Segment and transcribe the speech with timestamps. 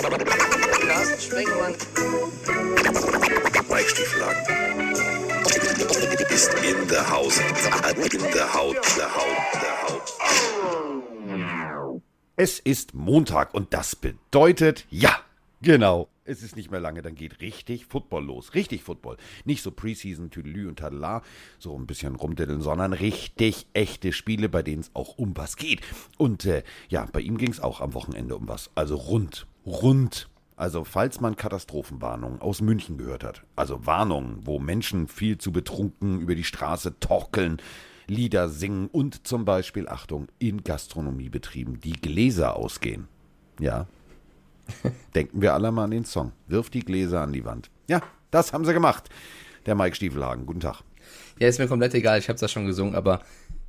[0.00, 1.74] Carsten Sprengemann.
[3.68, 4.40] Mike Stieflagen.
[6.30, 7.38] Ist in der Haus.
[7.38, 7.44] In
[8.32, 8.78] der Haut.
[8.96, 9.36] Der Haut.
[9.60, 10.14] Der Haut.
[12.36, 15.14] Es ist Montag und das bedeutet, ja,
[15.60, 18.54] genau, es ist nicht mehr lange, dann geht richtig Football los.
[18.54, 19.18] Richtig Football.
[19.44, 21.22] Nicht so Preseason, Tüdelü und Tadela,
[21.58, 25.82] so ein bisschen rumdiddeln, sondern richtig echte Spiele, bei denen es auch um was geht.
[26.16, 28.70] Und äh, ja, bei ihm ging es auch am Wochenende um was.
[28.74, 30.28] Also rund, rund.
[30.56, 36.20] Also falls man Katastrophenwarnungen aus München gehört hat, also Warnungen, wo Menschen viel zu betrunken
[36.20, 37.62] über die Straße torkeln,
[38.06, 43.08] Lieder singen und zum Beispiel, Achtung, in Gastronomiebetrieben die Gläser ausgehen.
[43.58, 43.86] Ja,
[45.14, 46.32] Denken wir alle mal an den Song.
[46.46, 47.70] Wirf die Gläser an die Wand.
[47.88, 48.00] Ja,
[48.30, 49.08] das haben sie gemacht.
[49.66, 50.46] Der Mike Stiefelhagen.
[50.46, 50.82] Guten Tag.
[51.38, 53.20] Ja, ist mir komplett egal, ich hab's ja schon gesungen, aber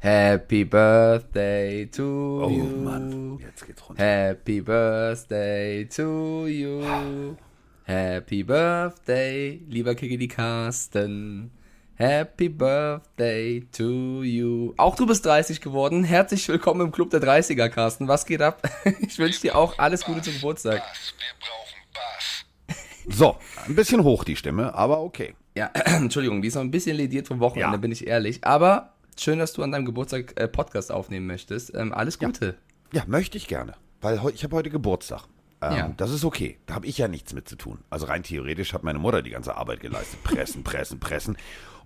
[0.03, 2.63] Happy Birthday to Oh you.
[2.63, 4.03] Mann, jetzt geht's runter.
[4.03, 7.35] Happy Birthday to you.
[7.83, 11.51] Happy Birthday, lieber Kiki Carsten.
[11.93, 14.73] Happy Birthday to you.
[14.77, 16.04] Auch du bist 30 geworden.
[16.04, 18.07] Herzlich willkommen im Club der 30er, Carsten.
[18.07, 18.67] Was geht ab?
[19.01, 20.81] Ich wünsche dir auch alles Gute zum Geburtstag.
[20.81, 23.15] Wir brauchen Bass.
[23.15, 23.35] So,
[23.67, 25.35] ein bisschen hoch die Stimme, aber okay.
[25.55, 27.77] Ja, Entschuldigung, die ist noch ein bisschen lediert vom Wochenende, Ja.
[27.77, 28.43] bin ich ehrlich.
[28.43, 31.73] Aber schön, dass du an deinem Geburtstag äh, Podcast aufnehmen möchtest.
[31.76, 32.55] Ähm, alles Gute.
[32.93, 33.73] Ja, möchte ich gerne.
[34.01, 35.23] Weil ich habe heute Geburtstag.
[35.62, 35.93] Ähm, Ja.
[35.98, 36.57] Das ist okay.
[36.65, 37.79] Da habe ich ja nichts mit zu tun.
[37.89, 40.23] Also rein theoretisch hat meine Mutter die ganze Arbeit geleistet.
[40.23, 41.37] Pressen, pressen, pressen.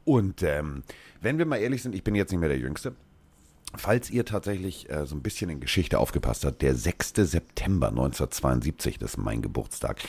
[0.03, 0.83] Und ähm,
[1.21, 2.95] wenn wir mal ehrlich sind, ich bin jetzt nicht mehr der Jüngste.
[3.77, 7.13] Falls ihr tatsächlich äh, so ein bisschen in Geschichte aufgepasst habt, der 6.
[7.15, 9.99] September 1972, das ist mein Geburtstag,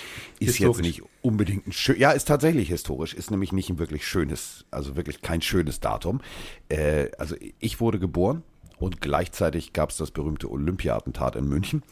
[0.40, 4.06] ist jetzt nicht unbedingt ein schön, ja, ist tatsächlich historisch, ist nämlich nicht ein wirklich
[4.06, 6.20] schönes, also wirklich kein schönes Datum.
[6.68, 8.42] Äh, also ich wurde geboren
[8.78, 11.82] und gleichzeitig gab es das berühmte Olympia-Attentat in München.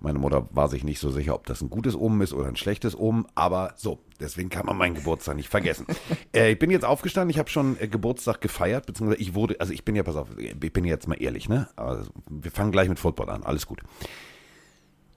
[0.00, 2.56] Meine Mutter war sich nicht so sicher, ob das ein gutes Omen ist oder ein
[2.56, 5.86] schlechtes Omen, aber so, deswegen kann man meinen Geburtstag nicht vergessen.
[6.34, 9.72] äh, ich bin jetzt aufgestanden, ich habe schon äh, Geburtstag gefeiert, beziehungsweise ich wurde, also
[9.72, 11.68] ich bin ja, pass auf, ich bin jetzt mal ehrlich, ne?
[11.76, 13.80] Also, wir fangen gleich mit Football an, alles gut.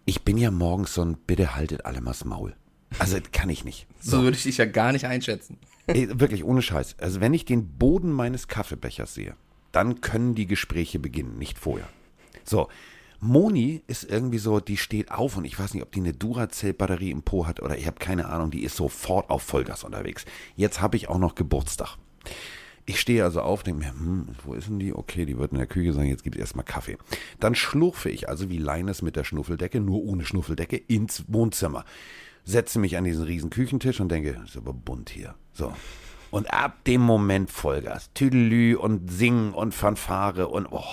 [0.05, 2.55] Ich bin ja morgens so ein, bitte haltet alle mal das Maul.
[2.99, 3.87] Also, kann ich nicht.
[3.99, 5.57] So würde ich dich ja gar nicht einschätzen.
[5.87, 6.97] Ey, wirklich, ohne Scheiß.
[6.99, 9.35] Also, wenn ich den Boden meines Kaffeebechers sehe,
[9.71, 11.87] dann können die Gespräche beginnen, nicht vorher.
[12.43, 12.69] So,
[13.23, 17.09] Moni ist irgendwie so, die steht auf und ich weiß nicht, ob die eine Duracell-Batterie
[17.09, 20.25] im Po hat oder ich habe keine Ahnung, die ist sofort auf Vollgas unterwegs.
[20.57, 21.95] Jetzt habe ich auch noch Geburtstag.
[22.85, 24.93] Ich stehe also auf, denke mir, hm, wo ist denn die?
[24.93, 26.97] Okay, die wird in der Küche sein, jetzt gibt es erstmal Kaffee.
[27.39, 31.85] Dann schlurfe ich, also wie Leines mit der Schnuffeldecke, nur ohne Schnuffeldecke, ins Wohnzimmer.
[32.43, 35.35] Setze mich an diesen riesen Küchentisch und denke, ist aber bunt hier.
[35.53, 35.71] So.
[36.29, 38.11] Und ab dem Moment Vollgas.
[38.13, 40.83] Tüdelü und Singen und Fanfare und, oh,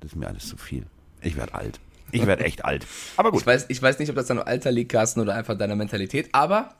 [0.00, 0.86] das ist mir alles zu viel.
[1.22, 1.80] Ich werde alt.
[2.10, 2.86] Ich werde echt alt.
[3.16, 3.40] Aber gut.
[3.40, 6.28] Ich weiß, ich weiß nicht, ob das an Alter liegt, Carsten, oder einfach deiner Mentalität,
[6.32, 6.70] aber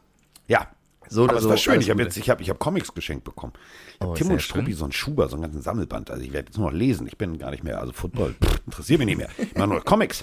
[0.46, 0.68] Ja.
[1.10, 1.80] So oder Aber es so, war schön.
[1.80, 3.54] Ich habe jetzt, ich habe, ich habe Comics geschenkt bekommen.
[3.94, 4.74] Ich hab Oh, Tim und Struppi, schön.
[4.76, 6.10] so ein Schuber, so einen ganzen Sammelband.
[6.10, 7.06] Also ich werde jetzt nur noch lesen.
[7.06, 9.30] Ich bin gar nicht mehr, also Football pff, interessiert mich nicht mehr.
[9.38, 10.20] Ich mache nur Comics.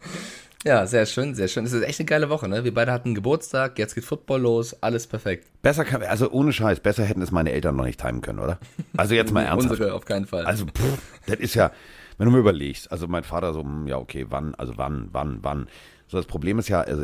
[0.64, 1.64] ja, sehr schön, sehr schön.
[1.64, 2.64] Es ist echt eine geile Woche, ne?
[2.64, 5.46] Wir beide hatten Geburtstag, jetzt geht Football los, alles perfekt.
[5.62, 8.58] besser kann, also ohne Scheiß, besser hätten es meine Eltern noch nicht timen können, oder?
[8.96, 9.72] Also jetzt mal ernsthaft.
[9.78, 10.44] Unsere auf keinen Fall.
[10.44, 11.70] Also, pff, das ist ja,
[12.18, 15.38] wenn du mir überlegst, also mein Vater so, hm, ja, okay, wann, also wann, wann,
[15.42, 15.68] wann.
[16.08, 17.02] So, das Problem ist ja, also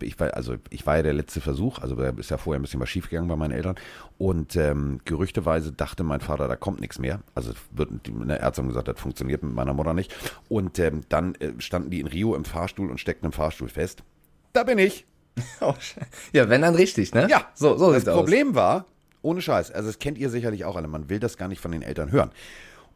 [0.00, 2.62] ich war, also ich war ja der letzte Versuch, also da ist ja vorher ein
[2.62, 3.74] bisschen was schiefgegangen bei meinen Eltern
[4.16, 7.20] und ähm, gerüchteweise dachte mein Vater, da kommt nichts mehr.
[7.34, 10.14] Also wird, eine Ärzte haben gesagt, das funktioniert mit meiner Mutter nicht.
[10.48, 14.02] Und ähm, dann äh, standen die in Rio im Fahrstuhl und steckten im Fahrstuhl fest.
[14.52, 15.06] Da bin ich.
[15.60, 15.74] Oh,
[16.32, 17.28] ja, wenn dann richtig, ne?
[17.30, 18.84] Ja, so, so das sieht's Problem war,
[19.22, 21.70] ohne Scheiß, also das kennt ihr sicherlich auch alle, man will das gar nicht von
[21.70, 22.30] den Eltern hören.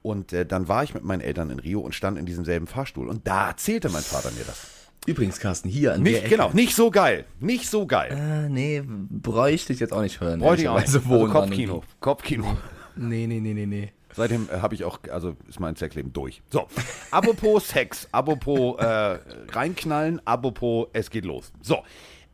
[0.05, 2.67] Und äh, dann war ich mit meinen Eltern in Rio und stand in diesem selben
[2.67, 4.67] Fahrstuhl und da erzählte mein Vater mir das.
[5.07, 6.37] Übrigens, Carsten, hier an der Nicht, Ecke.
[6.37, 8.13] genau, nicht so geil, nicht so geil.
[8.13, 10.41] Äh, nee, bräuchte ich jetzt auch nicht hören.
[10.41, 10.95] Bräuchte ich auch nicht.
[10.95, 12.55] Also Kopfkino, Kopfkino.
[12.97, 13.93] Nee, nee, nee, nee, nee.
[14.13, 16.43] Seitdem äh, habe ich auch, also ist mein Sexleben durch.
[16.51, 16.69] So,
[17.11, 19.19] apropos Sex, apropos äh,
[19.53, 21.51] reinknallen, apropos es geht los.
[21.63, 21.79] So,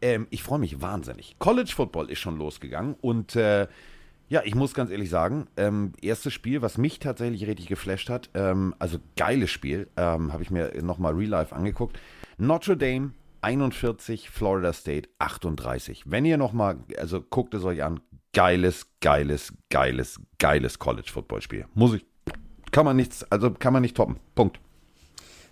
[0.02, 1.36] ähm, ich freue mich wahnsinnig.
[1.38, 3.68] College Football ist schon losgegangen und äh,
[4.30, 8.30] ja, ich muss ganz ehrlich sagen, ähm, erstes Spiel, was mich tatsächlich richtig geflasht hat,
[8.34, 11.98] ähm, also geiles Spiel, ähm, habe ich mir nochmal Real Life angeguckt.
[12.38, 13.10] Notre Dame
[13.42, 16.04] 41, Florida State 38.
[16.06, 17.98] Wenn ihr nochmal, also guckt es euch an,
[18.32, 21.66] geiles, geiles, geiles, geiles College Football Spiel.
[21.74, 22.06] Muss ich,
[22.70, 24.16] kann man nichts, also kann man nicht toppen.
[24.36, 24.60] Punkt.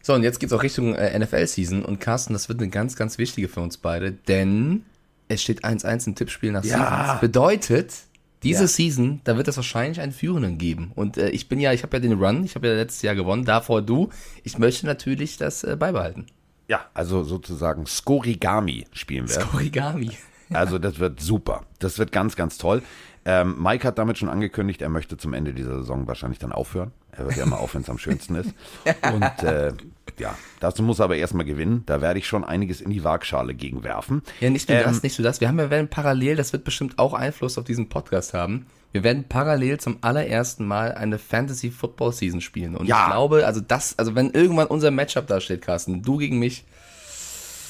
[0.03, 1.85] So, und jetzt geht's auch Richtung äh, NFL-Season.
[1.85, 4.85] Und Carsten, das wird eine ganz, ganz wichtige für uns beide, denn
[5.27, 7.03] es steht 1-1 im Tippspiel nach Ja.
[7.03, 7.21] Seasons.
[7.21, 7.95] Bedeutet,
[8.43, 8.69] diese Ja.
[8.69, 10.93] Season, da wird es wahrscheinlich einen Führenden geben.
[10.95, 13.15] Und äh, ich bin ja, ich habe ja den Run, ich habe ja letztes Jahr
[13.15, 14.11] gewonnen, davor du.
[14.45, 16.27] Ich möchte natürlich das äh, beibehalten.
[16.69, 19.49] Ja, also sozusagen Skorigami spielen wir.
[19.55, 20.11] Origami.
[20.53, 21.63] Also das wird super.
[21.79, 22.83] Das wird ganz, ganz toll.
[23.25, 26.93] Ähm, Mike hat damit schon angekündigt, er möchte zum Ende dieser Saison wahrscheinlich dann aufhören.
[27.13, 28.55] Er hört ja immer auf, wenn es am schönsten ist.
[29.13, 29.73] Und äh,
[30.19, 31.83] ja, dazu muss er aber erstmal gewinnen.
[31.87, 34.23] Da werde ich schon einiges in die Waagschale gegenwerfen.
[34.41, 35.41] Ja, nicht nur Ähm, das, nicht nur das.
[35.41, 38.67] Wir haben ja werden parallel, das wird bestimmt auch Einfluss auf diesen Podcast haben.
[38.93, 42.75] Wir werden parallel zum allerersten Mal eine Fantasy Football Season spielen.
[42.77, 43.01] Und Ja.
[43.05, 46.65] ich glaube, also das, also wenn irgendwann unser Matchup da steht, Carsten, du gegen mich,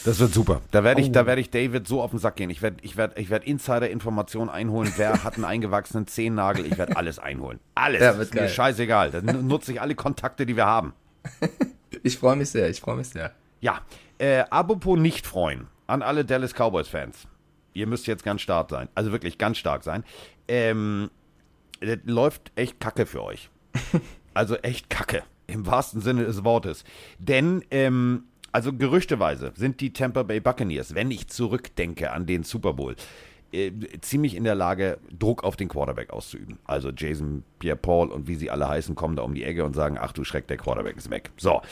[0.05, 0.61] Das wird super.
[0.71, 1.13] Da werde ich, Oh.
[1.13, 2.51] da werde ich David so auf den Sack gehen.
[2.51, 4.93] Ich werde, ich werde, ich werde Insider-Informationen einholen.
[4.97, 6.67] Wer hat einen eingewachsenen Zehennagel?
[6.67, 7.59] Ich werde alles einholen.
[7.75, 8.01] Alles.
[8.01, 8.49] Ja, wird ist mir geil.
[8.49, 9.11] scheißegal.
[9.11, 10.93] Dann nutze ich alle Kontakte, die wir haben.
[12.03, 13.33] ich freue mich sehr, ich freue mich sehr.
[13.61, 13.81] Ja,
[14.19, 17.27] äh, apropos nicht freuen an alle Dallas Cowboys-Fans.
[17.75, 18.89] Ihr müsst jetzt ganz stark sein.
[18.95, 20.05] Also wirklich ganz stark sein.
[20.49, 21.11] Ähm,
[21.81, 23.51] das läuft echt kacke für euch.
[24.35, 25.25] Also echt kacke.
[25.49, 26.85] Im wahrsten Sinne des Wortes.
[27.19, 28.25] Denn, ähm,
[28.59, 32.97] also gerüchteweise sind die Tampa Bay Buccaneers, wenn ich zurückdenke an den Super Bowl,
[33.53, 33.71] äh,
[34.01, 36.59] ziemlich in der Lage, Druck auf den Quarterback auszuüben.
[36.65, 39.97] Also Jason Pierre-Paul und wie sie alle heißen, kommen da um die Ecke und sagen,
[39.97, 41.31] ach du Schreck, der Quarterback ist weg.
[41.37, 41.63] So,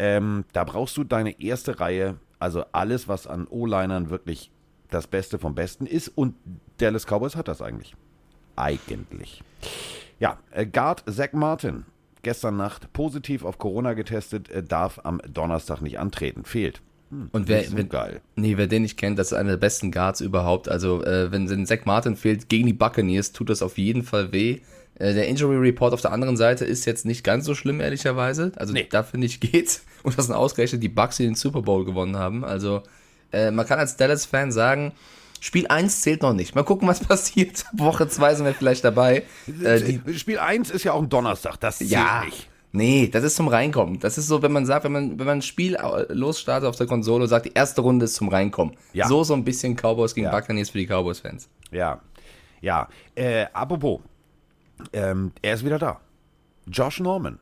[0.00, 4.50] ähm, da brauchst du deine erste Reihe, also alles, was an O-Linern wirklich
[4.90, 6.08] das Beste vom Besten ist.
[6.08, 6.34] Und
[6.78, 7.94] Dallas Cowboys hat das eigentlich.
[8.56, 9.44] Eigentlich.
[10.18, 11.84] Ja, äh, Guard Zach Martin,
[12.28, 16.44] gestern Nacht positiv auf Corona getestet, äh, darf am Donnerstag nicht antreten.
[16.44, 16.82] Fehlt.
[17.32, 18.20] Und wer, wenn, geil.
[18.36, 20.68] nee, wer den nicht kennt, das ist einer der besten Guards überhaupt.
[20.68, 24.30] Also, äh, wenn wenn Zach Martin fehlt gegen die Buccaneers, tut das auf jeden Fall
[24.30, 24.58] weh.
[24.96, 28.52] Äh, der Injury Report auf der anderen Seite ist jetzt nicht ganz so schlimm, ehrlicherweise.
[28.56, 28.86] Also, Nee.
[28.90, 29.86] da finde ich geht's.
[30.02, 32.44] Und das sind ausgerechnet die Bucks, die den Super Bowl gewonnen haben.
[32.44, 32.82] Also,
[33.32, 34.92] äh, man kann als Dallas-Fan sagen,
[35.40, 36.54] Spiel 1 zählt noch nicht.
[36.54, 37.64] Mal gucken, was passiert.
[37.72, 39.24] Woche 2 sind wir vielleicht dabei.
[39.62, 42.24] Äh, Spiel 1 ist ja auch ein Donnerstag, das zählt ja.
[42.24, 42.48] nicht.
[42.70, 43.98] Nee, das ist zum Reinkommen.
[43.98, 46.86] Das ist so, wenn man sagt, wenn man, wenn man ein Spiel losstartet auf der
[46.86, 48.76] Konsole und sagt, die erste Runde ist zum Reinkommen.
[48.92, 49.08] Ja.
[49.08, 50.32] So, so ein bisschen Cowboys gegen Ja.
[50.32, 51.48] Buccaneers für die Cowboys-Fans.
[51.70, 52.00] Ja,
[52.60, 52.88] ja.
[53.14, 54.00] Äh, apropos,
[54.92, 56.00] ähm, er ist wieder da.
[56.66, 57.38] Josh Norman.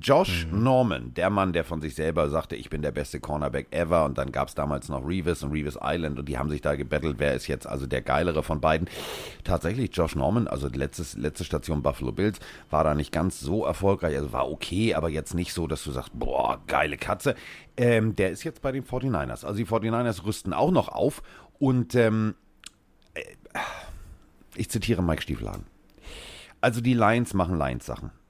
[0.00, 4.04] Josh Norman, der Mann, der von sich selber sagte, ich bin der beste Cornerback ever.
[4.04, 6.76] Und dann gab es damals noch Revis und Revis Island und die haben sich da
[6.76, 8.88] gebettelt, wer ist jetzt also der geilere von beiden.
[9.44, 12.38] Tatsächlich, Josh Norman, also letztes, letzte Station Buffalo Bills,
[12.70, 14.16] war da nicht ganz so erfolgreich.
[14.16, 17.34] Also war okay, aber jetzt nicht so, dass du sagst, boah, geile Katze.
[17.76, 19.44] Ähm, der ist jetzt bei den 49ers.
[19.44, 21.22] Also die 49ers rüsten auch noch auf
[21.58, 22.34] und ähm,
[24.54, 25.64] ich zitiere Mike Stieflagen.
[26.60, 28.25] Also die Lions machen Lions-Sachen, äh,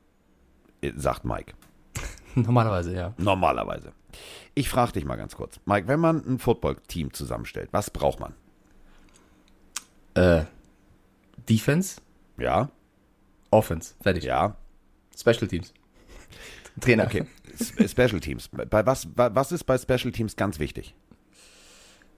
[0.97, 1.55] sagt Mike.
[2.35, 3.15] Normalerweise, ja.
[3.19, 3.93] Normalerweise.
[4.55, 5.59] Ich frage dich mal ganz kurz.
[5.67, 8.35] Mike, wenn man ein Football-Team zusammenstellt, was braucht man?
[10.15, 10.45] Äh,
[11.49, 12.01] Defense,
[12.39, 12.71] Ja,
[13.51, 14.25] Offense, fertig.
[14.25, 14.57] ja,
[15.17, 15.73] Special Teams.
[16.81, 17.05] Trainer.
[17.05, 17.27] okay.
[17.59, 18.49] S- Special Teams.
[18.49, 20.95] Bei was, was ist bei Special Teams ganz wichtig?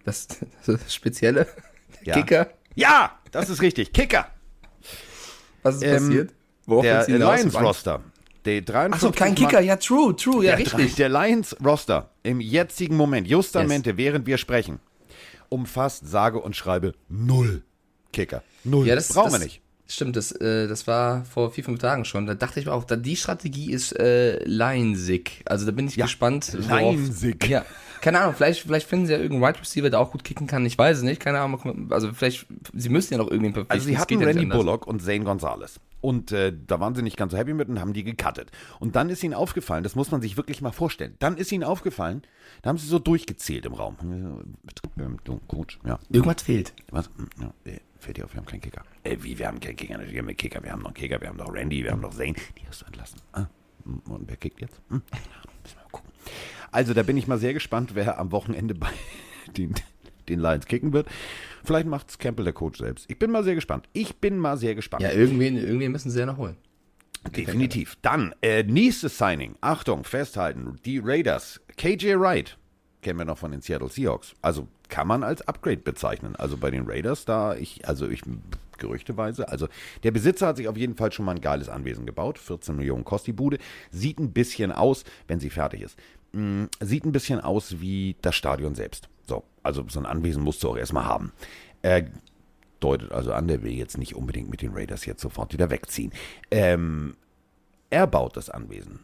[0.04, 0.26] Das,
[0.66, 1.46] das Spezielle.
[2.04, 2.14] Ja.
[2.14, 2.50] Kicker.
[2.74, 3.92] Ja, das ist richtig.
[3.92, 4.26] Kicker.
[5.62, 6.34] Was ist Ähm, passiert?
[6.66, 7.06] Worauf Der?
[7.08, 8.02] Lions-Roster.
[8.48, 9.60] Der 53 Achso, kein Kicker.
[9.60, 10.42] Ja, true, true.
[10.42, 10.94] Ja, Der, richtig.
[10.94, 13.96] der Lions-Roster im jetzigen Moment, justamente, Yes.
[13.98, 14.80] während wir sprechen,
[15.50, 17.62] umfasst sage und schreibe null
[18.10, 18.42] Kicker.
[18.64, 18.86] Null.
[18.86, 19.60] Ja, das brauchen wir nicht.
[19.90, 22.26] Stimmt, das, äh, das war vor vier, fünf Tagen schon.
[22.26, 25.42] Da dachte ich mir auch, da, die Strategie ist äh, Lionsig.
[25.46, 26.52] Also da bin ich Ja, gespannt.
[26.68, 27.48] worauf- Lionsig.
[27.48, 27.64] Ja.
[28.00, 30.64] Keine Ahnung, vielleicht, vielleicht finden sie ja irgendeinen Wide Receiver, der auch gut kicken kann.
[30.66, 31.20] Ich weiß es nicht.
[31.20, 31.90] Keine Ahnung.
[31.90, 33.72] Also vielleicht, sie müssen ja noch irgendwie verpflichten.
[33.76, 34.58] Also sie Es hatten ja Randy anders.
[34.58, 35.80] Bullock und Zane Gonzalez.
[36.00, 38.52] Und äh, da waren sie nicht ganz so happy mit und haben die gecuttet.
[38.78, 41.64] Und dann ist ihnen aufgefallen, das muss man sich wirklich mal vorstellen, dann ist ihnen
[41.64, 42.22] aufgefallen,
[42.62, 43.96] da haben sie so durchgezählt im Raum.
[45.24, 45.98] Du, Coach, ja.
[46.08, 46.72] Irgendwas fehlt.
[46.92, 47.10] Was?
[47.40, 48.82] Ja, äh, fällt dir auf, wir haben keinen Kicker.
[49.04, 49.94] Äh, wie, wir haben keinen Kicker?
[49.94, 50.62] Natürlich haben wir einen Kicker.
[50.62, 52.34] Wir haben noch einen Kicker, wir haben noch Randy, wir haben noch Zane.
[52.34, 53.20] Die hast du entlassen.
[53.32, 53.46] Ah,
[53.84, 54.80] und wer kickt jetzt?
[54.88, 55.02] Hm?
[55.12, 55.18] Ja,
[55.62, 56.10] müssen wir mal gucken.
[56.70, 58.90] Also, da bin ich mal sehr gespannt, wer am Wochenende bei
[59.56, 59.74] den,
[60.28, 61.08] den Lions kicken wird.
[61.64, 63.10] Vielleicht macht Campbell der Coach selbst.
[63.10, 63.88] Ich bin mal sehr gespannt.
[63.92, 65.02] Ich bin mal sehr gespannt.
[65.02, 66.56] Ja, irgendwen, irgendwen müssen sie ja noch holen.
[67.36, 67.96] Definitiv.
[68.02, 69.56] Dann, äh, nächstes Signing.
[69.60, 70.78] Achtung, festhalten.
[70.84, 71.60] Die Raiders.
[71.76, 72.56] KJ Wright.
[73.00, 74.34] Kennen wir noch von den Seattle Seahawks.
[74.42, 76.34] Also kann man als Upgrade bezeichnen.
[76.36, 78.22] Also bei den Raiders da, ich, also ich,
[78.78, 79.48] gerüchteweise.
[79.48, 79.68] Also
[80.02, 82.38] der Besitzer hat sich auf jeden Fall schon mal ein geiles Anwesen gebaut.
[82.38, 83.58] 14 Millionen kostet die Bude.
[83.90, 85.98] Sieht ein bisschen aus, wenn sie fertig ist.
[86.32, 89.08] Mm, Sieht ein bisschen aus wie das Stadion selbst.
[89.26, 91.32] So, also so ein Anwesen musst du auch erstmal haben.
[91.82, 92.04] Äh,
[92.80, 96.12] deutet also an, der will jetzt nicht unbedingt mit den Raiders jetzt sofort wieder wegziehen.
[96.50, 97.16] Ähm,
[97.90, 99.00] er baut das Anwesen.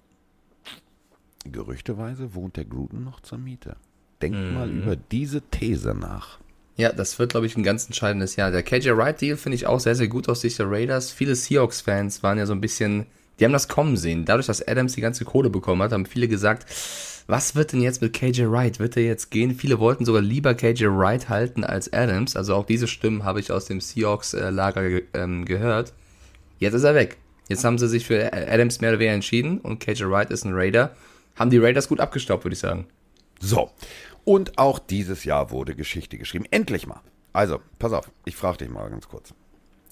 [1.44, 3.76] Gerüchteweise wohnt der Gruden noch zur Miete.
[4.22, 6.38] Denkt mal über diese These nach.
[6.76, 8.50] Ja, das wird, glaube ich, ein ganz entscheidendes Jahr.
[8.50, 11.12] Der KJ Wright-Deal finde ich auch sehr, sehr gut aus Sicht der Raiders.
[11.12, 13.06] Viele Seahawks-Fans waren ja so ein bisschen,
[13.38, 14.24] die haben das kommen sehen.
[14.24, 16.66] Dadurch, dass Adams die ganze Kohle bekommen hat, haben viele gesagt,
[17.26, 18.78] Was wird denn jetzt mit KJ Wright?
[18.78, 19.54] Wird er jetzt gehen?
[19.54, 22.36] Viele wollten sogar lieber KJ Wright halten als Adams.
[22.36, 25.94] Also auch diese Stimmen habe ich aus dem Seahawks-Lager ge ähm, gehört.
[26.58, 27.16] Jetzt ist er weg.
[27.48, 30.54] Jetzt haben sie sich für Adams mehr oder weniger entschieden und KJ Wright ist ein
[30.54, 30.94] Raider.
[31.36, 32.86] Haben die Raiders gut abgestaubt, würde ich sagen.
[33.40, 33.70] So.
[34.24, 36.46] Und auch dieses Jahr wurde Geschichte geschrieben.
[36.50, 37.00] Endlich mal.
[37.32, 39.34] Also, pass auf, ich frage dich mal ganz kurz.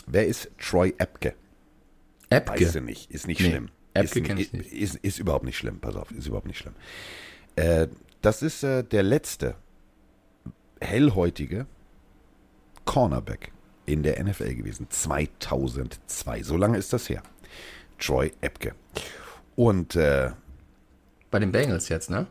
[0.07, 1.35] Wer ist Troy Epke?
[2.31, 2.65] Epke?
[2.65, 3.69] Weißt du nicht, ist nicht Nee, schlimm.
[3.95, 4.73] Epke ist, ich ist, nicht.
[4.73, 6.75] Ist, ist überhaupt nicht schlimm, pass auf, ist überhaupt nicht schlimm.
[7.57, 7.89] Äh,
[8.23, 9.57] das ist äh, der letzte
[10.81, 11.67] hellhäutige
[12.85, 13.53] Cornerback
[13.87, 14.87] in der NFL gewesen.
[14.89, 17.23] 2002, so lange ist das her.
[17.99, 18.75] Troy Epke.
[19.57, 20.31] Und äh,
[21.33, 22.29] Bei den Bengals jetzt, ne?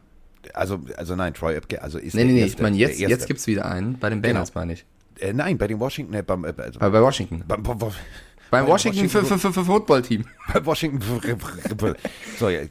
[0.53, 3.27] also, also nein, Troy Epke, also ist Nee, nee, nee, erste, ich meine, jetzt, jetzt
[3.27, 3.99] gibt es wieder einen.
[3.99, 4.61] Bei den Bengals Genau.
[4.61, 4.85] meine ich.
[5.19, 7.43] äh, nein, bei den Washington, äh, beim, äh, also, Bei, bei Washington.
[7.47, 7.95] beim, beim, beim, Beim
[8.65, 10.25] bei Washington, für, für, für, für Football-Team.
[10.53, 11.01] Bei Washington.
[12.39, 12.61] so, ja,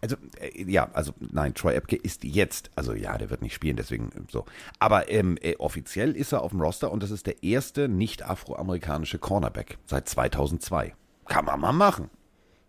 [0.00, 3.76] also, äh, ja, also, nein, Troy Epke ist jetzt, also ja, der wird nicht spielen,
[3.76, 4.44] deswegen äh, so.
[4.78, 9.18] Aber ähm, äh, offiziell ist er auf dem Roster und das ist der erste nicht-afroamerikanische
[9.18, 10.94] Cornerback seit 2002.
[11.28, 12.10] Kann man mal machen.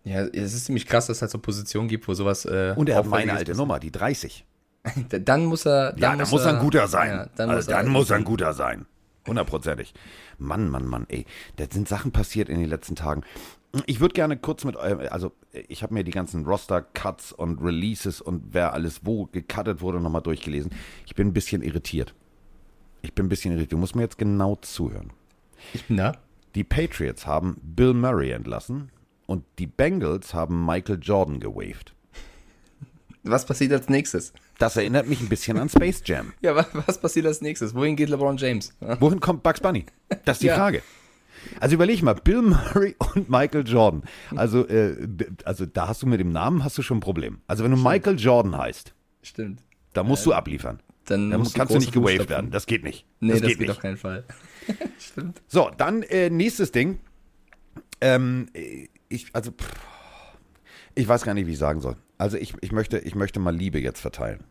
[0.04, 2.44] Ja, es ist ziemlich krass, dass es halt so Positionen gibt, wo sowas.
[2.44, 3.56] Äh, Und er hat meine alte passiert.
[3.58, 4.44] Nummer, die 30.
[5.10, 5.92] Dann muss er.
[5.92, 7.10] Dann Ja, dann muss er ein guter sein.
[7.10, 8.86] Ja, dann also, muss dann er, muss er ein guter sein.
[9.26, 9.92] Hundertprozentig.
[10.38, 11.26] Mann, Mann, Mann, ey.
[11.56, 13.22] Da sind Sachen passiert in den letzten Tagen.
[13.84, 18.22] Ich würde gerne kurz mit eurem, also ich habe mir die ganzen Roster-Cuts und Releases
[18.22, 20.70] und wer alles wo gecuttet wurde nochmal durchgelesen.
[21.04, 22.14] Ich bin ein bisschen irritiert.
[23.02, 23.72] Ich bin ein bisschen irritiert.
[23.72, 25.12] Du musst mir jetzt genau zuhören.
[25.74, 26.12] Ich bin da.
[26.54, 28.90] Die Patriots haben Bill Murray entlassen
[29.28, 31.94] und die Bengals haben Michael Jordan gewaved.
[33.24, 34.32] Was passiert als nächstes?
[34.58, 36.32] Das erinnert mich ein bisschen an Space Jam.
[36.40, 37.74] Ja, was, was passiert als nächstes?
[37.74, 38.74] Wohin geht LeBron James?
[38.80, 38.98] Ja.
[39.00, 39.84] Wohin kommt Bugs Bunny?
[40.24, 40.54] Das ist die Ja.
[40.56, 40.82] Frage.
[41.60, 44.02] Also überleg mal, Bill Murray und Michael Jordan.
[44.34, 44.96] Also, äh,
[45.44, 47.38] also da hast du mit dem Namen hast du schon ein Problem.
[47.46, 49.62] Also wenn du Michael Jordan heißt, Stimmt.
[49.92, 50.80] da musst du abliefern.
[51.04, 52.50] Dann Da musst kannst du nicht gewaved werden.
[52.50, 53.04] Das geht nicht.
[53.20, 53.70] Nee, das, geht geht nicht.
[53.70, 54.24] auf keinen Fall.
[54.98, 55.40] Stimmt.
[55.48, 56.98] So, dann äh, nächstes Ding.
[58.00, 59.72] Ähm, äh, ich, also, pff,
[60.94, 61.96] ich weiß gar nicht, wie ich sagen soll.
[62.16, 64.44] Also ich, ich, möchte, ich möchte mal Liebe jetzt verteilen.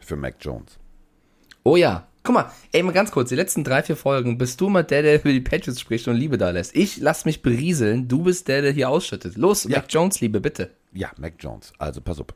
[0.00, 0.78] Für Mac Jones.
[1.64, 2.06] Oh ja.
[2.22, 5.02] Guck mal, ey, mal ganz kurz, die letzten drei, vier Folgen bist du mal der,
[5.02, 6.74] der über die Patriots spricht und Liebe da lässt.
[6.74, 9.36] Ich lass mich berieseln, du bist der, der hier ausschüttet.
[9.36, 9.78] Los, Ja.
[9.78, 10.70] Mac Jones, Liebe, bitte.
[10.94, 11.74] Ja, Mac Jones.
[11.76, 12.28] Also pass auf.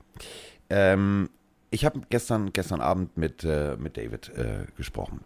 [0.68, 1.30] Ähm,
[1.70, 5.20] ich habe gestern, gestern Abend mit, äh, mit David äh, gesprochen,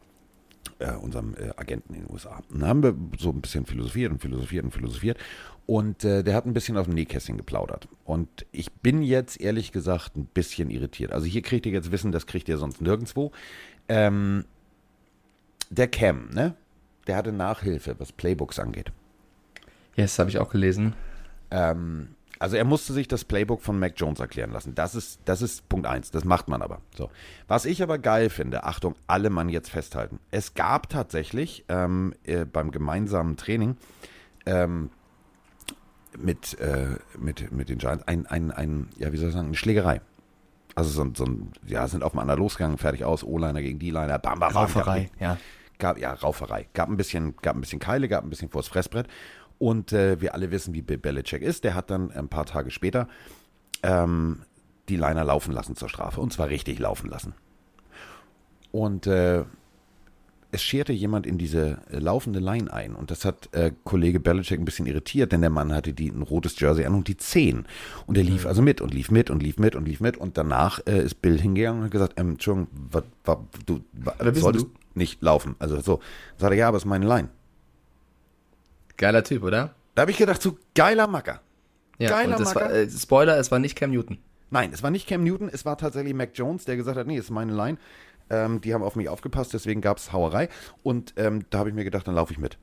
[0.78, 2.42] äh, unserem äh, Agenten in den USA.
[2.50, 5.18] Und dann haben wir so ein bisschen philosophiert und philosophiert und philosophiert.
[5.66, 7.88] Und äh, der hat ein bisschen auf dem Nähkästchen geplaudert.
[8.04, 11.12] Und ich bin jetzt ehrlich gesagt ein bisschen irritiert.
[11.12, 13.30] Also hier kriegt ihr jetzt Wissen, das kriegt ihr sonst nirgendwo.
[13.88, 14.44] Ähm,
[15.70, 16.54] der Cam, ne?
[17.06, 18.92] Der hatte Nachhilfe, was Playbooks angeht.
[19.96, 20.94] Ja, das habe ich auch gelesen.
[21.50, 24.74] Ähm, also er musste sich das Playbook von Mac Jones erklären lassen.
[24.74, 26.10] Das ist, das ist Punkt eins.
[26.10, 26.80] Das macht man aber.
[26.96, 27.10] So.
[27.48, 30.18] Was ich aber geil finde, Achtung, alle Mann jetzt festhalten.
[30.30, 33.76] Es gab tatsächlich ähm, äh, beim gemeinsamen Training
[34.46, 34.90] ähm,
[36.18, 39.56] mit, äh, mit, mit den Giants ein, ein, ein, ja, wie soll ich sagen, eine
[39.56, 40.00] Schlägerei.
[40.74, 44.38] Also so, ein- so ein, ja, sind aufeinander losgegangen, fertig aus, O-Liner gegen D-Liner, bam,
[44.38, 44.62] bam, bam.
[44.64, 45.38] Rauferei, ja.
[45.78, 46.68] Gab, ja, Rauferei.
[46.74, 49.08] Gab ein bisschen, gab ein bisschen Keile, gab ein bisschen vors Fressbrett.
[49.62, 51.62] Und äh, wir alle wissen, wie Bill Belichick ist.
[51.62, 53.06] Der hat dann ein paar Tage später
[53.84, 54.40] ähm,
[54.88, 56.20] die Liner laufen lassen zur Strafe.
[56.20, 57.32] Und zwar richtig laufen lassen.
[58.72, 59.44] Und äh,
[60.50, 62.96] es scherte jemand in diese äh, laufende Line ein.
[62.96, 66.22] Und das hat äh, Kollege Belichick ein bisschen irritiert, denn der Mann hatte die, ein
[66.22, 67.64] rotes Jersey an und die 10.
[68.06, 70.16] Und er lief also mit und lief mit und lief mit und lief mit.
[70.16, 74.16] Und danach äh, ist Bill hingegangen und hat gesagt, ähm, Entschuldigung, was, was, du wa-
[74.34, 74.70] solltest du?
[74.94, 75.54] nicht laufen.
[75.60, 76.00] Also so.
[76.36, 77.28] Sagt er, ja, aber es ist meine Line.
[78.96, 79.74] Geiler Typ, oder?
[79.94, 81.40] Da habe ich gedacht, so geiler Macker.
[81.98, 82.74] Ja, Geiler und das war, Macker.
[82.74, 84.18] äh, Spoiler, es war nicht Cam Newton.
[84.50, 87.16] Nein, es war nicht Cam Newton, es war tatsächlich Mac Jones, der gesagt hat, nee,
[87.16, 87.78] es ist meine Line.
[88.30, 90.48] Ähm, die haben auf mich aufgepasst, deswegen gab es Hauerei.
[90.82, 92.58] Und ähm, da habe ich mir gedacht, dann laufe ich mit.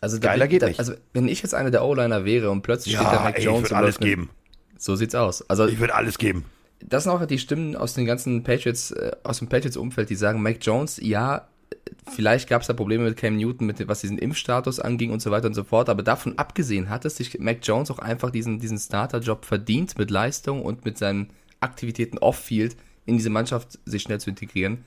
[0.00, 0.78] Also Geiler geht da, nicht.
[0.80, 3.80] Also wenn ich jetzt einer der O-Liner wäre und plötzlich steht da Mac Jones und
[3.80, 4.28] läuft mit-
[4.78, 5.48] So sieht's aus.
[5.48, 6.44] Also Ich würde alles geben.
[6.80, 10.42] das sind auch die Stimmen aus den ganzen Patriots, äh, aus dem Patriots-Umfeld, die sagen,
[10.42, 11.48] Mac Jones, ja,
[12.10, 15.30] vielleicht gab es da Probleme mit Cam Newton, mit, was diesen Impfstatus anging und so
[15.30, 18.58] weiter und so fort, aber davon abgesehen hat es sich Mac Jones auch einfach diesen,
[18.58, 22.76] diesen Starter-Job verdient mit Leistung und mit seinen Aktivitäten off-field
[23.06, 24.84] in diese Mannschaft sich schnell zu integrieren.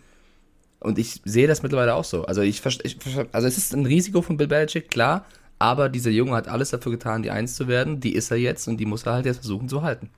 [0.80, 2.26] Und ich sehe das mittlerweile auch so.
[2.26, 2.98] Also ich, ich
[3.32, 5.26] also es ist ein Risiko von Bill Belichick, klar,
[5.58, 8.00] aber dieser Junge hat alles dafür getan, die Eins zu werden.
[8.00, 10.10] Die ist er jetzt und die muss er halt jetzt versuchen zu halten.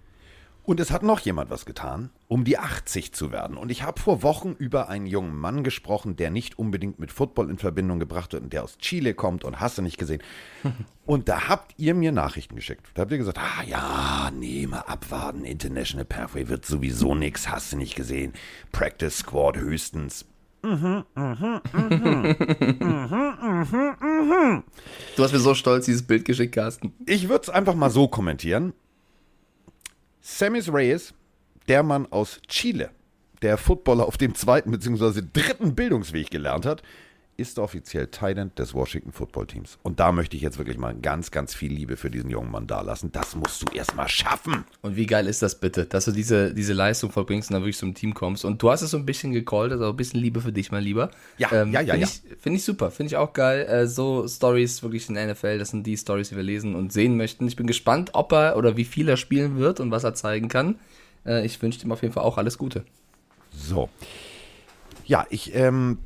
[0.67, 3.55] Und es hat noch jemand was getan, um die 80 zu werden.
[3.55, 7.49] Und ich habe vor Wochen über einen jungen Mann gesprochen, der nicht unbedingt mit Football
[7.49, 10.21] in Verbindung gebracht wird und der aus Chile kommt und hast du nicht gesehen.
[11.05, 12.85] Und da habt ihr mir Nachrichten geschickt.
[12.93, 17.71] Da habt ihr gesagt, ah ja, nee, mal abwarten, International Pathway wird sowieso nix, hast
[17.71, 18.33] du nicht gesehen.
[18.73, 20.25] Practice Squad höchstens.
[25.15, 26.91] Du hast mir so stolz dieses Bild geschickt, Carsten.
[27.05, 28.73] Ich würde es einfach mal so kommentieren.
[30.29, 31.13] Samis Reyes,
[31.69, 32.89] der Mann aus Chile,
[33.41, 35.21] der Footballer auf dem zweiten bzw.
[35.31, 36.83] dritten Bildungsweg gelernt hat,
[37.37, 39.77] ist offiziell Titan des Washington Football Teams.
[39.83, 42.65] Und da möchte ich jetzt wirklich mal ganz, ganz viel Liebe für diesen jungen Mann
[42.65, 43.11] dalassen.
[43.11, 44.65] Das musst du erst mal schaffen.
[44.81, 47.77] Und wie geil ist das bitte, dass du diese, diese Leistung vollbringst und dann wirklich
[47.77, 48.43] zum Team kommst.
[48.43, 50.83] Und du hast es so ein bisschen gecallt, also ein bisschen Liebe für dich, mein
[50.83, 51.11] Lieber.
[51.37, 52.07] Ja, ja, ja, Finde ja.
[52.07, 53.67] ich, find ich super, finde ich auch geil.
[53.67, 56.91] Äh, so Stories wirklich in der NFL, das sind die Stories, die wir lesen und
[56.91, 57.47] sehen möchten.
[57.47, 60.47] Ich bin gespannt, ob er oder wie viel er spielen wird und was er zeigen
[60.47, 60.79] kann.
[61.23, 62.83] Äh, ich wünsche ihm auf jeden Fall auch alles Gute.
[63.51, 63.89] So.
[65.05, 65.99] Ja, ich, ähm,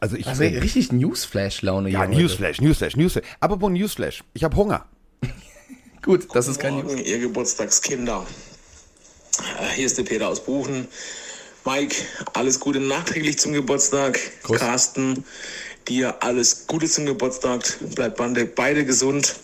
[0.00, 0.26] also ich.
[0.26, 2.20] Also richtig Newsflash-Laune ja, hier heute.
[2.20, 3.24] Newsflash, Newsflash, Newsflash.
[3.40, 4.86] Aber Newsflash, ich habe Hunger.
[6.02, 6.84] Gut, das ist kein News.
[6.84, 8.26] Morgen, ihr Geburtstagskinder.
[9.38, 10.88] Äh, Hier ist der Peter aus Buchen.
[11.64, 11.96] Mike,
[12.34, 14.20] alles Gute nachträglich zum Geburtstag.
[14.42, 14.58] Gruß.
[14.58, 15.24] Carsten,
[15.88, 17.62] dir alles Gute zum Geburtstag.
[17.94, 19.36] Bleibt beide, beide gesund.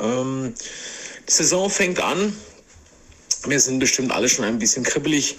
[0.00, 0.54] Ähm,
[1.28, 2.34] die Saison fängt an.
[3.46, 5.36] Wir sind bestimmt alle schon ein bisschen kribbelig.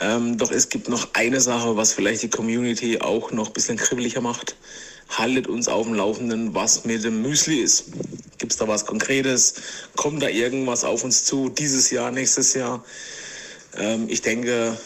[0.00, 3.76] Ähm, doch es gibt noch eine Sache, was vielleicht die Community auch noch ein bisschen
[3.76, 4.56] kribbeliger macht.
[5.10, 7.86] Haltet uns auf dem Laufenden, was mit dem Müsli ist.
[8.38, 9.54] Gibt es da was Konkretes?
[9.96, 12.82] Kommt da irgendwas auf uns zu dieses Jahr, nächstes Jahr?
[13.76, 14.78] Ähm, ich denke,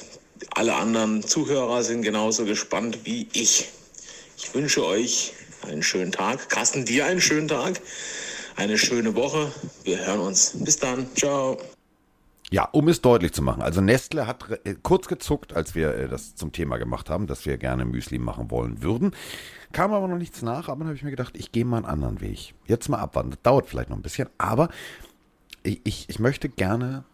[0.50, 3.68] alle anderen Zuhörer sind genauso gespannt wie ich.
[4.36, 6.48] Ich wünsche euch einen schönen Tag.
[6.48, 7.80] Carsten, dir einen schönen Tag.
[8.56, 9.52] Eine schöne Woche.
[9.84, 10.52] Wir hören uns.
[10.54, 11.08] Bis dann.
[11.16, 11.58] Ciao.
[12.50, 13.62] Ja, um es deutlich zu machen.
[13.62, 17.46] Also Nestle hat äh, kurz gezuckt, als wir äh, das zum Thema gemacht haben, dass
[17.46, 19.12] wir gerne Müsli machen wollen würden.
[19.72, 21.86] Kam aber noch nichts nach, aber dann habe ich mir gedacht, ich gehe mal einen
[21.86, 22.54] anderen Weg.
[22.66, 23.30] Jetzt mal abwarten.
[23.30, 24.68] Das dauert vielleicht noch ein bisschen, aber
[25.62, 27.04] ich, ich, ich möchte gerne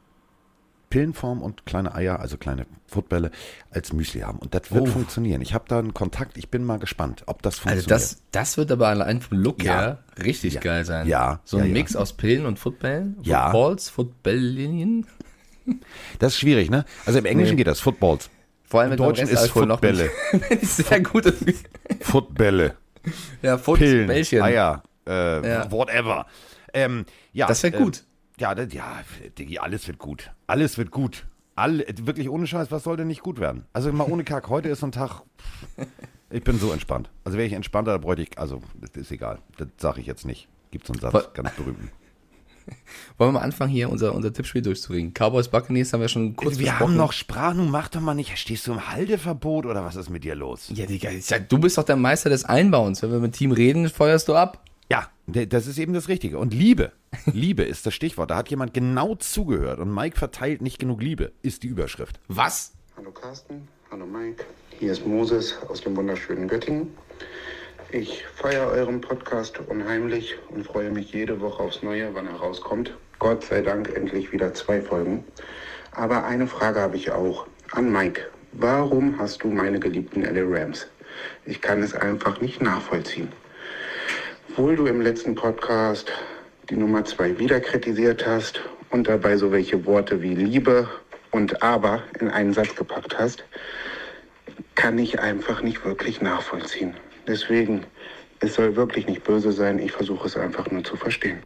[0.91, 3.31] Pillenform und kleine Eier, also kleine Footbälle,
[3.71, 4.41] als Müsli haben.
[4.41, 4.87] Und das wird Oh.
[4.87, 5.41] funktionieren.
[5.41, 7.91] Ich habe da einen Kontakt, ich bin mal gespannt, ob das Also funktioniert.
[7.93, 9.73] das, das wird aber allein vom Look Ja.
[9.73, 10.61] her richtig Ja.
[10.61, 11.07] geil sein.
[11.07, 11.73] Ja, So ein ja.
[11.73, 13.17] Mix aus Pillen und Footballen.
[13.23, 13.53] Ja.
[13.53, 15.07] Footballs, Footballlinien.
[16.19, 16.85] Das ist schwierig, ne?
[17.07, 17.59] Also im Englischen Nee.
[17.59, 18.31] geht das, Footballs.
[18.65, 19.49] Vor allem Im Deutschen ist.
[19.49, 20.11] Footbälle.
[20.63, 21.33] Sehr gut.
[22.01, 22.77] Footbälle.
[23.43, 24.43] Ja, Footbällchen.
[24.43, 25.71] Eier, äh, Ja.
[25.73, 26.27] whatever.
[26.73, 28.05] Ähm, ja, Das wär äh, gut.
[28.39, 29.01] Ja, das, ja,
[29.39, 30.31] Diggi, alles wird gut.
[30.47, 31.27] Alles wird gut.
[31.57, 33.65] Alle, wirklich ohne Scheiß, was soll denn nicht gut werden?
[33.73, 35.23] Also mal ohne Kack, heute ist so ein Tag,
[36.31, 37.11] ich bin so entspannt.
[37.25, 40.25] Also wäre ich entspannter, da bräuchte ich, also das ist egal, das sage ich jetzt
[40.25, 40.49] nicht.
[40.71, 41.91] Gibt so einen Satz, ganz berühmten.
[43.19, 45.13] Wollen wir mal anfangen, hier unser, unser Tippspiel durchzuregen?
[45.13, 46.89] Cowboys Buccaneers haben wir schon kurz wir besprochen.
[46.93, 50.25] haben noch Sprachen, mach doch mal nicht, stehst du im Halteverbot oder was ist mit
[50.25, 50.71] dir los?
[50.75, 53.03] Ja, Digga, sag, du bist doch der Meister des Einbauens.
[53.03, 54.65] Wenn wir mit Team reden, feuerst du ab.
[54.91, 56.39] Ja, das ist eben das Richtige.
[56.39, 56.93] Und Liebe,
[57.33, 58.31] Liebe ist das Stichwort.
[58.31, 62.19] Da hat jemand genau zugehört und Mike verteilt nicht genug Liebe, ist die Überschrift.
[62.27, 62.73] Was?
[62.97, 64.45] Hallo Carsten, hallo Mike.
[64.79, 66.89] Hier ist Moses aus dem wunderschönen Göttingen.
[67.93, 72.95] Ich feiere euren Podcast unheimlich und freue mich jede Woche aufs Neue, wann er rauskommt.
[73.19, 75.25] Gott sei Dank endlich wieder zwei Folgen.
[75.91, 78.29] Aber eine Frage habe ich auch an Mike.
[78.53, 80.87] Warum hast du meine geliebten LA Rams?
[81.47, 83.33] Ich kann es einfach nicht nachvollziehen.
[84.51, 86.13] Obwohl du im letzten Podcast
[86.69, 90.89] die Nummer zwei wieder kritisiert hast und dabei so welche Worte wie Liebe
[91.33, 93.43] und Aber in einen Satz gepackt hast,
[94.77, 96.95] kann ich einfach nicht wirklich nachvollziehen.
[97.27, 97.85] Deswegen,
[98.41, 101.43] es soll wirklich nicht böse sein, ich versuche es einfach nur zu verstehen.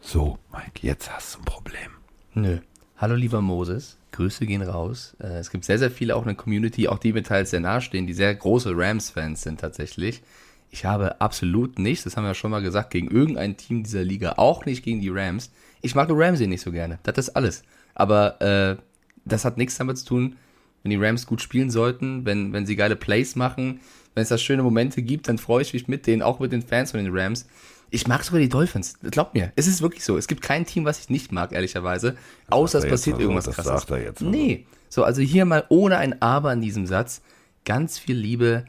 [0.00, 1.92] So, Mike, jetzt hast du ein Problem.
[2.34, 2.58] Nö.
[2.98, 5.16] Hallo lieber Moses, Grüße gehen raus.
[5.20, 7.60] Äh, es gibt sehr, sehr viele auch in der Community, auch die mir teils sehr
[7.60, 10.22] nahestehen, die sehr große Rams-Fans sind tatsächlich.
[10.70, 14.02] Ich habe absolut nichts, das haben wir ja schon mal gesagt, gegen irgendein Team dieser
[14.02, 15.52] Liga, auch nicht gegen die Rams.
[15.82, 17.62] Ich mag Ramsey nicht so gerne, das ist alles.
[17.94, 18.76] Aber äh,
[19.24, 20.36] das hat nichts damit zu tun,
[20.82, 23.80] wenn die Rams gut spielen sollten, wenn, wenn sie geile Plays machen,
[24.16, 26.62] wenn es da schöne Momente gibt, dann freue ich mich mit denen, auch mit den
[26.62, 27.46] Fans von den Rams.
[27.90, 28.98] Ich mag sogar die Dolphins.
[29.02, 30.16] Glaubt mir, es ist wirklich so.
[30.16, 32.16] Es gibt kein Team, was ich nicht mag, ehrlicherweise.
[32.48, 33.72] Außer es er passiert mal so, irgendwas das krasses.
[33.72, 34.66] sagt er jetzt nee.
[34.88, 37.20] So, also hier mal ohne ein Aber in diesem Satz.
[37.66, 38.64] Ganz viel Liebe,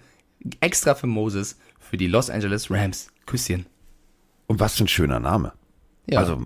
[0.60, 3.08] extra für Moses, für die Los Angeles Rams.
[3.26, 3.68] Küsschen.
[4.48, 5.54] Und was für ein schöner Name.
[6.08, 6.20] Ja.
[6.20, 6.42] Also,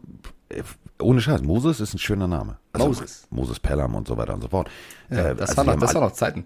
[0.49, 0.61] äh,
[0.99, 2.57] ohne Scheiß, Moses ist ein schöner Name.
[2.73, 3.27] Also, Moses.
[3.31, 4.69] Moses Pelham und so weiter und so fort.
[5.09, 6.43] ja, Äh, das, also war noch, das war noch Zeiten.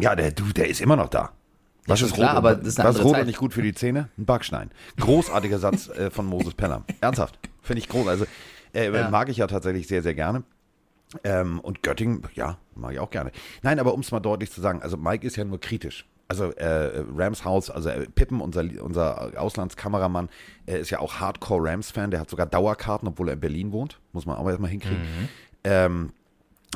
[0.00, 1.32] Ja, der, du, der ist immer noch da.
[1.88, 3.20] Was ist klar, rot, aber das ist eine was rot Zeit.
[3.22, 4.08] und nicht gut für die Zähne?
[4.18, 4.70] Ein Backstein.
[4.98, 6.84] Großartiger Satz äh, von Moses Pelham.
[7.00, 7.38] Ernsthaft.
[7.62, 8.06] Finde ich groß.
[8.08, 8.26] Also,
[8.74, 9.10] äh, Ja.
[9.10, 10.42] mag ich ja tatsächlich sehr, sehr gerne.
[11.24, 13.32] Ähm, und Göttingen, ja, mag ich auch gerne.
[13.62, 16.06] Nein, aber um es mal deutlich zu sagen, also Mike ist ja nur kritisch.
[16.30, 20.28] Also äh, Rams Haus, also äh, Pippen, unser, unser Auslandskameramann,
[20.66, 22.10] äh, ist ja auch Hardcore Rams-Fan.
[22.10, 23.98] Der hat sogar Dauerkarten, obwohl er in Berlin wohnt.
[24.12, 24.98] Muss man auch erstmal hinkriegen.
[25.00, 25.28] Mhm.
[25.64, 26.12] Ähm,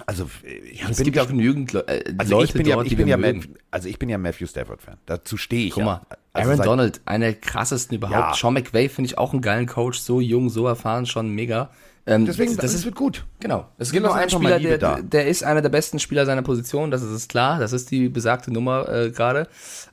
[0.07, 2.75] also ich Ja, es bin gibt ja genügend Le äh, also Leute ich bin ja,
[2.77, 3.55] dort, ich die bin ja mögen.
[3.71, 4.97] Also ich bin ja Matthew Stafford Fan.
[5.07, 5.85] Dazu stehe ich Guck ja.
[5.85, 8.17] mal, Also Aaron Donald, einer der krassesten überhaupt.
[8.19, 8.35] Ja.
[8.35, 11.71] Sean McVay finde ich auch einen geilen Coach, so jung, so erfahren, schon mega.
[12.05, 13.25] Ähm, Deswegen, das, das ist wird gut.
[13.39, 13.69] Genau.
[13.79, 15.01] Es gibt noch einen Spieler, der, da.
[15.01, 17.61] der ist einer der besten Spieler seiner Position, das ist klar.
[17.61, 19.47] Das ist die besagte Nummer äh, gerade.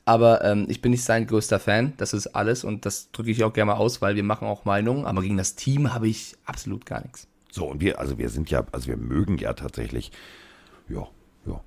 [0.05, 1.93] Aber ähm, ich bin nicht sein größter Fan.
[1.97, 4.65] Das ist alles und das drücke ich auch gerne mal aus, weil wir machen auch
[4.65, 5.05] Meinungen.
[5.05, 7.27] Aber gegen das Team habe ich absolut gar nichts.
[7.51, 10.11] So, und wir, also wir sind ja, also wir mögen ja tatsächlich,
[10.87, 11.07] ja,
[11.45, 11.61] ja,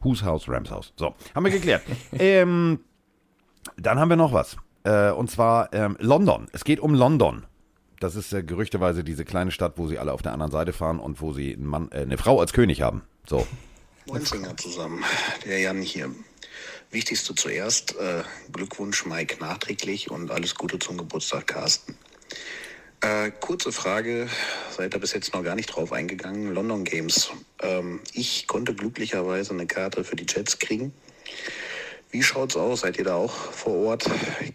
[0.00, 0.92] Whose House, Rams House.
[0.96, 1.82] So, haben wir geklärt.
[2.12, 2.80] ähm,
[3.76, 4.56] dann haben wir noch was.
[4.84, 6.46] Äh, und zwar ähm, London.
[6.52, 7.44] Es geht um London.
[8.00, 10.98] Das ist äh, gerüchteweise diese kleine Stadt, wo sie alle auf der anderen Seite fahren
[10.98, 13.02] und wo sie einen Mann, äh, eine Frau als König haben.
[13.26, 13.46] So.
[14.06, 15.02] Moin Singer zusammen,
[15.44, 16.10] der Jan hier.
[16.92, 18.22] Wichtigste zuerst, äh,
[18.52, 21.96] Glückwunsch Mike nachträglich und alles Gute zum Geburtstag Carsten.
[23.02, 24.28] Äh, kurze Frage,
[24.70, 27.30] seid ihr bis jetzt noch gar nicht drauf eingegangen, London Games.
[27.60, 30.92] Ähm, ich konnte glücklicherweise eine Karte für die Jets kriegen.
[32.10, 32.80] Wie schaut's aus?
[32.80, 34.06] Seid ihr da auch vor Ort?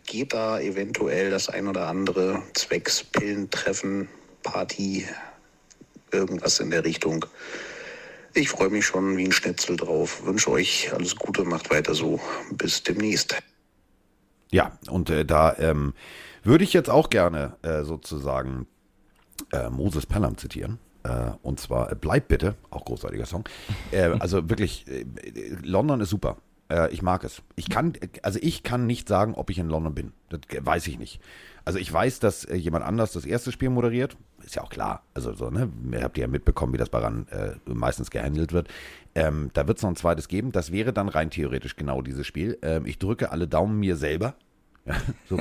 [0.06, 4.10] Geht da eventuell das ein oder andere zwecks Pillentreffen,
[4.42, 5.08] Party,
[6.12, 7.26] irgendwas in der Richtung?
[8.34, 10.26] Ich freue mich schon wie ein Schnitzel drauf.
[10.26, 12.20] Wünsche euch alles Gute, macht weiter so.
[12.52, 13.36] Bis demnächst.
[14.50, 15.94] Ja, und äh, da ähm,
[16.44, 18.68] würde ich jetzt auch gerne äh, sozusagen
[19.52, 20.80] äh, Moses Pelham zitieren.
[21.04, 23.44] Äh, und zwar äh, Bleib bitte, auch großartiger Song.
[23.92, 25.06] Äh, also wirklich, äh,
[25.64, 26.38] London ist super.
[26.92, 27.42] Ich mag es.
[27.58, 27.92] Ich kann,
[28.24, 30.14] also ich kann nicht sagen, ob ich in London bin.
[30.30, 31.20] Das weiß ich nicht.
[31.66, 34.16] Also ich weiß, dass jemand anders das erste Spiel moderiert.
[34.42, 35.04] Ist ja auch klar.
[35.14, 35.70] Also so, ne?
[35.92, 38.70] Ihr habt ja mitbekommen, wie das bei RAN äh, meistens gehandelt wird.
[39.16, 40.54] Ähm, da wird es noch ein zweites geben.
[40.54, 42.58] Das wäre dann rein theoretisch genau dieses Spiel.
[42.62, 44.36] Ähm, ich drücke alle Daumen mir selber.
[45.30, 45.38] So,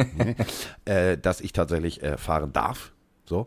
[0.84, 2.92] äh, dass ich tatsächlich äh, fahren darf.
[3.24, 3.46] So.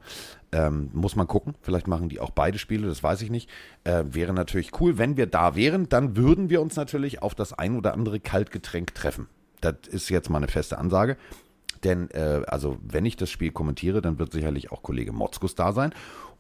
[0.52, 1.56] Ähm, muss man gucken.
[1.62, 3.50] Vielleicht machen die auch beide Spiele, das weiß ich nicht.
[3.84, 7.54] Äh, wäre natürlich cool, wenn wir da wären, dann würden wir uns natürlich auf das
[7.54, 9.28] ein oder andere Kaltgetränk treffen.
[9.62, 11.18] Das ist jetzt mal eine feste Ansage.
[11.84, 15.74] Denn, äh, also, wenn ich das Spiel kommentiere, dann wird sicherlich auch Kollege Motzkus da
[15.74, 15.94] sein.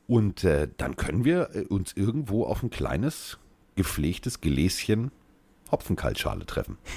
[0.07, 3.39] Und äh, dann können wir äh, uns irgendwo auf ein kleines,
[3.75, 5.11] gepflegtes Gläschen
[5.73, 6.77] Hopfenkaltschale treffen.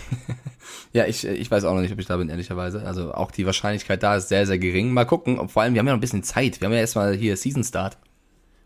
[0.93, 2.85] Ja, ich, ich weiß auch noch nicht, ob ich da bin, ehrlicherweise.
[2.85, 4.93] Also auch die Wahrscheinlichkeit da ist sehr, sehr gering.
[4.93, 5.49] Mal gucken.
[5.49, 6.61] Vor allem, wir haben ja noch ein bisschen Zeit.
[6.61, 7.99] Wir haben ja erstmal hier Season Start.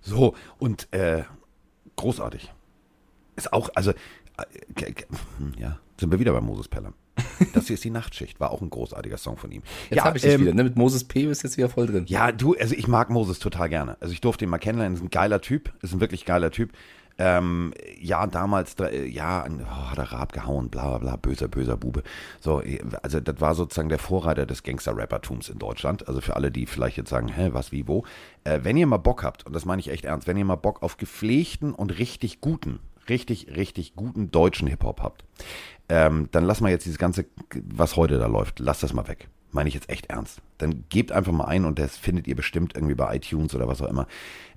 [0.01, 1.25] So, und äh,
[1.97, 2.53] großartig.
[3.37, 3.95] Ist auch, also, äh,
[5.39, 6.95] hm, ja, sind wir wieder bei Moses Pelham.
[7.53, 9.63] Das hier ist die Nachtschicht, war auch ein großartiger Song von ihm.
[9.89, 10.55] Jetzt ja, habe ich dich ähm, wieder.
[10.55, 10.65] Ne?
[10.65, 11.27] Mit Moses P.
[11.27, 12.05] bist jetzt wieder voll drin.
[12.07, 13.97] Ja, du, also ich mag Moses total gerne.
[14.01, 16.73] Also ich durfte ihn mal kennenlernen, ist ein geiler Typ, ist ein wirklich geiler Typ.
[17.23, 21.77] Ähm, ja, damals, äh, ja, oh, hat er Rab gehauen, bla bla bla, böser, böser
[21.77, 22.03] Bube.
[22.41, 26.09] So, äh, also das war sozusagen der Vorreiter des Gangster-Rappertums in Deutschland.
[26.09, 28.05] Also für alle, die vielleicht jetzt sagen, hä, was, wie, wo.
[28.45, 30.57] Äh, wenn ihr mal Bock habt, und das meine ich echt ernst, wenn ihr mal
[30.57, 32.81] Bock auf gepflegten und richtig guten,
[33.11, 35.25] richtig, richtig guten deutschen Hip-Hop habt,
[35.91, 39.29] ähm, dann lass mal jetzt dieses ganze, was heute da läuft, lass das mal weg.
[39.53, 40.41] Meine ich jetzt echt ernst.
[40.57, 43.83] Dann gebt einfach mal ein und das findet ihr bestimmt irgendwie bei iTunes oder was
[43.83, 44.07] auch immer.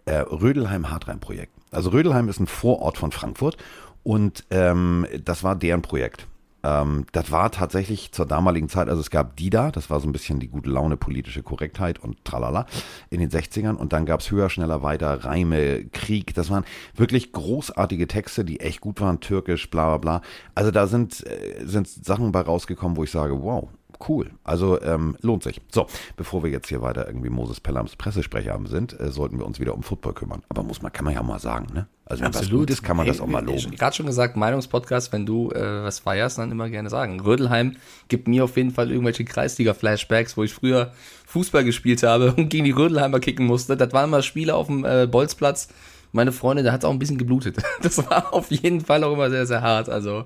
[0.06, 1.52] Äh, Rödelheim Hartrein-Projekt.
[1.74, 3.58] Also Rödelheim ist ein Vorort von Frankfurt
[4.04, 6.28] und ähm, das war deren Projekt.
[6.64, 10.14] Ähm, das war tatsächlich zur damaligen Zeit, also es gab Dida, das war so ein
[10.14, 12.66] bisschen die gute Laune, politische Korrektheit und tralala
[13.10, 16.64] in den 60ern und dann gab es höher, schneller, weiter, Reime, Krieg, das waren
[16.96, 20.22] wirklich großartige Texte, die echt gut waren, türkisch, bla bla bla.
[20.56, 23.68] Also da sind, äh, sind Sachen bei rausgekommen, wo ich sage, wow,
[24.08, 24.32] cool.
[24.44, 25.62] Also ähm, lohnt sich.
[25.72, 29.60] So, bevor wir jetzt hier weiter irgendwie Moses Pellams Pressesprecher sind, äh, sollten wir uns
[29.60, 30.44] wieder um Football kümmern.
[30.50, 31.88] Aber muss man, kann man ja mal sagen, ne?
[32.06, 33.76] Also wenn was gut ist, kann man das auch mal loben.
[33.78, 37.22] Gerade schon gesagt, Meinungspodcast, wenn du äh, was feierst, dann immer gerne sagen.
[37.22, 37.78] Rödelheim
[38.10, 40.92] gibt mir auf jeden Fall irgendwelche Kreisliga-Flashbacks, wo ich früher
[41.28, 43.78] Fußball gespielt habe und gegen die Rödelheimer kicken musste.
[43.78, 45.70] Das waren mal Spiele auf dem äh, Bolzplatz.
[46.12, 47.58] Meine Freunde, da hat es auch ein bisschen geblutet.
[47.82, 49.90] Das war auf jeden Fall auch immer sehr, sehr hart.
[49.90, 50.26] Also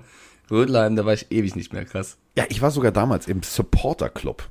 [0.50, 2.18] Rödelheim, da war ich ewig nicht mehr krass.
[2.36, 4.48] Ja, ich war sogar damals im Supporter Club.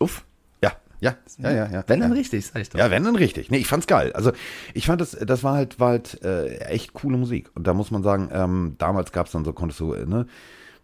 [0.00, 0.24] Uff.
[0.62, 1.84] Ja, ja, ja, ja, ja.
[1.86, 2.16] Wenn dann ja.
[2.16, 2.78] richtig, sag ich doch.
[2.78, 3.50] Ja, wenn dann richtig.
[3.50, 4.12] Nee, ich fand's geil.
[4.12, 4.32] Also
[4.74, 7.50] ich fand das, das war halt, war halt äh, echt coole Musik.
[7.54, 10.26] Und da muss man sagen, ähm, damals gab's dann so, konntest du, äh, ne,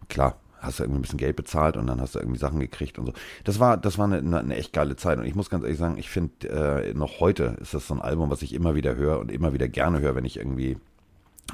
[0.07, 2.97] klar, hast du irgendwie ein bisschen Geld bezahlt und dann hast du irgendwie Sachen gekriegt
[2.97, 3.13] und so.
[3.43, 5.19] Das war, das war eine, eine, eine echt geile Zeit.
[5.19, 8.01] Und ich muss ganz ehrlich sagen, ich finde, äh, noch heute ist das so ein
[8.01, 10.77] Album, was ich immer wieder höre und immer wieder gerne höre, wenn ich irgendwie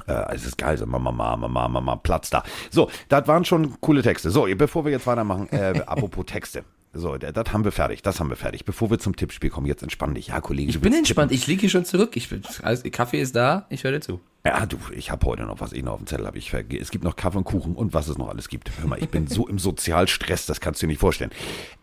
[0.06, 2.42] äh, es ist geil, so Mama, Mama, Mama, Mama, Platz da.
[2.70, 4.30] So, das waren schon coole Texte.
[4.30, 6.64] So, bevor wir jetzt weitermachen, äh, apropos Texte.
[6.94, 8.66] So, das haben wir fertig, das haben wir fertig.
[8.66, 10.28] Bevor wir zum Tippspiel kommen, jetzt entspann dich.
[10.28, 11.40] Ja, Kollege, ich bin entspannt, tippen.
[11.40, 12.16] ich liege hier schon zurück.
[12.16, 12.28] Ich,
[12.62, 14.20] also, Kaffee ist da, ich höre dir zu.
[14.44, 16.36] Ja, du, ich habe heute noch was ich noch auf dem Zettel habe.
[16.36, 18.70] Ich es gibt noch Kaffee und Kuchen und was es noch alles gibt.
[18.78, 21.30] Hör mal, ich bin so im Sozialstress, das kannst du dir nicht vorstellen.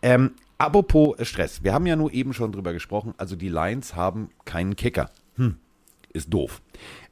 [0.02, 3.14] Ähm, apropos Stress, wir haben ja nur eben schon drüber gesprochen.
[3.16, 5.10] Also die Lions haben keinen Kicker.
[5.36, 5.56] Hm,
[6.12, 6.60] ist doof.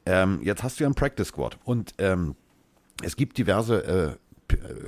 [0.05, 2.35] Ähm, jetzt hast du ja einen Practice Squad und ähm,
[3.03, 4.15] es gibt diverse äh,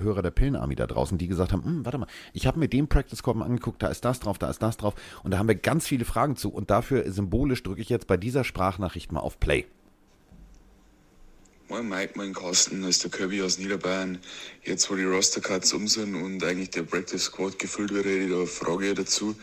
[0.02, 2.88] Hörer der Pillenarmee da draußen, die gesagt haben, hm, warte mal, ich habe mir den
[2.88, 5.47] Practice Squad mal angeguckt, da ist das drauf, da ist das drauf und da haben
[5.47, 9.19] wir ganz viele Fragen zu und dafür symbolisch drücke ich jetzt bei dieser Sprachnachricht mal
[9.19, 9.65] auf Play.
[11.71, 14.17] Moin Mike, mein Carsten, das ist der Kirby aus Niederbayern.
[14.62, 18.30] Jetzt wo die Roster-Cuts um sind und eigentlich der Practice Squad gefüllt wird, hätte ich
[18.30, 19.36] da eine Frage dazu.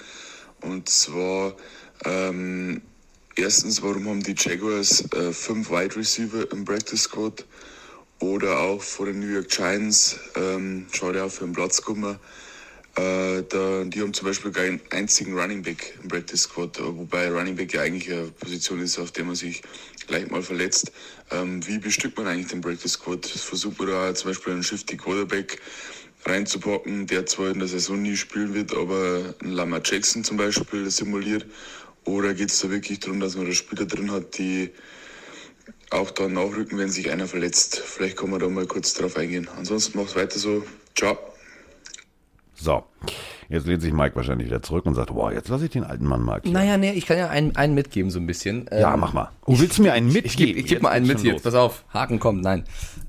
[0.61, 1.57] Und zwar,
[2.05, 2.83] ähm,
[3.39, 7.45] erstens, warum haben die Jaguars äh, fünf Wide Receiver im Practice Squad?
[8.21, 12.19] Oder auch vor den New York Giants, ähm, schaut ja auch für den Platz kommen.
[12.97, 17.55] Äh, da, die haben zum Beispiel keinen einzigen Running Back im Practice Squad, wobei Running
[17.55, 19.63] Back ja eigentlich eine Position ist, auf der man sich
[20.09, 20.91] gleich mal verletzt.
[21.31, 23.25] Ähm, wie bestückt man eigentlich den Practice Squad?
[23.25, 25.61] Versucht man da zum Beispiel einen Shifty Quarterback
[26.27, 30.91] reinzupacken, der zwar in der Saison nie spielen wird, aber ein Lama Jackson zum Beispiel
[30.91, 31.47] simuliert?
[32.09, 34.71] Oder geht es da wirklich darum, dass man da Spieler drin hat, die
[35.91, 37.79] auch dann nachrücken, wenn sich einer verletzt.
[37.79, 39.47] Vielleicht kann man da mal kurz drauf eingehen.
[39.57, 40.65] Ansonsten mach's weiter so.
[40.95, 41.19] Ciao.
[42.55, 42.85] So.
[43.51, 46.05] Jetzt lehnt sich Mike wahrscheinlich wieder zurück und sagt, boah, jetzt lasse ich den alten
[46.05, 46.43] Mann mal.
[46.45, 48.67] Naja, nee, ich kann ja einen, einen mitgeben so ein bisschen.
[48.71, 49.31] Ja, ähm, mach mal.
[49.47, 50.29] Oh, willst du mir einen mitgeben?
[50.29, 51.45] Ich, gebe geb mal einen mit jetzt.
[51.45, 52.65] Pass auf, Haken kommt, nein.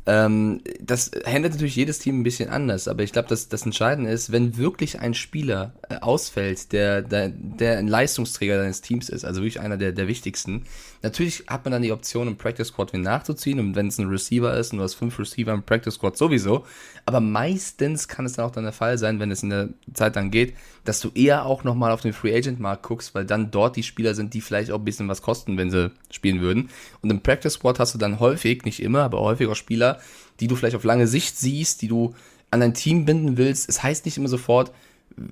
[0.05, 4.09] Ähm, das handelt natürlich jedes Team ein bisschen anders, aber ich glaube, dass das Entscheidende
[4.09, 9.25] ist, wenn wirklich ein Spieler äh, ausfällt, der, der, der ein Leistungsträger deines Teams ist,
[9.25, 10.63] also wirklich einer der, der wichtigsten,
[11.03, 14.07] natürlich hat man dann die Option, im Practice Squad wieder nachzuziehen und wenn es ein
[14.07, 16.65] Receiver ist und du hast fünf Receiver im Practice Squad sowieso,
[17.05, 20.15] aber meistens kann es dann auch dann der Fall sein, wenn es in der Zeit
[20.15, 20.53] dann geht,
[20.85, 23.83] dass du eher auch nochmal auf den Free Agent Markt guckst, weil dann dort die
[23.83, 26.69] Spieler sind, die vielleicht auch ein bisschen was kosten, wenn sie spielen würden.
[27.01, 29.99] Und im Practice Squad hast du dann häufig, nicht immer, aber häufig auch Spieler,
[30.39, 32.15] die du vielleicht auf lange Sicht siehst, die du
[32.51, 33.69] an dein Team binden willst.
[33.69, 34.71] Es heißt nicht immer sofort,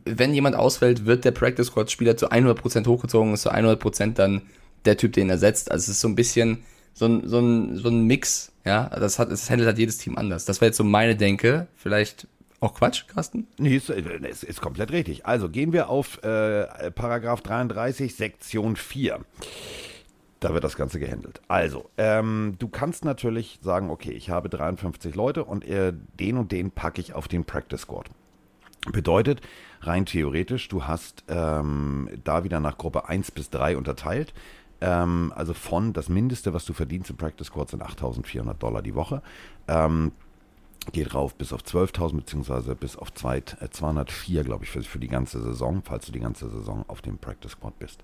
[0.06, 4.42] wenn jemand ausfällt, wird der Practice Squad Spieler zu 100% hochgezogen, ist zu 100% dann
[4.86, 5.72] der Typ, den er setzt.
[5.72, 6.60] Also es ist so ein bisschen
[6.94, 8.90] so ein, so ein, so ein Mix, ja.
[8.90, 10.46] Das hat, das handelt halt jedes Team anders.
[10.46, 11.68] Das wäre jetzt so meine Denke.
[11.76, 12.28] Vielleicht
[12.60, 13.48] auch Quatsch, Carsten?
[13.58, 15.26] Nee, ist, ist, ist komplett richtig.
[15.26, 19.20] Also gehen wir auf äh, Paragraph 33, Sektion 4.
[20.40, 21.42] Da wird das Ganze gehandelt.
[21.48, 26.52] Also, ähm, du kannst natürlich sagen, okay, ich habe 53 Leute und äh, den und
[26.52, 28.10] den packe ich auf den Practice Squad.
[28.92, 29.42] Bedeutet,
[29.82, 34.34] rein theoretisch, du hast ähm, da wieder nach Gruppe 1 bis 3 unterteilt.
[34.80, 38.96] Ähm, also von das Mindeste, was du verdienst im Practice Squad, sind 8.400 Dollar die
[38.96, 39.24] Woche.
[39.68, 40.12] Ähm,
[40.92, 45.42] geht rauf bis auf 12.000 beziehungsweise bis auf 204, glaube ich, für, für die ganze
[45.42, 48.04] Saison, falls du die ganze Saison auf dem Practice Squad bist.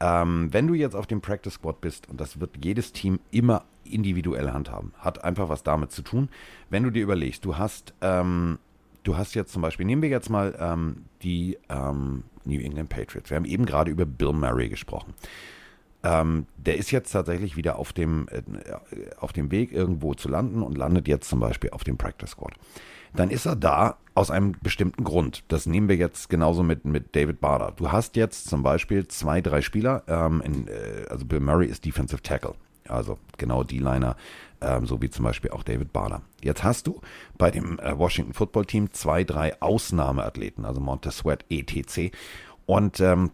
[0.00, 3.64] Ähm, wenn du jetzt auf dem Practice Squad bist, und das wird jedes Team immer
[3.84, 6.28] individuell handhaben, hat einfach was damit zu tun.
[6.70, 8.58] Wenn du dir überlegst, du hast, ähm,
[9.04, 13.30] du hast jetzt zum Beispiel, nehmen wir jetzt mal ähm, die ähm, New England Patriots.
[13.30, 15.14] Wir haben eben gerade über Bill Murray gesprochen.
[16.04, 18.42] Ähm, der ist jetzt tatsächlich wieder auf dem, äh,
[19.18, 22.54] auf dem Weg, irgendwo zu landen und landet jetzt zum Beispiel auf dem Practice Squad
[23.14, 25.44] dann ist er da aus einem bestimmten Grund.
[25.48, 27.72] Das nehmen wir jetzt genauso mit, mit David Bader.
[27.76, 31.84] Du hast jetzt zum Beispiel zwei, drei Spieler, ähm, in, äh, also Bill Murray ist
[31.84, 32.54] Defensive Tackle,
[32.88, 34.16] also genau die Liner,
[34.60, 36.22] ähm, so wie zum Beispiel auch David Bader.
[36.42, 37.00] Jetzt hast du
[37.38, 42.14] bei dem äh, Washington Football Team zwei, drei Ausnahmeathleten, also Montez Sweat, etc.
[42.66, 43.30] Und ähm,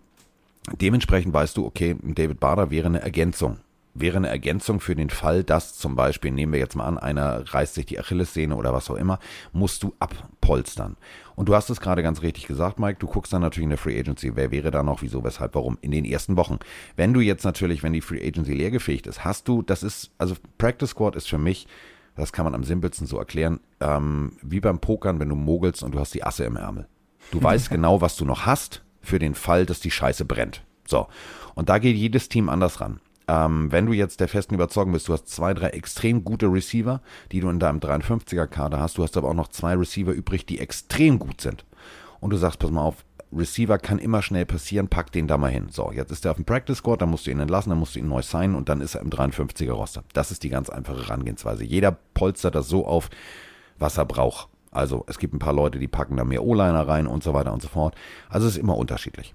[0.80, 3.58] dementsprechend weißt du, okay, David Bader wäre eine Ergänzung
[4.00, 7.52] wäre eine Ergänzung für den Fall, dass zum Beispiel, nehmen wir jetzt mal an, einer
[7.52, 9.18] reißt sich die Achillessehne oder was auch immer,
[9.52, 10.96] musst du abpolstern.
[11.36, 13.78] Und du hast es gerade ganz richtig gesagt, Mike, du guckst dann natürlich in der
[13.78, 16.58] Free Agency, wer wäre da noch, wieso, weshalb, warum, in den ersten Wochen.
[16.96, 20.34] Wenn du jetzt natürlich, wenn die Free Agency leergefegt ist, hast du, das ist, also
[20.58, 21.66] Practice Squad ist für mich,
[22.16, 25.94] das kann man am simpelsten so erklären, ähm, wie beim Pokern, wenn du mogelst und
[25.94, 26.88] du hast die Asse im Ärmel.
[27.30, 30.62] Du weißt genau, was du noch hast für den Fall, dass die Scheiße brennt.
[30.86, 31.08] So.
[31.54, 33.00] Und da geht jedes Team anders ran.
[33.28, 37.02] Ähm, wenn du jetzt der festen Überzeugung bist, du hast zwei, drei extrem gute Receiver,
[37.30, 40.58] die du in deinem 53er-Kader hast, du hast aber auch noch zwei Receiver übrig, die
[40.58, 41.66] extrem gut sind.
[42.20, 45.50] Und du sagst, pass mal auf, Receiver kann immer schnell passieren, pack den da mal
[45.50, 45.68] hin.
[45.70, 47.94] So, jetzt ist er auf dem Practice Squad, dann musst du ihn entlassen, dann musst
[47.94, 50.04] du ihn neu signen und dann ist er im 53er Roster.
[50.14, 51.64] Das ist die ganz einfache Herangehensweise.
[51.64, 53.10] Jeder polstert das so auf,
[53.78, 54.48] was er braucht.
[54.70, 57.52] Also es gibt ein paar Leute, die packen da mehr O-Liner rein und so weiter
[57.52, 57.94] und so fort.
[58.28, 59.34] Also es ist immer unterschiedlich.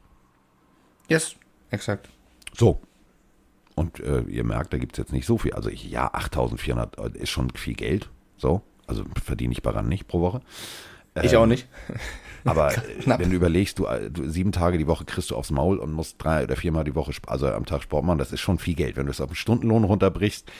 [1.09, 1.35] Yes,
[1.71, 2.09] exakt.
[2.53, 2.79] So,
[3.75, 5.53] und äh, ihr merkt, da gibt es jetzt nicht so viel.
[5.53, 8.09] Also ich, ja, 8400 ist schon viel Geld.
[8.37, 10.41] So, also verdiene ich daran nicht pro Woche.
[11.21, 11.67] Ich auch nicht.
[12.43, 15.51] Aber äh, wenn du überlegst, du, äh, du sieben Tage die Woche kriegst du aufs
[15.51, 18.41] Maul und musst drei oder viermal die Woche, also am Tag Sport machen, das ist
[18.41, 18.95] schon viel Geld.
[18.95, 20.51] Wenn du es auf einen Stundenlohn runterbrichst,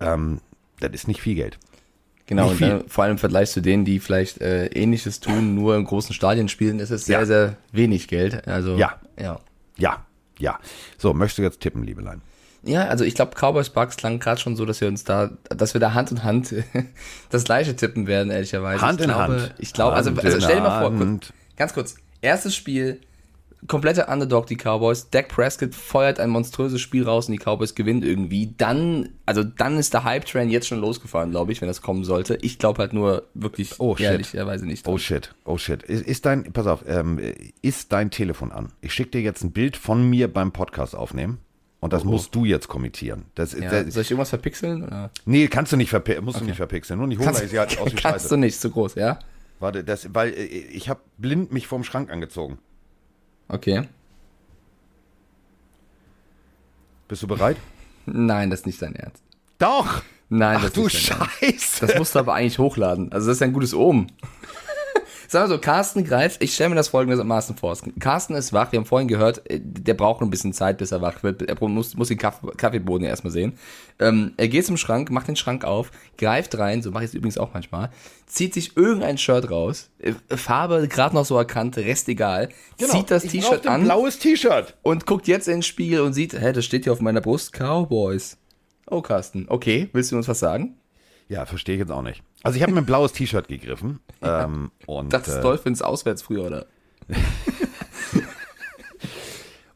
[0.00, 0.40] ähm,
[0.80, 1.58] das ist nicht viel Geld.
[2.26, 5.76] Genau, und dann, vor allem im Vergleich zu denen, die vielleicht äh, ähnliches tun, nur
[5.76, 7.26] in großen Stadien spielen, ist es sehr, Ja.
[7.26, 8.48] sehr wenig Geld.
[8.48, 8.98] Also Ja.
[9.20, 9.40] ja.
[9.76, 10.06] Ja,
[10.38, 10.58] ja.
[10.98, 12.22] So, möchtest du jetzt tippen, Liebelein?
[12.62, 15.74] Ja, also ich glaube, Cowboys Bucks klang gerade schon so, dass wir uns da, dass
[15.74, 16.54] wir da Hand in Hand
[17.30, 18.80] das gleiche tippen werden, ehrlicherweise.
[18.80, 19.54] Hand ich in glaube, Hand.
[19.58, 23.00] Ich glaube, also, also stell dir mal vor, kurz, ganz kurz, erstes Spiel,
[23.68, 25.10] kompletter Underdog, die Cowboys.
[25.10, 28.54] Dak Prescott feuert ein monströses Spiel raus und die Cowboys gewinnen irgendwie.
[28.56, 32.38] Dann, also dann ist der Hype-Train jetzt schon losgefahren, glaube ich, wenn das kommen sollte.
[32.42, 34.06] Ich glaube halt nur wirklich Oh, shit.
[34.06, 34.86] ehrlicherweise nicht.
[34.86, 35.82] Oh shit, oh shit.
[35.82, 37.18] Ist, ist dein, pass auf, ähm,
[37.62, 38.72] ist dein Telefon an?
[38.80, 41.38] Ich schicke dir jetzt ein Bild von mir beim Podcast aufnehmen.
[41.80, 43.24] Und das musst du jetzt kommentieren.
[43.34, 44.84] Das, Oh, Ja, das, soll ich irgendwas verpixeln?
[44.84, 45.10] Oder?
[45.26, 46.98] nee, kannst du nicht, verpi musst du nicht verpixeln.
[46.98, 48.28] Nur nicht holen, sie halt aus wie kannst Scheiße.
[48.30, 49.18] du nicht, zu groß, ja?
[49.60, 52.56] Warte, das, weil äh, ich habe blind mich vom Schrank angezogen.
[53.48, 53.88] Okay.
[57.08, 57.56] Bist du bereit?
[58.06, 59.22] Nein, das ist nicht dein Ernst.
[59.58, 60.02] Doch!
[60.30, 61.40] Nein, Ach das du ist nicht dein Ernst.
[61.40, 61.86] Scheiße!
[61.86, 63.12] Das musst du aber eigentlich hochladen.
[63.12, 64.10] Also das ist ein gutes Omen.
[65.34, 67.76] Sag mal so, Carsten greift, ich stelle mir das folgendermaßen vor.
[67.98, 71.02] Carsten ist wach, wir haben vorhin gehört, äh, der braucht ein bisschen Zeit, bis er
[71.02, 71.42] wach wird.
[71.42, 73.58] Er muss, muss den Kaff Kaffeeboden erstmal sehen.
[73.98, 77.14] Ähm, er geht zum Schrank, macht den Schrank auf, greift rein, so mache ich es
[77.14, 77.90] übrigens auch manchmal,
[78.26, 83.24] zieht sich irgendein Shirt raus, äh, Farbe gerade noch so erkannt, Rest egal, zieht das
[83.24, 84.76] Genau, T-Shirt an blaues T-Shirt.
[84.82, 88.36] und guckt jetzt ins Spiegel und sieht, hä, das steht hier auf meiner Brust, Cowboys.
[88.88, 90.76] Oh, Carsten, okay, willst du uns was sagen?
[91.28, 92.22] Ja, verstehe ich jetzt auch nicht.
[92.44, 93.98] Also ich habe mir ein blaues T-Shirt gegriffen.
[94.22, 96.66] ähm, und, Das ist äh, Dolphins auswärts früher, oder?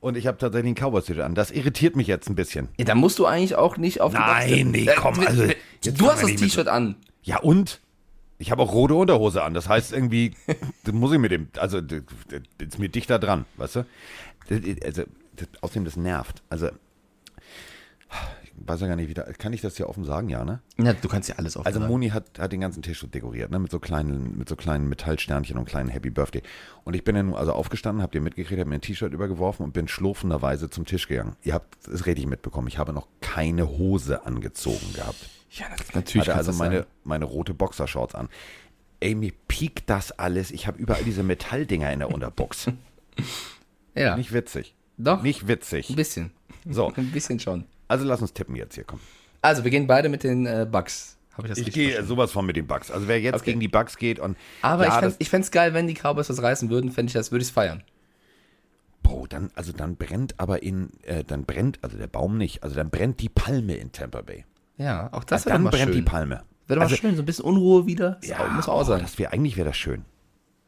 [0.00, 1.34] und ich habe tatsächlich ein Cowboys-T-Shirt an.
[1.34, 2.68] Das irritiert mich jetzt ein bisschen.
[2.78, 4.70] Ja, da musst du eigentlich auch nicht auf die Nein, tippen.
[4.70, 5.44] nee, Äh, komm, also,
[5.82, 6.94] du hast das T-Shirt an.
[7.22, 7.80] Ja und?
[8.38, 9.52] Ich habe auch rote Unterhose an.
[9.54, 10.34] Das heißt irgendwie,
[10.84, 11.78] das muss ich mit dem, also
[12.58, 13.86] ist mir dichter dran, weißt du?
[14.84, 15.02] Also,
[15.34, 16.42] das, außerdem, das nervt.
[16.48, 16.68] Also,
[18.66, 20.60] weiß ja gar nicht, wie da, kann ich das hier offen sagen, ja, ne?
[20.78, 21.90] Ja, du kannst ja alles offen Also sagen.
[21.92, 24.88] Moni hat, hat den ganzen Tisch so dekoriert, ne, mit so kleinen, mit so kleinen
[24.88, 26.42] Metallsternchen und kleinen Happy Birthday.
[26.84, 29.72] Und ich bin dann also aufgestanden, habt ihr mitgekriegt, hab mir ein T-Shirt übergeworfen und
[29.72, 31.36] bin schlurfenderweise zum Tisch gegangen.
[31.42, 32.68] Ihr habt es richtig mitbekommen.
[32.68, 35.28] Ich habe noch keine Hose angezogen gehabt.
[35.50, 36.28] Ja, das- natürlich.
[36.28, 38.28] hatte also meine, meine rote Boxershorts an.
[39.00, 40.50] Ey, mir piekt das alles.
[40.50, 42.70] Ich habe überall diese Metalldinger in der Unterbox.
[43.94, 44.74] Ja, Nicht witzig.
[44.96, 45.22] doch.
[45.22, 45.90] Nicht witzig.
[45.90, 46.30] Ein bisschen.
[46.68, 47.64] So, Ein bisschen schon.
[47.88, 49.00] Also lass uns tippen jetzt hier, komm.
[49.40, 51.16] Also, wir gehen beide mit den äh, Bugs.
[51.36, 52.90] Habe ich das Ich gehe sowas von mit den Bugs.
[52.90, 53.44] Also wer jetzt Okay.
[53.52, 56.42] gegen die Bugs geht und Aber ja, ich fände es geil, wenn die Cowboys was
[56.42, 57.84] reißen würden, fände ich das, würde ich es feiern.
[59.04, 62.74] Bro, dann, also dann brennt aber in, äh, dann brennt, also der Baum nicht, also
[62.74, 64.44] dann brennt die Palme in Tampa Bay.
[64.78, 66.04] Ja, auch das wäre dann doch mal brennt schön.
[66.04, 66.42] die Palme.
[66.66, 68.18] Wäre doch Also- mal schön, so ein bisschen Unruhe wieder.
[68.20, 69.00] Das Ja, muss auch oh, sein.
[69.00, 70.04] Das wäre, eigentlich wäre das schön.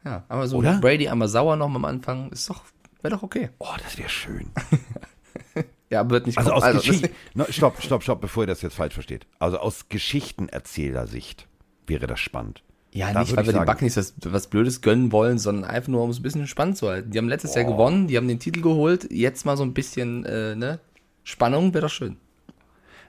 [0.05, 0.79] Ja, aber so Oder?
[0.79, 2.63] Brady einmal sauer noch am Anfang, ist doch,
[3.01, 3.49] wäre doch okay.
[3.59, 4.49] Oh, das wäre schön.
[5.91, 6.63] Ja, wird nicht Also kommen.
[6.63, 9.27] aus das- Geschichten, no, stopp, stopp, stopp, bevor ihr das jetzt falsch versteht.
[9.39, 11.47] Also aus Geschichtenerzähler-Sicht
[11.85, 12.63] wäre das spannend.
[12.93, 16.01] Ja, Da nicht, weil wir den Buccaneers was, was Blödes gönnen wollen, sondern einfach nur,
[16.03, 17.11] um es ein bisschen spannend zu halten.
[17.11, 20.25] Die haben letztes Jahr gewonnen, die haben den Titel geholt, jetzt mal so ein bisschen,
[20.25, 20.79] äh, ne,
[21.23, 22.17] Spannung wäre doch schön.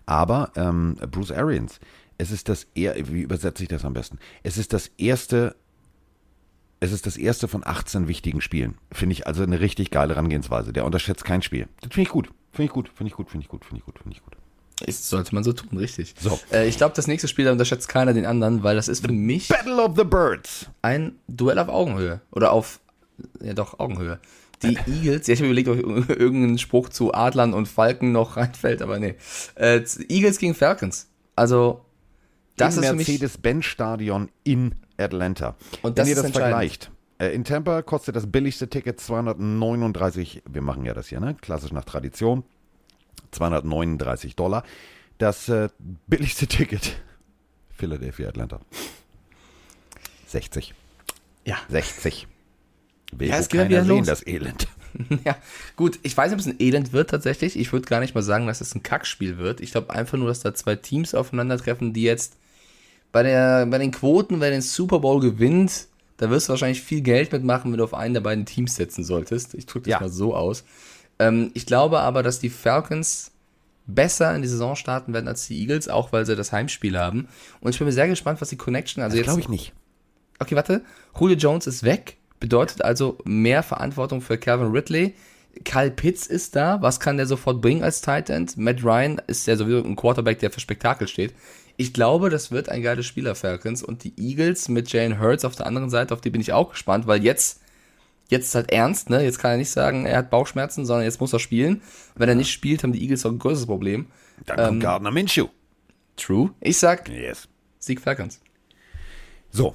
[0.06, 1.80] Aber ähm, Bruce Arians,
[2.18, 4.18] es ist das er wie übersetze ich das am besten?
[4.42, 5.54] Es ist das erste
[6.80, 8.74] es ist das erste von 18 wichtigen Spielen.
[8.90, 10.72] Finde ich also eine richtig geile Herangehensweise.
[10.72, 11.68] Der unterschätzt kein Spiel.
[11.80, 12.28] Das finde ich gut.
[12.52, 12.90] Finde ich gut.
[12.94, 13.30] Finde ich gut.
[13.30, 13.64] Finde ich gut.
[13.64, 13.98] Finde ich gut.
[13.98, 14.36] Finde ich gut.
[14.84, 16.14] Das sollte man so tun, richtig.
[16.18, 16.38] So.
[16.52, 19.12] Äh, ich glaube, das nächste Spiel, da unterschätzt keiner den anderen, weil das ist für
[19.12, 20.66] mich Battle of the Birds.
[20.82, 22.20] ein Duell auf Augenhöhe.
[22.32, 22.80] Oder auf,
[23.40, 24.18] ja doch, Augenhöhe.
[24.62, 28.82] Die Eagles, ja, ich habe überlegt, ob irgendein Spruch zu Adlern und Falken noch reinfällt,
[28.82, 29.14] aber nee.
[29.54, 31.08] Äh, Eagles gegen Falcons.
[31.36, 31.84] Also,
[32.56, 33.08] das Im ist für mich.
[33.08, 35.56] Mercedes-Benz-Stadion in Atlanta.
[35.82, 36.90] Und das Wenn ihr ist das vergleicht.
[37.22, 41.35] Äh, In Tampa kostet das billigste Ticket 239, wir machen ja das hier, ne?
[41.40, 42.44] Klassisch nach Tradition.
[43.30, 44.64] 239 Dollar.
[45.18, 45.68] Das äh,
[46.06, 47.00] billigste Ticket
[47.76, 48.61] Philadelphia, Atlanta.
[50.26, 50.74] 60.
[51.44, 51.56] Ja.
[51.68, 52.26] 60.
[53.12, 54.06] Will Ja, es keiner wieder sehen, los.
[54.06, 54.68] das Elend.
[55.24, 55.37] Ja,
[55.74, 57.58] gut, ich weiß nicht, ob es ein Elend wird tatsächlich.
[57.58, 59.62] Ich würde gar nicht mal sagen, dass es ein Kackspiel wird.
[59.62, 62.37] Ich glaube einfach nur, dass da zwei Teams aufeinandertreffen, die jetzt
[63.11, 67.01] bei, der, bei den Quoten, wer den Super Bowl gewinnt, da wirst du wahrscheinlich viel
[67.01, 69.55] Geld mitmachen, wenn du auf einen der beiden Teams setzen solltest.
[69.55, 70.01] Ich drücke das Ja.
[70.01, 70.64] mal so aus.
[71.18, 73.31] Ähm, ich glaube aber, dass die Falcons
[73.87, 77.29] besser in die Saison starten werden als die Eagles, auch weil sie das Heimspiel haben.
[77.60, 79.73] Und ich bin mir sehr gespannt, was die Connection, also Das glaube ich nicht.
[80.38, 80.83] Okay, warte.
[81.19, 82.17] Julio Jones ist weg.
[82.40, 85.15] Bedeutet also mehr Verantwortung für Calvin Ridley.
[85.65, 86.81] Kyle Pitts ist da.
[86.81, 88.56] Was kann der sofort bringen als Tight End?
[88.56, 91.35] Matt Ryan ist ja sowieso ein Quarterback, der für Spektakel steht.
[91.77, 93.83] Ich glaube, das wird ein geiles Spieler, Falcons.
[93.83, 96.70] Und die Eagles mit Jalen Hurts auf der anderen Seite, auf die bin ich auch
[96.70, 97.60] gespannt, weil jetzt,
[98.29, 99.23] jetzt ist halt ernst, ne?
[99.23, 101.83] Jetzt kann er nicht sagen, er hat Bauchschmerzen, sondern jetzt muss er spielen.
[102.14, 104.06] Wenn er nicht spielt, haben die Eagles auch ein größeres Problem.
[104.46, 105.48] Dann kommt Gardner Minshew.
[106.16, 106.50] True.
[106.60, 107.48] Ich sag Yes.
[107.79, 108.40] Sieg Falcons.
[109.50, 109.75] So.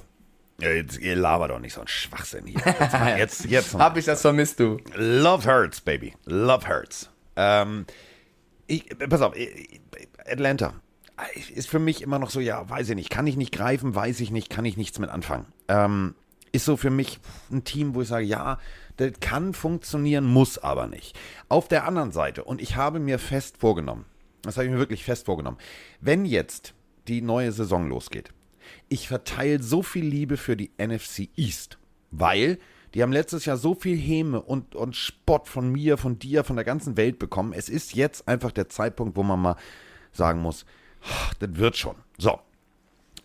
[0.60, 2.60] Jetzt, ihr labert doch nicht so ein Schwachsinn hier.
[2.64, 3.74] Jetzt, jetzt, jetzt.
[3.74, 4.78] Hab ich das vermisst, du?
[4.96, 6.14] Love hurts, baby.
[6.24, 7.10] Love hurts.
[7.36, 7.86] Ähm,
[8.66, 9.34] ich, pass auf,
[10.26, 10.74] Atlanta
[11.54, 14.20] ist für mich immer noch so, ja, weiß ich nicht, kann ich nicht greifen, weiß
[14.20, 15.46] ich nicht, kann ich nichts mit anfangen.
[15.68, 16.14] Ähm,
[16.52, 18.58] ist so für mich ein Team, wo ich sage, ja,
[18.96, 21.18] das kann funktionieren, muss aber nicht.
[21.48, 24.06] Auf der anderen Seite, und ich habe mir fest vorgenommen,
[24.42, 25.58] das habe ich mir wirklich fest vorgenommen,
[26.00, 26.74] wenn jetzt
[27.06, 28.30] die neue Saison losgeht,
[28.88, 31.78] ich verteile so viel Liebe für die NFC East,
[32.10, 32.58] weil
[32.94, 36.56] die haben letztes Jahr so viel Häme und, und Spott von mir, von dir, von
[36.56, 37.52] der ganzen Welt bekommen.
[37.52, 39.56] Es ist jetzt einfach der Zeitpunkt, wo man mal
[40.12, 40.87] sagen muss, "Ah,
[41.38, 41.96] das wird schon.
[42.18, 42.38] So.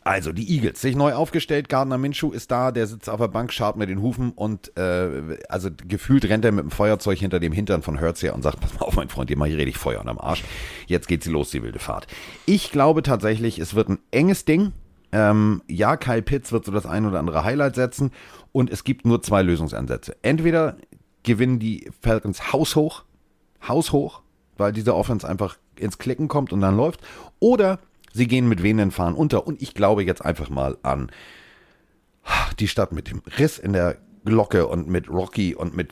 [0.06, 3.54] Also, die Eagles, sich neu aufgestellt, Gardner Minshew ist da, der sitzt auf der Bank,
[3.54, 7.54] schaut mit den Hufen und äh, also gefühlt rennt er mit dem Feuerzeug hinter dem
[7.54, 9.78] Hintern von Hurts her und sagt, pass mal auf, mein Freund, dir mal hier richtig
[9.78, 10.44] Feuer unterm Arsch.
[10.88, 12.08] Jetzt geht sie los, die wilde Fahrt.
[12.46, 14.74] Ich glaube tatsächlich, es wird ein enges Ding.
[15.14, 18.12] Ähm, ja, Kyle Pitts wird so das ein oder andere Highlight setzen
[18.52, 20.18] und es gibt nur zwei Lösungsansätze.
[20.22, 20.76] Entweder
[21.24, 23.06] gewinnen die Falcons haushoch,
[23.66, 24.22] haushoch,
[24.58, 27.02] weil diese Offense einfach ins Klicken kommt und dann läuft,
[27.40, 27.80] oder
[28.14, 31.12] sie gehen mit wehenden Fahren unter und ich glaube jetzt einfach mal an
[32.60, 35.90] die Stadt mit dem Riss in der Glocke und mit Rocky und mit,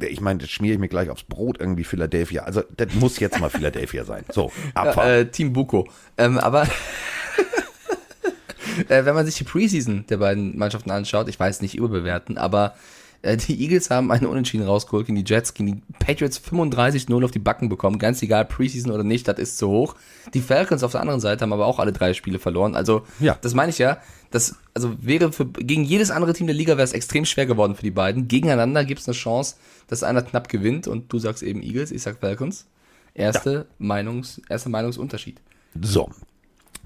[0.00, 2.42] ich meine, das schmiere ich mir gleich aufs Brot irgendwie Philadelphia.
[2.42, 4.24] Also das muss jetzt mal Philadelphia sein.
[4.32, 5.08] So, Abfahrt.
[5.08, 5.86] Äh, Team Buko.
[6.16, 6.62] Ähm, aber
[8.88, 12.74] äh, wenn man sich die Preseason der beiden Mannschaften anschaut, ich weiß nicht überbewerten, aber
[12.74, 12.78] äh,
[13.24, 17.38] die Eagles haben einen Unentschieden rausgeholt gegen die Jets, gegen die Patriots 35-0 auf die
[17.40, 17.98] Backen bekommen.
[17.98, 19.96] Ganz egal, Preseason oder nicht, das ist zu hoch.
[20.34, 22.76] Die Falcons auf der anderen Seite haben aber auch alle drei Spiele verloren.
[22.76, 23.36] Also, Ja.
[23.40, 23.98] das meine ich ja.
[24.30, 27.74] Das, also wäre für, gegen jedes andere Team der Liga wäre es extrem schwer geworden
[27.74, 28.28] für die beiden.
[28.28, 29.56] Gegeneinander gibt es eine Chance,
[29.88, 32.66] dass einer knapp gewinnt und du sagst eben Eagles, ich sag Falcons.
[33.14, 35.40] Erste Meinungs, erster Meinungsunterschied.
[35.80, 36.08] So.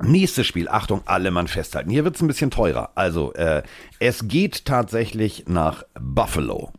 [0.01, 1.91] Nächstes Spiel, Achtung, alle Mann festhalten.
[1.91, 2.91] Hier wird es ein bisschen teurer.
[2.95, 3.63] Also, äh,
[3.99, 6.73] es geht tatsächlich nach Buffalo.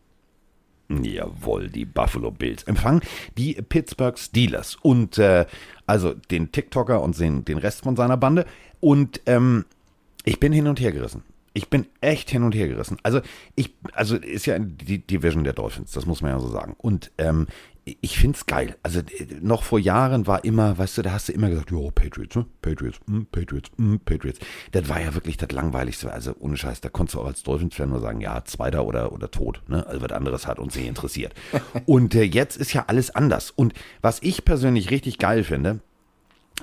[0.89, 3.01] Jawohl, die Buffalo Bills empfangen
[3.38, 5.45] die Pittsburgh Steelers und äh,
[5.88, 8.45] also den TikToker und den, den Rest von seiner Bande.
[8.80, 9.66] Und ähm,
[10.26, 11.24] ich bin hin und her gerissen.
[11.53, 12.97] Ich bin echt hin und her gerissen.
[13.03, 13.22] Also
[13.55, 16.76] ich, also ist ja die Division der Dolphins, das muss man ja so sagen.
[16.78, 17.47] Und ähm,
[17.86, 18.77] ich find's geil.
[18.81, 21.91] Also äh, noch vor Jahren war immer, weißt du, da hast du immer gesagt, jo,
[21.91, 22.45] Patriots, ne?
[22.61, 24.39] Patriots, mm, Patriots, mm, Patriots.
[24.71, 26.11] Das war ja wirklich das Langweiligste.
[26.11, 29.29] Also ohne Scheiß, da konntest du auch als Dolphins-Fan nur sagen, ja, Zweiter oder, oder
[29.31, 29.61] tot.
[29.67, 29.86] Ne?
[29.86, 31.34] Also was anderes hat uns nicht interessiert.
[31.86, 33.51] und äh, jetzt ist ja alles anders.
[33.51, 35.79] Und was ich persönlich richtig geil finde,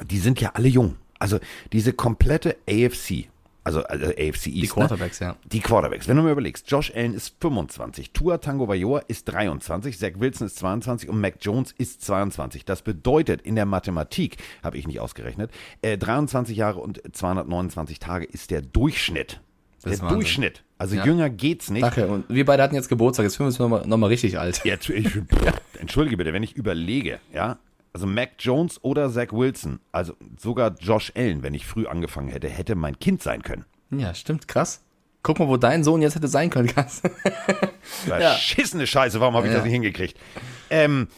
[0.04, 0.96] die sind ja alle jung.
[1.18, 1.38] Also
[1.72, 3.28] diese komplette AFC,
[3.64, 4.46] also, also AFC East.
[4.46, 5.26] Die Quarterbacks, ne?
[5.28, 5.36] ja.
[5.44, 6.08] Die Quarterbacks.
[6.08, 10.46] Wenn du mir überlegst, Josh Allen ist 25, Tua Tango Vailoa ist 23, Zach Wilson
[10.46, 12.64] ist 22 und Mac Jones ist 22.
[12.64, 15.50] Das bedeutet, in der Mathematik, habe ich nicht ausgerechnet,
[15.82, 19.40] äh, 23 Jahre und 229 Tage ist der Durchschnitt.
[19.82, 20.08] Das der.
[20.08, 20.62] Durchschnitt.
[20.78, 21.04] Also Ja.
[21.04, 21.82] jünger geht's nicht.
[21.82, 22.06] Danke.
[22.06, 23.24] Und wir beide hatten jetzt Geburtstag.
[23.24, 24.62] Jetzt fühlen wir uns nochmal noch mal richtig alt.
[24.64, 25.08] Jetzt, ich,
[25.78, 27.58] entschuldige bitte, wenn ich überlege, ja,
[27.92, 32.48] also Mac Jones oder Zach Wilson, also sogar Josh Allen, wenn ich früh angefangen hätte,
[32.48, 33.64] hätte mein Kind sein können.
[33.90, 34.46] Ja, stimmt.
[34.48, 34.82] Krass.
[35.22, 36.68] Guck mal, wo dein Sohn jetzt hätte sein können.
[36.74, 37.02] Krass.
[38.06, 39.58] Verschissene Scheiße, warum habe ich Ja.
[39.58, 40.16] das nicht hingekriegt?
[40.70, 41.08] Ähm,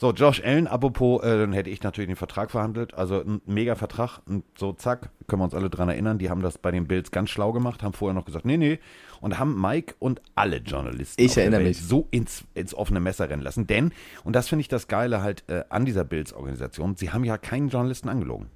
[0.00, 3.74] so, Josh Allen, apropos, äh, dann hätte ich natürlich den Vertrag verhandelt, also ein mega
[3.74, 6.86] Vertrag, und so zack, können wir uns alle dran erinnern, die haben das bei den
[6.86, 8.78] Bills ganz schlau gemacht, haben vorher noch gesagt, nee, nee,
[9.20, 11.78] und haben Mike und alle Journalisten Ich erinnere mich.
[11.82, 13.92] so ins, ins offene Messer rennen lassen, denn,
[14.24, 17.68] und das finde ich das Geile halt äh, an dieser Bills-Organisation, sie haben ja keinen
[17.68, 18.46] Journalisten angelogen.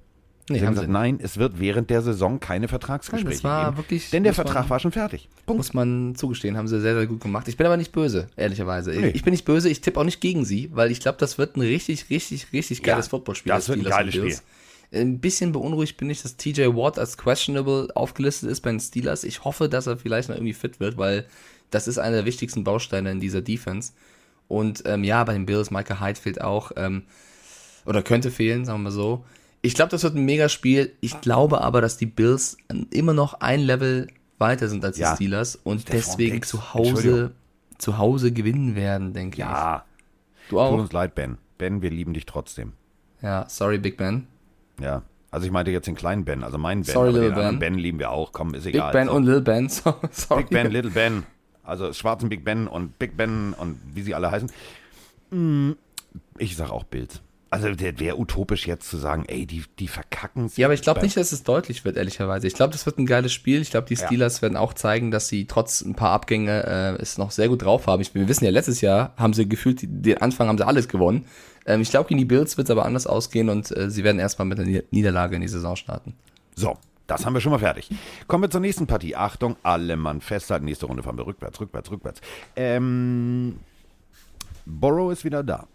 [0.50, 3.76] Nee, Sie haben gesagt, nein, es wird während der Saison keine Vertragsgespräche das war geben.
[3.78, 5.28] wirklich- denn der muss man- Vertrag war schon fertig.
[5.46, 5.58] Punkt.
[5.58, 7.48] Muss man zugestehen, haben sie sehr, sehr gut gemacht.
[7.48, 8.90] Ich bin aber nicht böse, ehrlicherweise.
[8.90, 9.08] Nee.
[9.14, 11.56] Ich bin nicht böse, ich tippe auch nicht gegen sie, weil ich glaube, das wird
[11.56, 13.52] ein richtig, richtig, richtig geiles Ja, Footballspiel.
[13.52, 14.42] das wird ein geiles Bills.
[14.92, 19.24] Ein bisschen beunruhigt bin ich, dass TJ Watt als questionable aufgelistet ist bei den Steelers.
[19.24, 21.24] Ich hoffe, dass er vielleicht noch irgendwie fit wird, weil
[21.70, 23.92] das ist einer der wichtigsten Bausteine in dieser Defense.
[24.46, 27.04] Und ähm, ja, bei den Bills, Micah Hyde fehlt auch, ähm,
[27.86, 29.24] oder könnte fehlen, sagen wir mal so.
[29.64, 30.92] Ich glaube, das wird ein Megaspiel.
[31.00, 32.56] Ich glaube aber, dass die Bills
[32.90, 34.08] immer noch ein Level
[34.38, 35.14] weiter sind als die Ja.
[35.14, 36.48] Steelers und Stephon deswegen Diggs.
[36.48, 37.32] zu Hause,
[37.78, 40.48] zu Hause gewinnen werden, denke Ja, ich.
[40.50, 40.72] Du tut auch?
[40.78, 41.38] uns leid, Ben.
[41.56, 42.72] Ben, wir lieben dich trotzdem.
[43.22, 44.26] Ja, sorry, Big Ben.
[44.80, 45.02] Ja.
[45.30, 47.58] Also ich meinte jetzt den kleinen Ben, also meinen Ben, Sorry, Little Ben.
[47.58, 48.32] Ben lieben wir auch.
[48.32, 48.92] Komm, ist Big egal.
[48.92, 49.14] Ben so.
[49.14, 49.68] und Lil Ben.
[49.70, 50.42] So, sorry.
[50.42, 51.22] Big Ben, Little Ben,
[51.62, 54.50] also schwarzen Big Ben und Big Ben und wie sie alle heißen.
[55.30, 55.72] Mm,
[56.38, 57.22] Ich sag auch Bills.
[57.54, 61.02] Also der wäre utopisch jetzt zu sagen, ey, die, die verkacken Ja, aber ich glaube
[61.02, 62.48] nicht, dass es deutlich wird, ehrlicherweise.
[62.48, 63.62] Ich glaube, das wird ein geiles Spiel.
[63.62, 64.42] Ich glaube, die Steelers ja.
[64.42, 67.86] werden auch zeigen, dass sie trotz ein paar Abgänge äh, es noch sehr gut drauf
[67.86, 68.02] haben.
[68.02, 71.26] Ich, wir wissen ja, letztes Jahr haben sie gefühlt, den Anfang haben sie alles gewonnen.
[71.64, 74.18] Ähm, ich glaube, gegen die Bills wird es aber anders ausgehen und äh, sie werden
[74.18, 76.14] erstmal mit einer Niederlage in die Saison starten.
[76.56, 76.76] So,
[77.06, 77.88] das haben wir schon mal fertig.
[78.26, 79.14] Kommen wir zur nächsten Partie.
[79.14, 80.64] Achtung, alle Mann festhalten.
[80.64, 82.20] Nächste Runde fahren wir rückwärts, rückwärts, rückwärts.
[82.56, 83.60] Ähm,
[84.66, 85.68] Borrow ist wieder da.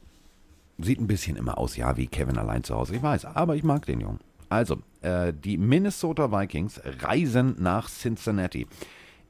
[0.81, 2.95] Sieht ein bisschen immer aus, ja, wie Kevin allein zu Hause.
[2.95, 4.19] Ich weiß, aber ich mag den Jungen.
[4.47, 8.67] Also, äh, die Minnesota Vikings reisen nach Cincinnati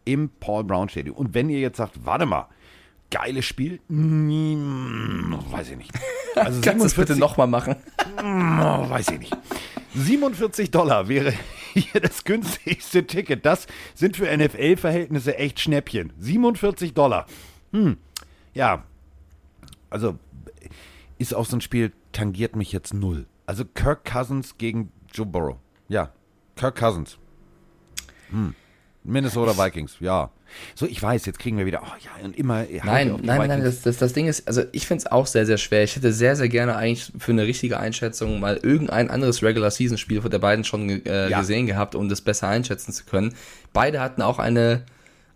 [0.06, 1.16] im Paul Brown Stadium.
[1.16, 2.48] Und wenn ihr jetzt sagt, warte mal,
[3.12, 5.92] geiles Spiel, mm, weiß ich nicht.
[6.36, 7.76] Also Kannst du es bitte nochmal machen?
[8.22, 9.38] Mm, weiß ich nicht.
[9.96, 11.34] 47 Dollar wäre
[11.74, 13.46] hier das günstigste Ticket.
[13.46, 16.14] Das sind für NFL-Verhältnisse echt Schnäppchen.
[16.20, 17.26] 47 Dollar.
[17.74, 17.98] Hm.
[18.54, 18.84] Ja.
[19.90, 20.20] Also
[21.20, 23.28] ist auch so ein Spiel, tangiert mich jetzt null.
[23.46, 25.58] Also Kirk Cousins gegen Joe Burrow.
[25.88, 26.12] Ja.
[26.56, 27.18] Kirk Cousins.
[28.32, 28.56] Hm.
[29.04, 30.32] Minnesota Vikings, ja.
[30.76, 32.66] So, ich weiß, jetzt kriegen wir wieder, oh ja, und immer.
[32.84, 35.58] Nein, nein, nein, das, das, das Ding ist, also ich finde es auch sehr, sehr
[35.58, 35.84] schwer.
[35.84, 40.32] Ich hätte sehr, sehr gerne eigentlich für eine richtige Einschätzung mal irgendein anderes Regular-Season-Spiel von
[40.32, 41.40] der beiden schon äh, ja.
[41.40, 43.36] gesehen gehabt, um das besser einschätzen zu können.
[43.74, 44.84] Beide hatten auch eine,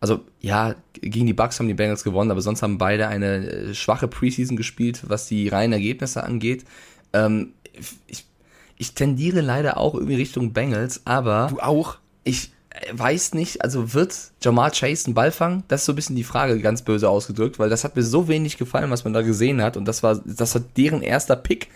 [0.03, 3.73] also ja, gegen die Bucks haben die Bengals gewonnen, aber sonst haben beide eine äh,
[3.73, 6.65] schwache Preseason gespielt, was die reinen Ergebnisse angeht.
[7.13, 7.53] Ähm,
[8.07, 8.25] ich,
[8.77, 11.47] ich tendiere leider auch irgendwie Richtung Bengals, aber.
[11.49, 11.99] Du auch?
[12.25, 12.51] Ich,
[12.91, 15.63] weiß nicht, also wird Jamar Chase einen Ball fangen?
[15.69, 18.27] Das ist so ein bisschen die Frage, ganz böse ausgedrückt, weil das hat mir so
[18.27, 21.69] wenig gefallen, was man da gesehen hat und das war, das war deren erster Pick.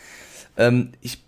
[0.57, 1.23] Ähm, ich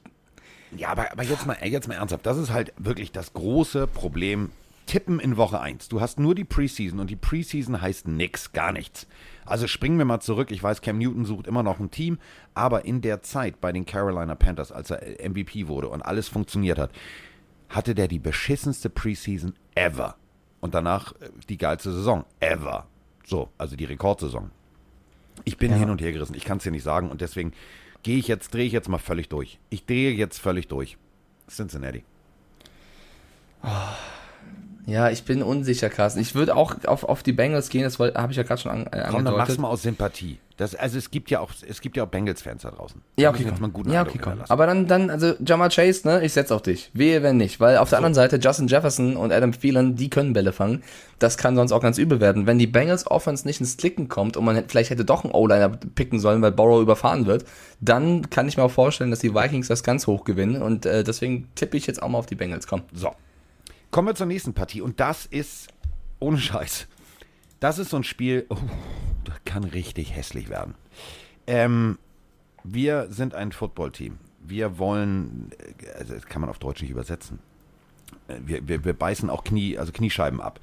[0.76, 4.52] ja, aber, aber jetzt mal, jetzt mal ernsthaft, das ist halt wirklich das große Problem.
[4.90, 5.88] Tippen in Woche 1.
[5.90, 9.06] Du hast nur die Preseason und die Preseason heißt nix, gar nichts.
[9.46, 10.50] Also springen wir mal zurück.
[10.50, 12.18] Ich weiß, Cam Newton sucht immer noch ein Team,
[12.56, 16.80] aber in der Zeit bei den Carolina Panthers, als er MVP wurde und alles funktioniert
[16.80, 16.90] hat,
[17.70, 20.16] hatte der die beschissenste Preseason ever.
[20.60, 22.88] Und danach äh, die geilste Saison ever.
[23.28, 24.50] So, also die Rekordsaison.
[25.46, 25.78] Ich bin ja.
[25.78, 26.34] hin und her gerissen.
[26.34, 27.12] Ich kann es dir nicht sagen.
[27.12, 27.54] Und deswegen
[28.02, 29.60] gehe ich jetzt, drehe ich jetzt mal völlig durch.
[29.70, 30.98] Ich drehe jetzt völlig durch.
[31.48, 32.04] Cincinnati.
[33.62, 33.68] Oh.
[34.90, 36.20] Ja, ich bin unsicher, Carsten.
[36.20, 38.88] Ich würde auch auf, auf die Bengals gehen, das habe ich ja gerade schon an,
[38.88, 40.40] äh, Komm, dann mach's mal aus Sympathie.
[40.60, 43.02] Das, also es gibt ja auch, es gibt ja auch Bengals-Fans da draußen.
[43.18, 43.60] Ja, okay, komm.
[43.60, 44.42] Mal einen guten ja, okay, komm.
[44.50, 46.92] Aber dann, dann, also Jamal Chase, ne, ich setze auf dich.
[46.94, 47.62] Wehe, wenn nicht.
[47.62, 50.84] Weil auf der anderen Seite Justin Jefferson und Adam Thielen, die können Bälle fangen.
[51.18, 52.46] Das kann sonst auch ganz übel werden.
[52.46, 55.70] Wenn die Bengals Offense nicht ins Klicken kommt und man vielleicht hätte doch einen O-Liner
[55.70, 57.46] picken sollen, weil Borrow überfahren wird,
[57.80, 60.62] dann kann ich mir auch vorstellen, dass die Vikings das ganz hoch gewinnen.
[60.62, 62.68] Und äh, deswegen tippe ich jetzt auch mal auf die Bengals.
[62.68, 62.82] Komm.
[62.92, 63.14] So,
[63.92, 65.70] Kommen wir zur nächsten Partie und das ist,
[66.20, 66.88] ohne Scheiß,
[67.60, 68.58] das ist so ein Spiel, oh,
[69.26, 70.76] das kann richtig hässlich werden.
[71.48, 71.98] Ähm,
[72.64, 74.20] wir sind ein Footballteam.
[74.42, 75.50] Wir wollen,
[75.98, 77.40] also das kann man auf Deutsch nicht übersetzen.
[78.28, 80.60] Wir, wir, wir beißen auch Knie, also Kniescheiben ab.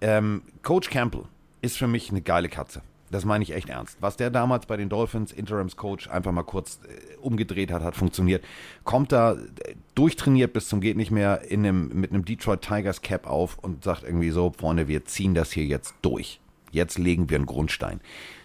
[0.00, 1.24] Ähm, Coach Campbell
[1.62, 2.82] ist für mich eine geile Katze.
[3.16, 3.96] Das meine ich echt ernst.
[4.02, 8.44] Was der damals bei den Dolphins, Interims-Coach, einfach mal kurz äh, umgedreht hat, hat funktioniert.
[8.84, 13.00] Kommt da äh, durchtrainiert bis zum geht nicht mehr in einem, mit einem Detroit Tigers
[13.00, 16.40] Cap auf und sagt irgendwie so, Freunde, wir ziehen das hier jetzt durch.
[16.72, 18.02] Jetzt legen wir einen Grundstein.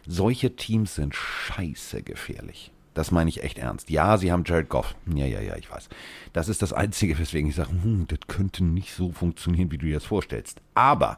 [0.07, 2.71] Solche Teams sind scheiße gefährlich.
[2.93, 3.89] Das meine ich echt ernst.
[3.89, 4.95] Ja, sie haben Jared Goff.
[5.13, 5.89] Ja, ja, ja, ich weiß.
[6.31, 9.87] Das ist das Einzige, weswegen ich sage, hm, das könnte nicht so funktionieren, wie du
[9.87, 10.61] dir das vorstellst.
[10.75, 11.17] Aber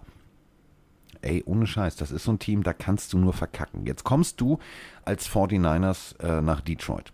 [1.24, 3.86] ey, ohne Scheiß, das ist so ein Team, da kannst du nur verkacken.
[3.86, 4.60] Jetzt kommst du
[5.06, 7.12] als 49ers äh, nach Detroit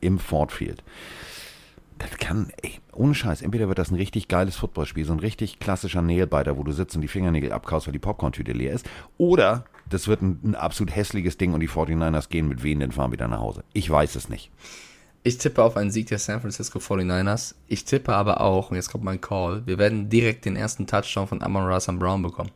[0.00, 0.82] im Ford Field.
[1.98, 5.58] Das kann, ey, ohne Scheiß, entweder wird das ein richtig geiles Footballspiel, so ein richtig
[5.58, 9.64] klassischer Nailbiter, wo du sitzt und die Fingernägel abkaust, weil die Popcorn-Tüte leer ist, oder
[9.88, 13.26] das wird ein, ein absolut hässliches Ding und die 49ers gehen mit wehenden Fahren wieder
[13.26, 13.64] nach Hause.
[13.72, 14.50] Ich weiß es nicht.
[15.24, 17.54] Ich tippe auf einen Sieg der San Francisco 49ers.
[17.66, 21.26] Ich tippe aber auch, und jetzt kommt mein Call, wir werden direkt den ersten Touchdown
[21.26, 22.50] von Amon Russell Brown bekommen.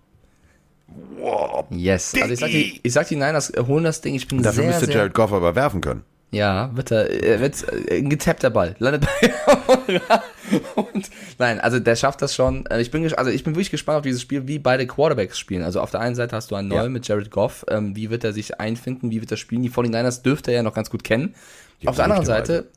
[1.19, 1.67] Wow.
[1.71, 2.15] Yes.
[2.15, 4.15] Also ich sag, die, ich sag die Niners holen das Ding.
[4.15, 6.03] Ich bin Dafür sehr, müsste sehr, Jared Goff aber werfen können.
[6.33, 8.75] Ja, wird er, wird äh, ein getappter Ball.
[8.79, 9.31] Landet bei
[10.77, 12.65] und nein, also der schafft das schon.
[12.67, 15.63] Äh, ich bin also ich bin wirklich gespannt auf dieses Spiel, wie beide Quarterbacks spielen.
[15.63, 16.89] Also auf der einen Seite hast du einen ja.
[16.89, 17.67] mit Jared Goff.
[17.69, 19.11] Ähm, wie wird er sich einfinden?
[19.11, 19.63] Wie wird er spielen?
[19.63, 21.35] Die 49ers dürfte er ja noch ganz gut kennen.
[21.83, 22.69] Die auf der anderen Seite,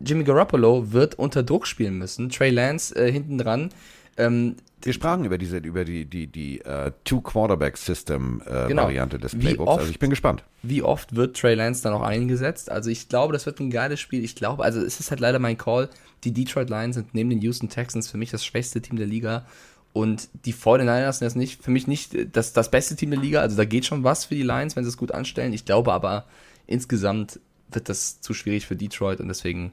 [0.00, 2.30] Jimmy Garoppolo wird unter Druck spielen müssen.
[2.30, 3.70] Trey Lance äh, hinten dran.
[4.16, 9.28] Ähm, wir sprachen über diese, über die, die, die uh, Two-Quarterback-System-Variante äh, genau.
[9.28, 9.70] des Playbooks.
[9.70, 10.44] Oft, also ich bin gespannt.
[10.62, 12.70] Wie oft wird Trey Lance da noch eingesetzt?
[12.70, 14.24] Also ich glaube, das wird ein geiles Spiel.
[14.24, 15.88] Ich glaube, also es ist halt leider mein Call.
[16.24, 19.46] Die Detroit Lions sind neben den Houston Texans für mich das schwächste Team der Liga.
[19.92, 23.40] Und die 49ers sind jetzt nicht, für mich nicht das, das beste Team der Liga.
[23.40, 25.52] Also da geht schon was für die Lions, wenn sie es gut anstellen.
[25.52, 26.24] Ich glaube aber,
[26.66, 29.72] insgesamt wird das zu schwierig für Detroit und deswegen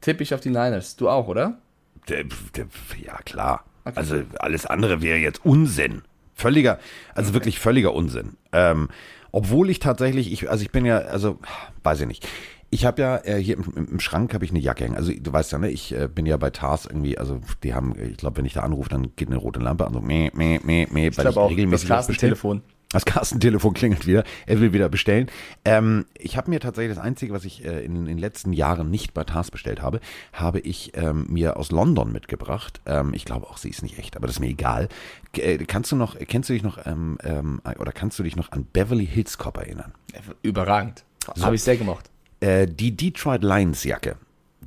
[0.00, 0.96] tippe ich auf die Niners.
[0.96, 1.58] Du auch, oder?
[2.08, 2.24] Der,
[2.56, 2.68] der,
[3.02, 3.64] ja, klar.
[3.96, 6.02] Also alles andere wäre jetzt Unsinn.
[6.34, 6.78] Völliger,
[7.14, 8.36] also wirklich völliger Unsinn.
[8.52, 8.88] Ähm,
[9.32, 11.38] obwohl ich tatsächlich, ich, also ich bin ja, also
[11.82, 12.28] weiß ich nicht.
[12.70, 14.94] Ich habe ja äh, hier im, im Schrank habe ich eine Jacke hängen.
[14.94, 17.94] Also du weißt ja, ne, ich äh, bin ja bei TARS irgendwie, also die haben,
[17.98, 20.60] ich glaube, wenn ich da anrufe, dann geht eine rote Lampe an, so meh, meh,
[20.62, 22.62] meh, meh, Ich glaube auch, das Carsten-Telefon.
[22.90, 24.24] Das Carsten-Telefon klingelt wieder.
[24.46, 25.30] Er will wieder bestellen.
[25.64, 28.90] Ähm, ich habe mir tatsächlich das Einzige, was ich äh, in, in, den letzten Jahren
[28.90, 30.00] nicht bei TARS bestellt habe,
[30.32, 32.80] habe ich ähm, mir aus London mitgebracht.
[32.86, 34.88] Ähm, ich glaube auch, sie ist nicht echt, aber das ist mir egal.
[35.36, 38.52] Äh, kannst du noch, kennst du dich noch, ähm, ähm, oder kannst du dich noch
[38.52, 39.92] an Beverly Hills Cop erinnern?
[40.42, 41.04] Überragend.
[41.34, 41.44] So.
[41.44, 42.10] Habe ich sehr gemacht.
[42.40, 44.16] Äh, die Detroit Lions Jacke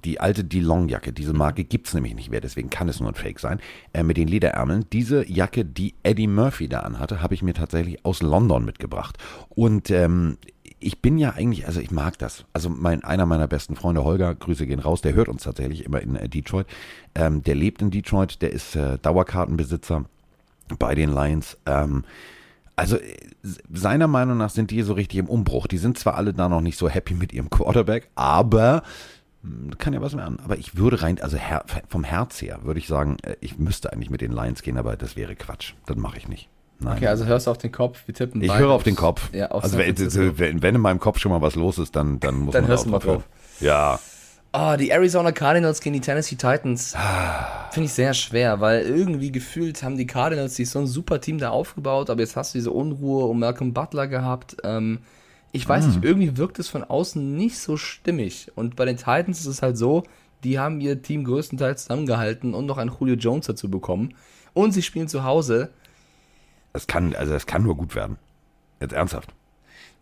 [0.06, 3.16] die alte DeLong-Jacke, diese Marke gibt es nämlich nicht mehr, deswegen kann es nur ein
[3.16, 3.60] Fake sein,
[3.94, 4.86] äh, mit den Lederärmeln.
[4.92, 9.18] Diese Jacke, die Eddie Murphy da anhatte, habe ich mir tatsächlich aus London mitgebracht.
[9.50, 10.38] Und ähm,
[10.80, 12.46] ich bin ja eigentlich, also ich mag das.
[12.54, 16.02] Also mein, einer meiner besten Freunde, Holger, Grüße gehen raus, der hört uns tatsächlich immer
[16.02, 16.68] in äh, Detroit.
[17.16, 20.06] Ähm, der lebt in Detroit, der ist äh, Dauerkartenbesitzer
[20.80, 21.58] bei den Lions.
[21.66, 22.04] Ähm,
[22.76, 22.98] also
[23.72, 25.68] seiner Meinung nach sind die so richtig im Umbruch.
[25.68, 28.82] Die sind zwar alle da noch nicht so happy mit ihrem Quarterback, aber
[29.78, 30.40] kann ja was an.
[30.44, 33.92] Aber ich würde rein, also her, vom Herz her, würde ich sagen, äh, ich müsste
[33.92, 35.74] eigentlich mit den Lions gehen, aber das wäre Quatsch.
[35.86, 36.50] Das mache ich nicht.
[36.80, 36.98] Nein.
[36.98, 39.30] Okay, also hörst du auf den Kopf, wir tippen Ich höre auf den Kopf.
[39.34, 39.98] Ja, also wenn,
[40.40, 42.70] wenn, wenn, in meinem Kopf schon mal was los ist, dann, dann muss dann man
[42.70, 43.24] hörst du mal drauf.
[43.60, 44.00] Ja.
[44.54, 46.96] Oh, die Arizona Cardinals gegen die Tennessee Titans.
[47.72, 51.38] Finde ich sehr schwer, weil irgendwie gefühlt haben die Cardinals sich so ein super Team
[51.38, 54.58] da aufgebaut, aber jetzt hast du diese Unruhe um Malcolm Butler gehabt.
[54.64, 55.00] Ähm,
[55.52, 58.52] ich weiß nicht, irgendwie wirkt es von außen nicht so stimmig.
[58.56, 60.04] Und bei den Titans ist es halt so,
[60.44, 64.16] die haben ihr Team größtenteils zusammengehalten und noch einen Julio Jones dazu bekommen.
[64.54, 65.70] Und sie spielen zu Hause.
[66.74, 68.18] Das kann, also das kann nur gut werden.
[68.80, 69.34] Jetzt ernsthaft.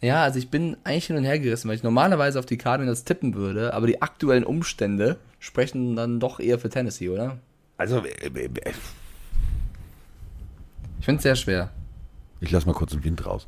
[0.02, 3.04] Ja, also ich bin eigentlich hin und her gerissen, weil ich normalerweise auf die Cardinals
[3.04, 7.40] tippen würde, aber die aktuellen Umstände sprechen dann doch eher für Tennessee, oder?
[7.78, 8.50] Also, äh, äh,
[11.00, 11.72] ich finde es sehr schwer.
[12.40, 13.46] Ich lasse mal kurz den Wind raus.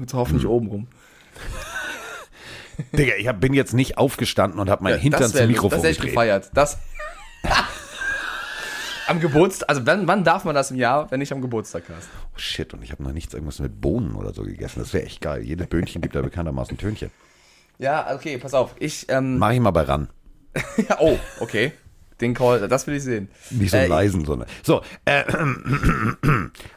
[0.00, 0.50] Jetzt hoffentlich hm.
[0.50, 0.86] oben rum.
[2.92, 5.84] Digga, ich hab, bin jetzt nicht aufgestanden und habe mein ja, Hintern zum Mikrofon Das
[5.84, 6.50] hätte ich gefeiert.
[6.54, 6.78] Das.
[9.06, 12.08] am Geburtstag, also wann, wann darf man das im Jahr, wenn nicht am Geburtstag hast?
[12.34, 14.80] Oh shit, und ich habe noch nichts irgendwas mit Bohnen oder so gegessen.
[14.80, 15.42] Das wäre echt geil.
[15.42, 17.10] Jedes Böhnchen gibt da bekanntermaßen Tönchen.
[17.78, 18.74] Ja, okay, pass auf.
[18.78, 20.08] Ich, ähm, Mach ich mal bei ran.
[21.00, 21.72] oh, okay.
[22.24, 23.28] Den Call, das will ich sehen.
[23.50, 24.48] Nicht so äh, leisen, sondern.
[24.62, 25.24] So, äh,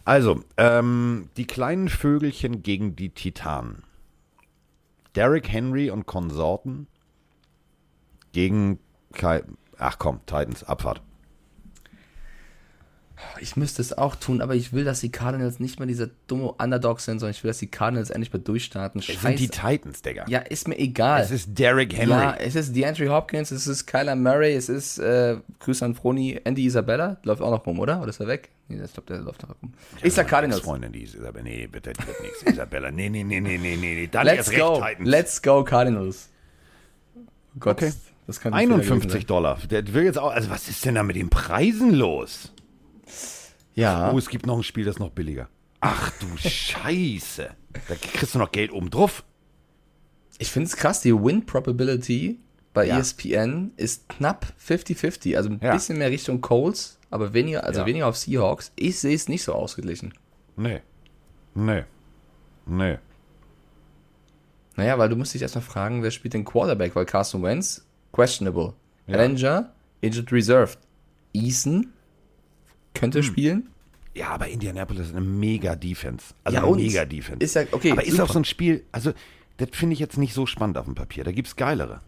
[0.03, 3.83] also, ähm, die kleinen Vögelchen gegen die Titanen.
[5.15, 6.87] Derrick Henry und Konsorten
[8.33, 8.79] gegen
[9.13, 9.41] Kai.
[9.77, 11.01] Ach komm, Titans, Abfahrt.
[13.39, 16.51] Ich müsste es auch tun, aber ich will, dass die Cardinals nicht mehr diese dumme
[16.51, 19.01] Underdogs sind, sondern ich will, dass die Cardinals endlich mal durchstarten.
[19.01, 19.17] Scheiße.
[19.17, 20.25] Es sind die Titans, Digga.
[20.27, 21.21] Ja, ist mir egal.
[21.23, 22.11] Es ist Derrick Henry.
[22.11, 26.39] Ja, es ist DeAndre Hopkins, es ist Kyler Murray, es ist, äh, Grüß an Froni,
[26.43, 27.99] Andy Isabella, läuft auch noch rum, oder?
[27.99, 28.49] Oder ist er weg?
[28.67, 29.73] Nee, ich glaube, der läuft noch rum.
[30.03, 30.61] Ich sag Cardinals.
[30.61, 31.43] Freundin, die Isabella.
[31.43, 32.43] Nee, bitte, die wird nichts.
[32.43, 32.91] Isabella.
[32.91, 34.07] Nee, nee, nee, nee, nee, nee.
[34.11, 34.75] Dann Let's go.
[34.75, 35.09] Recht, Titans.
[35.09, 36.29] Let's go, Cardinals.
[37.15, 37.21] Oh
[37.59, 37.93] Gott, okay.
[38.27, 39.57] das kann 51 Dollar.
[39.71, 42.51] Der will jetzt auch, also was ist denn da mit den Preisen los?
[43.77, 44.11] Ja.
[44.11, 45.49] Oh, es gibt noch ein Spiel, das ist noch billiger.
[45.81, 47.49] Ach du Scheiße.
[47.87, 49.23] Da kriegst du noch Geld oben drauf.
[50.39, 52.39] Ich finde es krass, die Win Probability
[52.73, 52.97] bei ja.
[52.97, 55.37] ESPN ist knapp 50-50.
[55.37, 55.73] Also ein ja.
[55.73, 57.85] bisschen mehr Richtung Colts, aber weniger, also ja.
[57.85, 58.71] weniger auf Seahawks.
[58.75, 60.13] Ich sehe es nicht so ausgeglichen.
[60.55, 60.81] Nee.
[61.53, 61.83] Nee.
[62.65, 62.97] Nee.
[64.75, 68.73] Naja, weil du musst dich erstmal fragen, wer spielt den Quarterback, weil Carson Wentz, questionable.
[69.05, 69.17] Ja.
[69.17, 70.79] Ranger, injured reserved.
[71.33, 71.93] Eason,
[72.99, 73.23] könnte hm.
[73.23, 73.69] spielen.
[74.13, 76.33] Ja, aber Indianapolis ist eine mega Defense.
[76.43, 77.43] Also ja, eine mega Defense.
[77.43, 78.13] Ist ja, okay, aber super.
[78.13, 79.13] ist auch so ein Spiel, also
[79.57, 81.23] das finde ich jetzt nicht so spannend auf dem Papier.
[81.23, 82.01] Da gibt es geilere.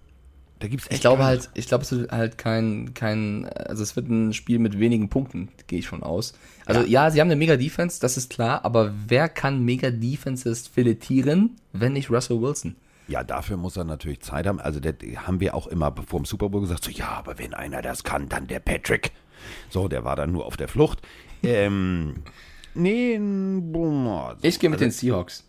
[0.60, 1.42] Da gibt's echt ich glaube geilere.
[1.42, 5.10] halt, ich glaube, es wird halt kein, kein, also es wird ein Spiel mit wenigen
[5.10, 6.34] Punkten, gehe ich von aus.
[6.66, 6.88] Also ja.
[6.88, 11.58] ja, sie haben eine mega Defense, das ist klar, aber wer kann mega Defenses filetieren,
[11.74, 12.76] wenn nicht Russell Wilson?
[13.08, 14.60] Ja, dafür muss er natürlich Zeit haben.
[14.60, 17.56] Also, das haben wir auch immer vor dem Super Bowl gesagt: so, ja, aber wenn
[17.56, 19.12] einer das kann, dann der Patrick.
[19.70, 21.00] So, der war dann nur auf der Flucht.
[21.44, 22.16] Ähm,
[22.74, 25.46] nee, also, ich gehe mit also, den Seahawks.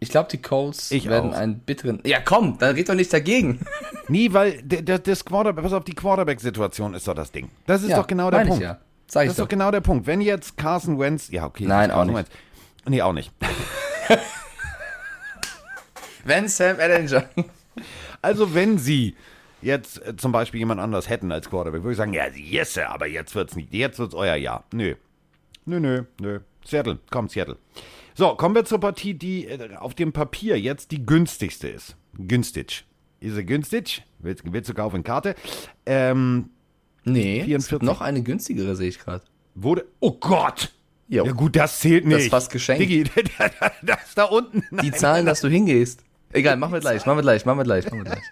[0.00, 1.38] Ich glaube, die Colts ich werden auch.
[1.38, 2.00] einen bitteren.
[2.04, 3.60] Ja, komm, da red doch nicht dagegen.
[4.08, 7.48] Nie, weil das Quarterback, pass auf, die Quarterback-Situation ist doch das Ding.
[7.66, 8.62] Das ist ja, doch genau der Punkt.
[8.62, 8.78] Ja.
[9.06, 10.06] Sag ich das ist doch genau der Punkt.
[10.06, 11.64] Wenn jetzt Carson Wentz, ja, okay.
[11.66, 12.16] Nein, auch nicht.
[12.16, 12.28] Wentz,
[12.86, 13.32] nee, auch nicht.
[16.24, 17.24] wenn Sam Ellinger.
[18.20, 19.14] Also, wenn sie
[19.64, 23.06] jetzt äh, zum Beispiel jemand anders hätten als Quarterback, würde ich sagen, ja, yes, aber
[23.06, 24.64] jetzt wird's nicht, jetzt wird's euer Jahr.
[24.72, 24.94] Nö.
[25.66, 26.40] Nö, nö, nö.
[26.64, 27.56] Seattle, komm, Seattle.
[28.14, 31.96] So, kommen wir zur Partie, die äh, auf dem Papier jetzt die günstigste ist.
[32.16, 32.84] Günstig.
[33.20, 34.02] Ist sie günstig?
[34.18, 35.34] Willst, willst du kaufen Karte?
[35.86, 36.50] Ähm,
[37.06, 37.70] Nee, es 44.
[37.70, 39.22] gibt noch eine günstigere, sehe ich gerade.
[39.54, 39.84] wurde.
[40.00, 40.72] Oh Gott!
[41.06, 41.26] Jo.
[41.26, 42.16] Ja gut, das zählt nicht.
[42.16, 42.80] Das ist fast geschenkt.
[42.80, 43.04] Diggi,
[43.82, 44.62] das da unten.
[44.82, 46.02] Die Zahlen, dass du hingehst.
[46.32, 48.22] Egal, machen wir gleich, machen wir gleich, machen wir gleich, machen wir gleich.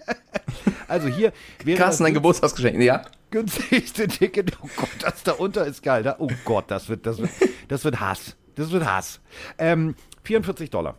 [0.88, 1.32] Also hier
[1.64, 2.80] wäre Carsten, ein Geburtstagsgeschenk.
[2.82, 3.02] Ja.
[3.30, 4.58] günstigste Ticket.
[4.62, 6.02] Oh Gott, das da unter ist geil.
[6.02, 7.30] Da, oh Gott, das wird, das wird,
[7.68, 8.36] das wird Hass.
[8.54, 9.20] Das wird Hass.
[9.58, 10.96] Ähm, 44 Dollar.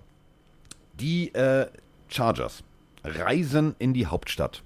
[1.00, 1.68] Die äh,
[2.10, 2.64] Chargers
[3.04, 4.64] reisen in die Hauptstadt.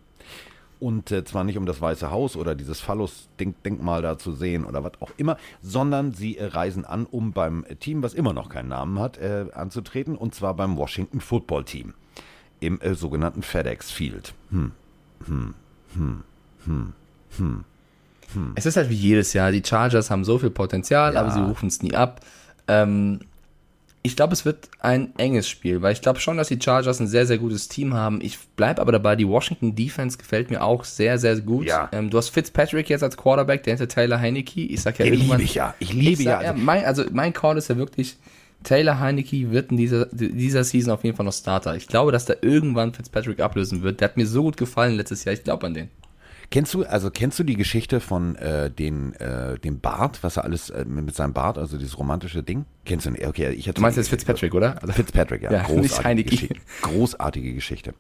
[0.80, 4.84] Und äh, zwar nicht um das Weiße Haus oder dieses Phallus-Denkmal da zu sehen oder
[4.84, 8.70] was auch immer, sondern sie äh, reisen an, um beim Team, was immer noch keinen
[8.70, 10.16] Namen hat, äh, anzutreten.
[10.16, 11.96] Und zwar beim Washington Football Team
[12.60, 14.34] im äh, sogenannten FedEx Field.
[14.52, 14.72] Hm.
[18.56, 19.52] Es ist halt wie jedes Jahr.
[19.52, 21.22] Die Chargers haben so viel Potenzial, Ja.
[21.22, 22.22] aber sie rufen es nie ab.
[22.68, 23.20] Ähm,
[24.04, 27.08] ich glaube, es wird ein enges Spiel, weil ich glaube schon, dass die Chargers ein
[27.08, 28.20] sehr, sehr gutes Team haben.
[28.22, 31.66] Ich bleibe aber dabei, die Washington Defense gefällt mir auch sehr, sehr gut.
[31.68, 31.90] Ja.
[31.92, 34.62] Ähm, du hast Fitzpatrick jetzt als Quarterback, der hinter Taylor Heineke.
[34.62, 35.74] Ich sag ja Den liebe ich ja.
[35.80, 36.38] Ich liebe ich ja.
[36.38, 38.18] sag, ja, Also, mein, also mein Call ist ja wirklich,
[38.68, 41.78] Taylor Heineke wird in dieser, dieser Season auf jeden Fall noch Starter.
[41.78, 44.02] Ich glaube, dass der irgendwann Fitzpatrick ablösen wird.
[44.02, 45.32] Der hat mir so gut gefallen letztes Jahr.
[45.32, 45.90] Ich glaube an den.
[46.52, 50.44] Kennst du, also kennst du die Geschichte von äh, den, äh, dem Bart, was er
[50.44, 52.66] alles äh, mit seinem Bart, also dieses romantische Ding?
[52.84, 53.26] Kennst du nicht?
[53.26, 54.82] Okay, ich hatte Du meinst jetzt Fitzpatrick, oder?
[54.82, 55.52] Also, Fitzpatrick, ja.
[55.54, 56.30] Ja, großartige.
[56.30, 57.94] Geschichte, großartige Geschichte.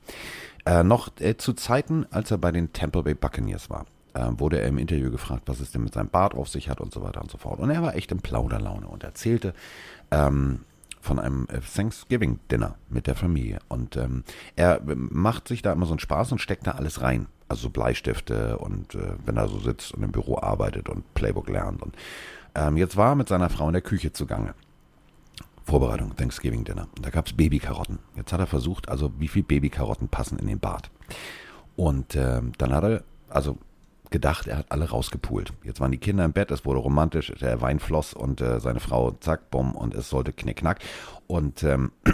[0.65, 4.59] Äh, noch äh, zu Zeiten, als er bei den Tampa Bay Buccaneers war, äh, wurde
[4.59, 7.01] er im Interview gefragt, was es denn mit seinem Bart auf sich hat und so
[7.01, 7.59] weiter und so fort.
[7.59, 9.53] Und er war echt in Plauderlaune und erzählte
[10.12, 10.62] ähm,
[11.01, 13.60] von einem äh, Thanksgiving-Dinner mit der Familie.
[13.70, 14.24] Und ähm,
[14.55, 17.28] er äh, macht sich da immer so einen Spaß und steckt da alles rein.
[17.47, 21.49] Also so Bleistifte und äh, wenn er so sitzt und im Büro arbeitet und Playbook
[21.49, 21.82] lernt.
[21.82, 21.95] Und
[22.55, 24.53] ähm, jetzt war er mit seiner Frau in der Küche zugange.
[25.64, 26.88] Vorbereitung, Thanksgiving Dinner.
[26.95, 27.99] Und da gab es Babykarotten.
[28.16, 30.89] Jetzt hat er versucht, also wie viel Babykarotten passen in den Bart.
[31.76, 33.58] Und ähm, dann hat er, also
[34.12, 35.53] gedacht, er hat alle rausgepult.
[35.64, 38.80] Jetzt waren die Kinder im Bett, es wurde romantisch, der Wein floss und äh, seine
[38.80, 40.80] Frau, zack, bumm, und es sollte knickknack.
[41.28, 41.91] Und ähm,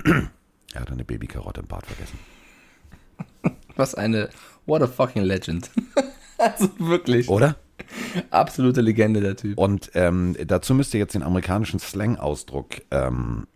[0.74, 2.20] er hat eine Babykarotte im Bart vergessen.
[3.76, 4.30] was eine,
[4.66, 5.70] what a fucking legend.
[6.38, 7.56] also wirklich, Oder?
[8.30, 9.58] absolute Legende der Typ.
[9.58, 13.48] Und ähm, dazu müsst ihr jetzt den amerikanischen Slang-Ausdruck, ähm,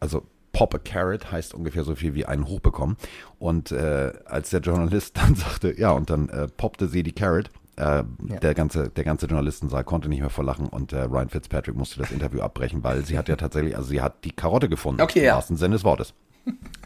[0.00, 2.96] also Pop a Carrot heißt ungefähr so viel wie einen hochbekommen.
[3.38, 7.50] Und äh, als der Journalist dann sagte, ja, und dann äh, poppte sie die Carrot,
[7.76, 11.74] äh, der, ganze, der ganze Journalistensaal konnte nicht mehr vor Lachen und äh, Ryan Fitzpatrick
[11.74, 15.00] musste das Interview abbrechen, weil sie hat ja tatsächlich, also sie hat die Karotte gefunden,
[15.02, 15.34] Okay, im ja.
[15.36, 16.14] wahrsten Sinne des Wortes.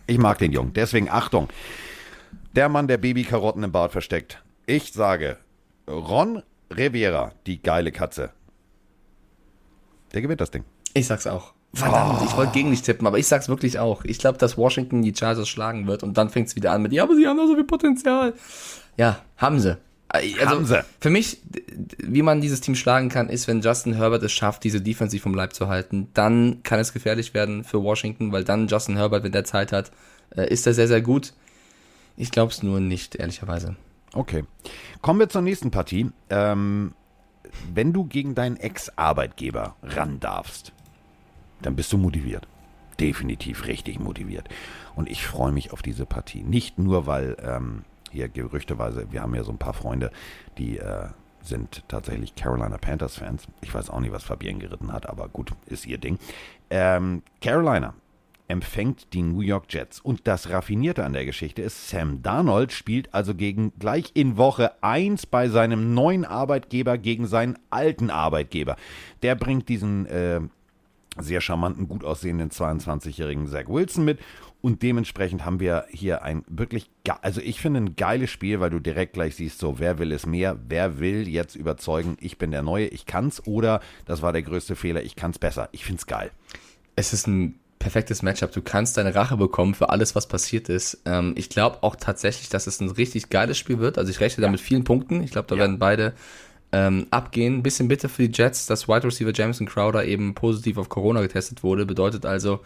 [0.07, 1.49] Ich mag den Jungen, deswegen Achtung.
[2.55, 4.43] Der Mann, der Babykarotten im Bart versteckt.
[4.67, 5.37] Ich sage,
[5.89, 6.43] Ron
[6.75, 8.31] Rivera, die geile Katze.
[10.13, 10.65] Der gewinnt das Ding.
[10.95, 11.53] Ich sag's auch.
[11.75, 14.05] Verdammt, ich wollte gegen dich tippen, aber ich sag's wirklich auch.
[14.05, 17.03] Ich glaube, dass Washington die Chargers schlagen wird und dann fängt's wieder an mit, ja,
[17.03, 18.33] aber sie haben da so viel Potenzial.
[18.97, 19.77] Ja, haben sie.
[20.09, 20.85] Also, Haben sie.
[21.01, 21.43] Für mich,
[21.99, 25.35] wie man dieses Team schlagen kann, ist, wenn Justin Herbert es schafft, diese Defensive vom
[25.35, 29.33] Leib zu halten, dann kann es gefährlich werden für Washington, weil dann Justin Herbert, wenn
[29.33, 29.91] der Zeit hat,
[30.35, 31.35] äh, ist er sehr, sehr gut.
[32.17, 33.77] Ich glaube es nur nicht, ehrlicherweise.
[34.15, 34.45] Okay.
[35.03, 36.11] Kommen wir zur nächsten Partie.
[36.31, 36.95] Ähm,
[37.73, 40.73] wenn du gegen deinen Ex-Arbeitgeber ran darfst,
[41.63, 42.47] dann bist du motiviert.
[42.99, 44.49] Definitiv richtig motiviert.
[44.97, 46.43] Und ich freue mich auf diese Partie.
[46.43, 50.11] Nicht nur, weil ähm, hier gerüchteweise, wir haben ja so ein paar Freunde,
[50.57, 51.09] die äh,
[51.43, 53.47] sind tatsächlich Carolina Panthers-Fans.
[53.63, 56.19] Ich weiß auch nicht, was Fabienne geritten hat, aber gut, ist ihr Ding.
[56.71, 57.95] Ähm, Carolina
[58.49, 60.01] empfängt die New York Jets.
[60.01, 64.73] Und das Raffinierte an der Geschichte ist, Sam Darnold spielt also gegen gleich in Woche
[64.83, 68.77] 1 bei seinem neuen Arbeitgeber gegen seinen alten Arbeitgeber.
[69.23, 70.41] Der bringt diesen äh,
[71.19, 74.19] sehr charmanten, gut aussehenden 22-jährigen Zach Wilson mit.
[74.69, 76.91] Und dementsprechend haben wir hier ein wirklich,
[77.23, 80.27] also ich finde ein geiles Spiel, weil du direkt gleich siehst, so, wer will es
[80.27, 84.43] mehr, wer will jetzt überzeugen, ich bin der Neue, ich kann's, oder das war der
[84.43, 85.71] größte Fehler, ich kann's besser.
[85.73, 86.31] Ich find's geil.
[86.97, 88.53] es ist ein perfektes Matchup.
[88.53, 90.99] Du kannst deine Rache bekommen für alles, was passiert ist.
[91.07, 93.97] Ähm, ich glaube auch tatsächlich, dass es ein richtig geiles Spiel wird.
[93.97, 95.23] Also ich rechne da mit vielen Punkten.
[95.23, 95.61] Ich glaube, da Ja.
[95.63, 96.13] werden beide
[96.73, 97.55] ähm, abgehen.
[97.55, 101.23] Ein bisschen bitte für die Jets, dass Wide Receiver Jameson Crowder eben positiv auf Corona
[101.23, 101.87] getestet wurde.
[101.87, 102.61] Bedeutet also,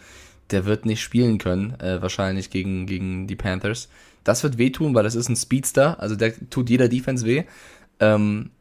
[0.51, 3.89] der wird nicht spielen können, äh, wahrscheinlich gegen, gegen die Panthers.
[4.23, 5.99] Das wird wehtun, weil das ist ein Speedster.
[5.99, 7.43] Also der tut jeder Defense weh.
[7.99, 8.51] Ähm,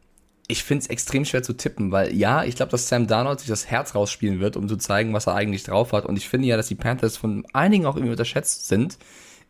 [0.49, 3.49] ich finde es extrem schwer zu tippen, weil ja, ich glaube, dass Sam Darnold sich
[3.49, 6.05] das Herz rausspielen wird, um zu zeigen, was er eigentlich drauf hat.
[6.05, 8.99] Und ich finde ja, dass die Panthers von einigen auch irgendwie unterschätzt sind.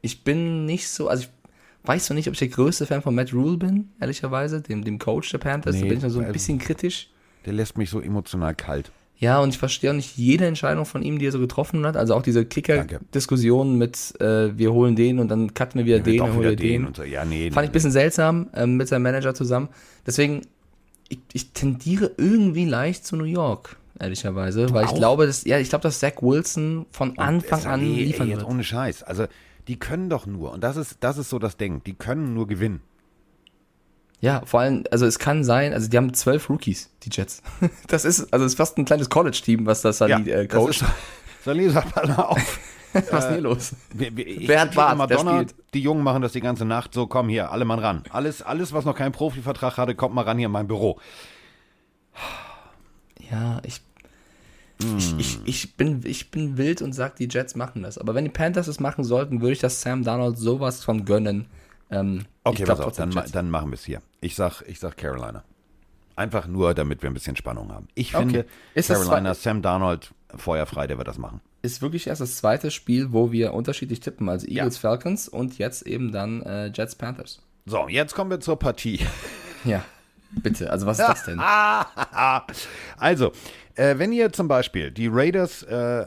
[0.00, 1.30] Ich bin nicht so, also ich
[1.84, 4.98] weiß noch nicht, ob ich der größte Fan von Matt Rule bin, ehrlicherweise, dem, dem
[4.98, 5.74] Coach der Panthers.
[5.74, 7.08] da Nee, bin ich noch so ein ähm, bisschen kritisch.
[7.46, 8.92] Der lässt mich so emotional kalt.
[9.22, 11.96] Ja, und ich verstehe auch nicht jede Entscheidung von ihm, die er so getroffen hat.
[11.96, 16.02] Also auch diese Kicker-Diskussion mit, äh, wir holen den und dann cutten wir wieder Ja,
[16.02, 16.68] den, dann holen wieder wir den.
[16.82, 17.04] den und so.
[17.04, 19.68] Ja, nee, Fand ich ein bisschen seltsam ähm, mit seinem Manager zusammen.
[20.06, 20.42] Deswegen,
[21.08, 24.68] ich, ich tendiere irgendwie leicht zu New York, ehrlicherweise.
[24.72, 24.96] weil ich auch?
[24.96, 28.28] glaube, dass, ja, ich glaube, dass Zach Wilson von Anfang Es- an nee, ey, liefern
[28.28, 28.48] jetzt wird.
[28.48, 29.04] ohne Scheiß.
[29.04, 29.26] Also,
[29.68, 32.48] die können doch nur, und das ist, das ist so das Ding, die können nur
[32.48, 32.80] gewinnen.
[34.22, 37.42] Ja, vor allem, also es kann sein, also die haben zwölf Rookies, die Jets.
[37.88, 40.84] Das ist, also es ist fast ein kleines College-Team, was das Salih äh, das coacht.
[41.44, 42.60] Salih, sag mal auf.
[42.92, 43.74] Was ist denn hier los?
[44.92, 45.54] Immer der Donner, spielt.
[45.72, 46.92] die Jungen machen das die ganze Nacht.
[46.92, 48.02] So, komm hier, alle Mann ran.
[48.10, 51.00] Alles, alles, was noch keinen Profivertrag hatte, kommt mal ran hier in mein Büro.
[53.30, 53.80] Ja, ich,
[54.98, 57.96] ich, ich, ich, bin, ich bin wild und sag, die Jets machen das.
[57.96, 61.46] Aber wenn die Panthers es machen sollten, würde ich das Sam Darnold sowas von gönnen.
[61.90, 64.02] Ähm, Okay, glaub pass auf, dann, dann machen wir es hier.
[64.22, 65.44] Ich sag, ich sag Carolina.
[66.16, 67.88] Einfach nur, damit wir ein bisschen Spannung haben.
[67.94, 68.24] Ich Okay.
[68.24, 71.40] finde, Ist Carolina, Sam Darnold, feuerfrei, der wird das machen.
[71.62, 74.28] Ist wirklich erst das zweite Spiel, wo wir unterschiedlich tippen.
[74.28, 77.42] Also Eagles, Falcons und jetzt eben dann äh, Jets, Panthers.
[77.66, 79.00] So, jetzt kommen wir zur Partie.
[79.64, 79.84] Ja,
[80.32, 80.70] bitte.
[80.72, 81.38] Also was ist das denn?
[82.96, 83.32] Also,
[83.76, 86.06] äh, wenn ihr zum Beispiel die Raiders äh,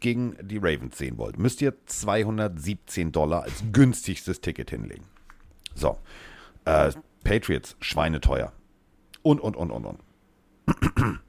[0.00, 5.04] gegen die Ravens sehen wollt, müsst ihr 217 Dollar als günstigstes Ticket hinlegen.
[5.74, 5.98] So,
[6.64, 6.92] äh,
[7.24, 8.52] Patriots, schweineteuer.
[9.22, 10.00] Und, und, und, und, und.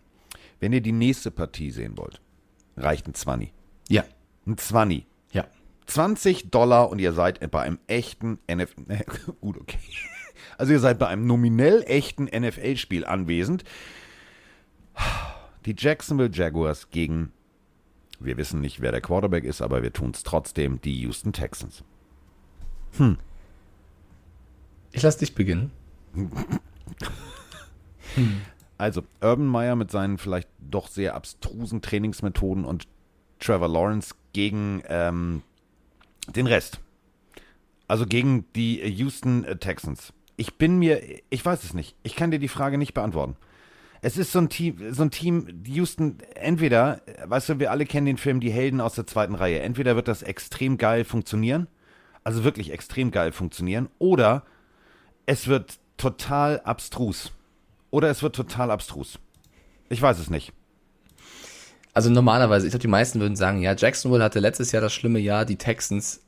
[0.60, 2.22] Wenn ihr die nächste Partie sehen wollt,
[2.78, 3.52] reicht ein 20.
[3.90, 4.04] Ja,
[4.48, 5.06] Ein 20.
[5.32, 5.46] ja.
[5.86, 9.04] 20 Dollar und ihr seid bei einem echten NFL.
[9.42, 9.78] Gut, okay.
[10.58, 13.64] Also ihr seid bei einem nominell echten NFL-Spiel anwesend.
[15.66, 17.32] Die Jacksonville Jaguars gegen,
[18.20, 21.84] wir wissen nicht, wer der Quarterback ist, aber wir tun es trotzdem, die Houston Texans.
[24.92, 25.72] Ich lasse dich beginnen.
[28.78, 32.88] Also Urban Meyer mit seinen vielleicht doch sehr abstrusen Trainingsmethoden und
[33.40, 35.42] Trevor Lawrence gegen ähm,
[36.28, 36.80] den Rest.
[37.88, 40.14] Also gegen die Houston äh, Texans.
[40.36, 41.96] Ich bin mir, ich weiß es nicht.
[42.04, 43.36] Ich kann dir die Frage nicht beantworten.
[44.02, 47.86] Es ist so ein Team, so ein Team, Houston, entweder, äh, weißt du, wir alle
[47.86, 49.60] kennen den Film Die Helden aus der zweiten Reihe.
[49.60, 51.68] Entweder wird das extrem geil funktionieren,
[52.24, 54.44] also wirklich extrem geil funktionieren, oder
[55.26, 57.32] es wird total abstrus.
[57.90, 59.20] Oder es wird total abstrus.
[59.90, 60.52] Ich weiß es nicht.
[61.94, 65.20] Also normalerweise, ich glaube, die meisten würden sagen, ja, Jacksonville hatte letztes Jahr das schlimme
[65.20, 66.22] Jahr, die Texans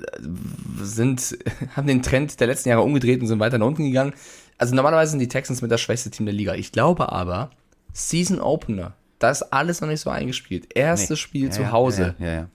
[0.00, 1.38] äh, sind,
[1.76, 4.14] haben den Trend der letzten Jahre umgedreht und sind weiter nach unten gegangen.
[4.58, 6.54] Also normalerweise sind die Texans mit das schwächste Team der Liga.
[6.54, 7.50] Ich glaube aber,
[7.92, 10.74] Season Opener, da ist alles noch nicht so eingespielt.
[10.74, 12.14] Erstes Spiel Ja, zu ja, Hause.
[12.18, 12.48] Ja.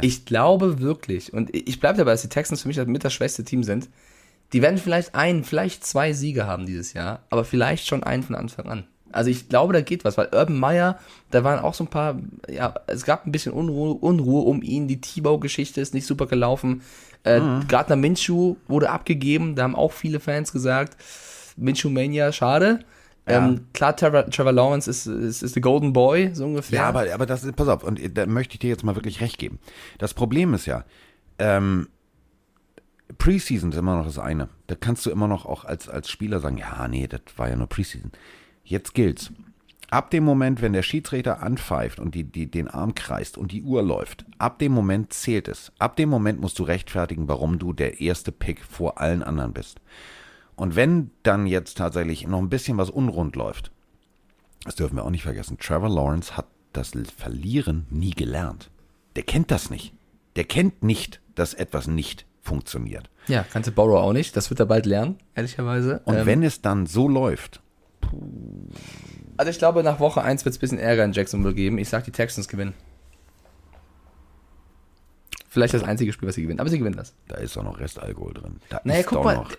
[0.00, 3.44] Ich glaube wirklich, und ich bleibe dabei, dass die Texans für mich mit das schwächste
[3.44, 3.88] Team sind.
[4.54, 8.36] Die werden vielleicht einen, vielleicht zwei Siege haben dieses Jahr, aber vielleicht schon einen von
[8.36, 8.84] Anfang an.
[9.10, 10.98] Also ich glaube, da geht was, weil Urban Meyer,
[11.30, 14.86] da waren auch so ein paar, ja, es gab ein bisschen Unruhe, Unruhe um ihn.
[14.86, 16.82] Die T-Bow-Geschichte ist nicht super gelaufen.
[17.24, 20.96] Äh, Gardner Minshew wurde abgegeben, da haben auch viele Fans gesagt,
[21.56, 22.80] Minshew Mania, schade.
[23.26, 26.80] Ähm, klar, Trevor, Trevor Lawrence ist, ist, ist der Golden Boy, so ungefähr.
[26.80, 29.20] Ja, aber, aber das ist, pass auf, und da möchte ich dir jetzt mal wirklich
[29.20, 29.58] recht geben.
[29.98, 30.84] Das Problem ist ja,
[31.38, 31.88] ähm,
[33.18, 34.48] Preseason ist immer noch das eine.
[34.66, 37.56] Da kannst du immer noch auch als, als Spieler sagen, ja, nee, das war ja
[37.56, 38.12] nur Preseason.
[38.64, 39.30] Jetzt gilt's.
[39.90, 43.62] Ab dem Moment, wenn der Schiedsrichter anpfeift und die, die, den Arm kreist und die
[43.62, 45.70] Uhr läuft, ab dem Moment zählt es.
[45.78, 49.80] Ab dem Moment musst du rechtfertigen, warum du der erste Pick vor allen anderen bist.
[50.56, 53.70] Und wenn dann jetzt tatsächlich noch ein bisschen was unrund läuft,
[54.64, 58.70] das dürfen wir auch nicht vergessen, Trevor Lawrence hat das Verlieren nie gelernt.
[59.14, 59.92] Der kennt das nicht.
[60.36, 63.10] Der kennt nicht, dass etwas nicht funktioniert.
[63.26, 64.36] Ja, kannte Borrow auch nicht.
[64.36, 66.00] Das wird er bald lernen, ehrlicherweise.
[66.04, 67.60] Und Ähm, wenn es dann so läuft,
[69.38, 71.78] Also ich glaube, nach Woche 1 wird es ein bisschen Ärger in Jacksonville geben.
[71.78, 72.74] Ich sag, die Texans gewinnen.
[75.48, 76.60] Vielleicht das einzige Spiel, was sie gewinnen.
[76.60, 77.14] Aber sie gewinnen das.
[77.28, 78.56] da ist doch noch Restalkohol drin.
[78.68, 79.36] Da Naja, guck mal.
[79.36, 79.52] noch.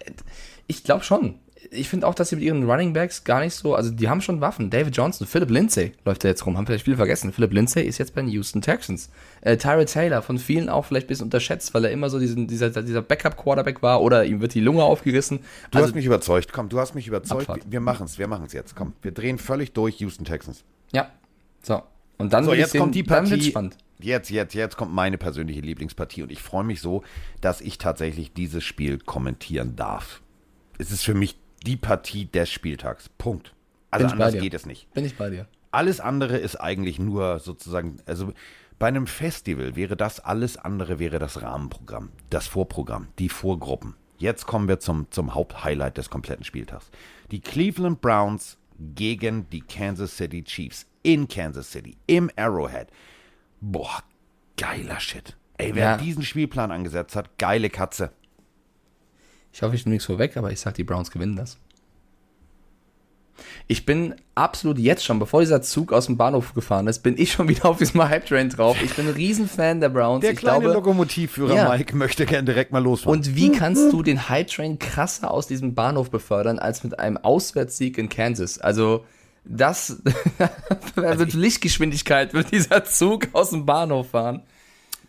[0.67, 1.39] Ich glaube schon.
[1.71, 4.21] Ich finde auch, dass sie mit ihren Running Backs gar nicht so, also die haben
[4.21, 4.69] schon Waffen.
[4.69, 7.31] David Johnson, Philip Lindsay läuft da jetzt rum, haben vielleicht viele vergessen.
[7.33, 9.09] Philip Lindsay ist jetzt bei den Houston Texans.
[9.41, 12.47] Äh, Tyrod Taylor, von vielen auch vielleicht ein bisschen unterschätzt, weil er immer so diesen,
[12.47, 15.39] dieser, dieser Backup-Quarterback war oder ihm wird die Lunge aufgerissen.
[15.71, 16.53] Du Also, hast mich überzeugt.
[16.53, 17.49] Komm, du hast mich überzeugt.
[17.49, 17.71] Abfahrt.
[17.71, 18.75] Wir machen es, wir machen es jetzt.
[18.75, 20.63] Komm, wir drehen völlig durch Houston Texans.
[20.93, 21.09] ja.
[21.63, 21.81] So.
[22.17, 23.41] Und dann So, jetzt sehen- kommt die Partie.
[23.41, 23.75] spannend.
[23.99, 27.01] Jetzt, jetzt, jetzt kommt meine persönliche Lieblingspartie und ich freue mich so,
[27.41, 30.21] dass ich tatsächlich dieses Spiel kommentieren darf.
[30.77, 33.09] Es ist für mich die Partie des Spieltags.
[33.17, 33.53] Punkt.
[33.91, 34.91] Also anders geht es nicht.
[34.93, 35.47] Bin ich bei dir.
[35.71, 38.33] Alles andere ist eigentlich nur sozusagen, also
[38.79, 43.95] bei einem Festival wäre das alles andere, wäre das Rahmenprogramm, das Vorprogramm, die Vorgruppen.
[44.17, 46.89] Jetzt kommen wir zum, zum Haupthighlight des kompletten Spieltags.
[47.31, 48.57] Die Cleveland Browns
[48.95, 50.85] gegen die Kansas City Chiefs.
[51.03, 52.87] in Kansas City, im Arrowhead.
[53.61, 54.01] Boah,
[54.57, 55.35] geiler Shit.
[55.57, 55.97] Ey, wer Ja.
[55.97, 58.11] diesen Spielplan angesetzt hat, geile Katze.
[59.55, 61.57] Ich hoffe, ich nehme nichts vorweg, aber ich sag, die Browns gewinnen das.
[63.67, 67.31] Ich bin absolut jetzt schon, bevor dieser Zug aus dem Bahnhof gefahren ist, bin ich
[67.31, 68.75] schon wieder auf diesem Hype-Train drauf.
[68.83, 70.23] Ich bin ein Riesenfan der Browns.
[70.23, 71.69] Der ich kleine glaube, Lokomotivführer Ja.
[71.69, 73.17] Mike möchte gern direkt mal losfahren.
[73.17, 77.15] Und wie kannst du den Hype Train krasser aus diesem Bahnhof befördern als mit einem
[77.15, 78.59] Auswärtssieg in Kansas?
[78.59, 79.05] Also
[79.45, 80.01] das
[81.17, 84.43] mit Lichtgeschwindigkeit wird dieser Zug aus dem Bahnhof fahren.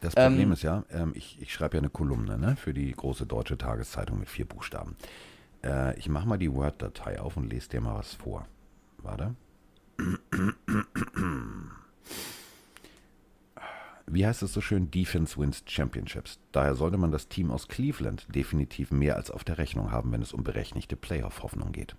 [0.07, 3.27] Das Problem ist ja, ähm, ich, ich schreibe ja eine Kolumne ne, für die große
[3.27, 4.95] deutsche Tageszeitung mit vier Buchstaben.
[5.65, 8.47] Äh, ich mache mal die Word-Datei auf und lese dir mal was vor.
[8.99, 9.35] Warte.
[14.07, 14.93] Wie heißt es so schön?
[14.93, 16.39] Defense wins Championships.
[16.53, 20.23] Daher sollte man das Team aus Cleveland definitiv mehr als auf der Rechnung haben, wenn
[20.23, 21.97] es um berechtigte Playoff-Hoffnung geht.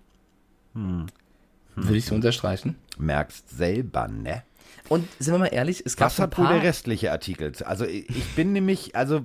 [1.76, 2.76] Würde ich so unterstreichen.
[2.96, 4.44] Merkst selber, ne?
[4.88, 7.52] Und sind wir mal ehrlich, es gab Was so hat wohl der restliche Artikel?
[7.64, 9.20] Also ich bin nämlich, also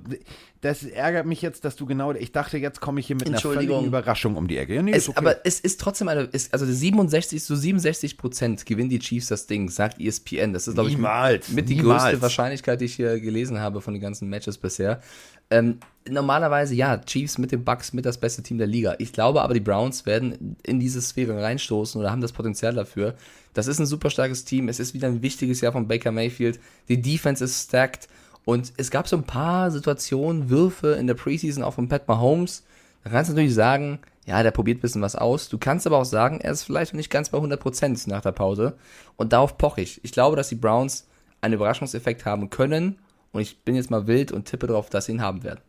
[0.62, 3.40] das ärgert mich jetzt, dass du genau, ich dachte, jetzt komme ich hier mit einer
[3.40, 4.76] völligen Überraschung um die Ecke.
[4.76, 5.18] Ja, nee, Es, okay.
[5.18, 9.48] Aber es ist trotzdem eine, ist, also 67 zu 67 Prozent gewinnen die Chiefs das
[9.48, 10.54] Ding, sagt ESPN.
[10.54, 13.94] Das ist, glaube ich, Niemals, mit die größte Wahrscheinlichkeit, die ich hier gelesen habe von
[13.94, 15.02] den ganzen Matches bisher.
[15.50, 15.80] Ähm,
[16.10, 18.96] normalerweise ja, Chiefs mit den Bucks mit das beste Team der Liga.
[19.00, 23.16] Ich glaube aber, die Browns werden in diese Sphäre reinstoßen oder haben das Potenzial dafür.
[23.54, 24.68] Das ist ein super starkes Team.
[24.70, 26.60] Es ist wieder ein wichtiges Jahr von Baker Mayfield.
[26.90, 28.08] Die Defense ist stacked.
[28.46, 32.64] Und es gab so ein paar Situationen, Würfe in der Preseason auch von Pat Mahomes.
[33.04, 35.50] Da kannst du natürlich sagen, ja, der probiert ein bisschen was aus.
[35.50, 38.32] Du kannst aber auch sagen, er ist vielleicht noch nicht ganz bei 100% nach der
[38.32, 38.76] Pause.
[39.16, 40.04] Und darauf poche ich.
[40.04, 41.08] Ich glaube, dass die Browns
[41.42, 43.00] einen Überraschungseffekt haben können.
[43.32, 45.60] Und ich bin jetzt mal wild und tippe darauf, dass sie ihn haben werden.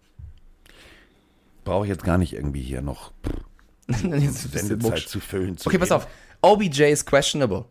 [1.64, 3.12] Brauche ich jetzt gar nicht irgendwie hier noch
[3.88, 5.56] Jetzt Sendezeit zu füllen.
[5.56, 6.06] Zu Okay, pass auf.
[6.42, 7.64] OBJ ist questionable.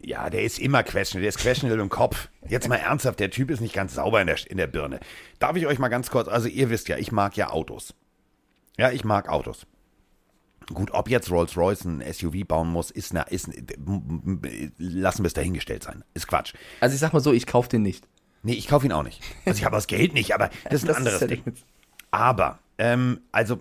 [0.00, 2.28] Ja, der ist immer questionable, der ist questionable im Kopf.
[2.48, 5.00] Jetzt mal ernsthaft, der Typ ist nicht ganz sauber in der, in der Birne.
[5.38, 7.94] Darf ich euch mal ganz kurz, also ihr wisst ja, ich mag ja Autos.
[8.78, 9.66] Ja, ich mag Autos.
[10.72, 13.48] Gut, ob jetzt Rolls-Royce ein SUV bauen muss, ist, na, ist,
[14.78, 16.04] lassen wir es dahingestellt sein.
[16.14, 16.54] Ist Quatsch.
[16.80, 18.06] Also ich sag mal so, ich kaufe den nicht.
[18.42, 19.22] Nee, ich kaufe ihn auch nicht.
[19.44, 21.42] Also ich habe das Geld nicht, aber das ist ein anderes ja Ding.
[21.44, 21.52] der-
[22.16, 23.60] Aber, ähm, also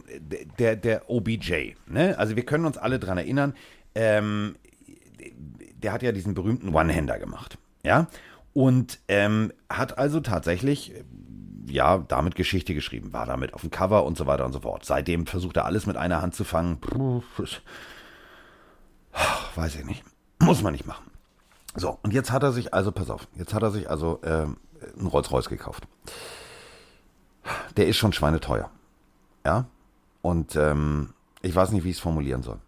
[0.58, 2.18] der, der OBJ, ne?
[2.18, 3.54] Also wir können uns alle dran erinnern,
[3.96, 4.56] ähm,
[5.84, 8.08] der hat ja diesen berühmten One-Hander gemacht, ja?
[8.54, 11.04] Und ähm, hat also tatsächlich, äh,
[11.68, 14.86] ja, damit Geschichte geschrieben, war damit auf dem Cover und so weiter und so fort.
[14.86, 16.80] Seitdem versucht er alles mit einer Hand zu fangen.
[19.56, 20.06] Weiß ich nicht.
[20.42, 21.12] Muss man nicht machen.
[21.76, 24.56] So, und jetzt hat er sich also, pass auf, jetzt hat er sich also ähm,
[24.98, 25.86] einen Rolls-Royce gekauft.
[27.78, 28.70] Der ist schon schweineteuer.
[29.46, 29.68] Ja?
[30.22, 32.60] Und ähm, ich weiß nicht, wie ich es formulieren soll.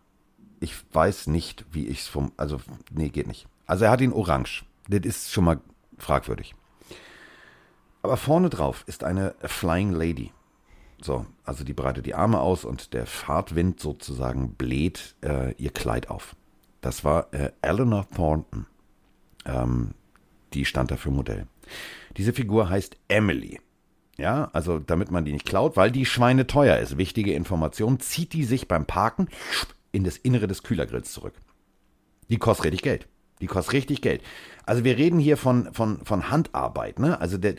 [0.59, 2.31] Ich weiß nicht, wie ich es vom.
[2.37, 2.59] Also,
[2.91, 3.47] nee, geht nicht.
[3.65, 4.65] Also, er hat ihn orange.
[4.89, 5.59] Das ist schon mal
[5.97, 6.55] fragwürdig.
[8.01, 10.31] Aber vorne drauf ist eine Flying Lady.
[11.01, 16.09] So, also die breitet die Arme aus und der Fahrtwind sozusagen bläht äh, ihr Kleid
[16.09, 16.35] auf.
[16.81, 18.65] Das war äh, Eleanor Thornton.
[19.45, 19.93] Ähm,
[20.53, 21.47] die stand dafür Modell.
[22.15, 23.59] Diese Figur heißt Emily.
[24.17, 26.97] Ja, also damit man die nicht klaut, weil die Schweine teuer ist.
[26.97, 29.27] Wichtige Information, zieht die sich beim Parken
[29.91, 31.33] in das Innere des Kühlergrills zurück.
[32.29, 33.07] Die kostet richtig Geld.
[33.41, 34.21] Die kostet richtig Geld.
[34.65, 37.21] Also wir reden hier von, von, von Handarbeit, ne?
[37.21, 37.55] Also der,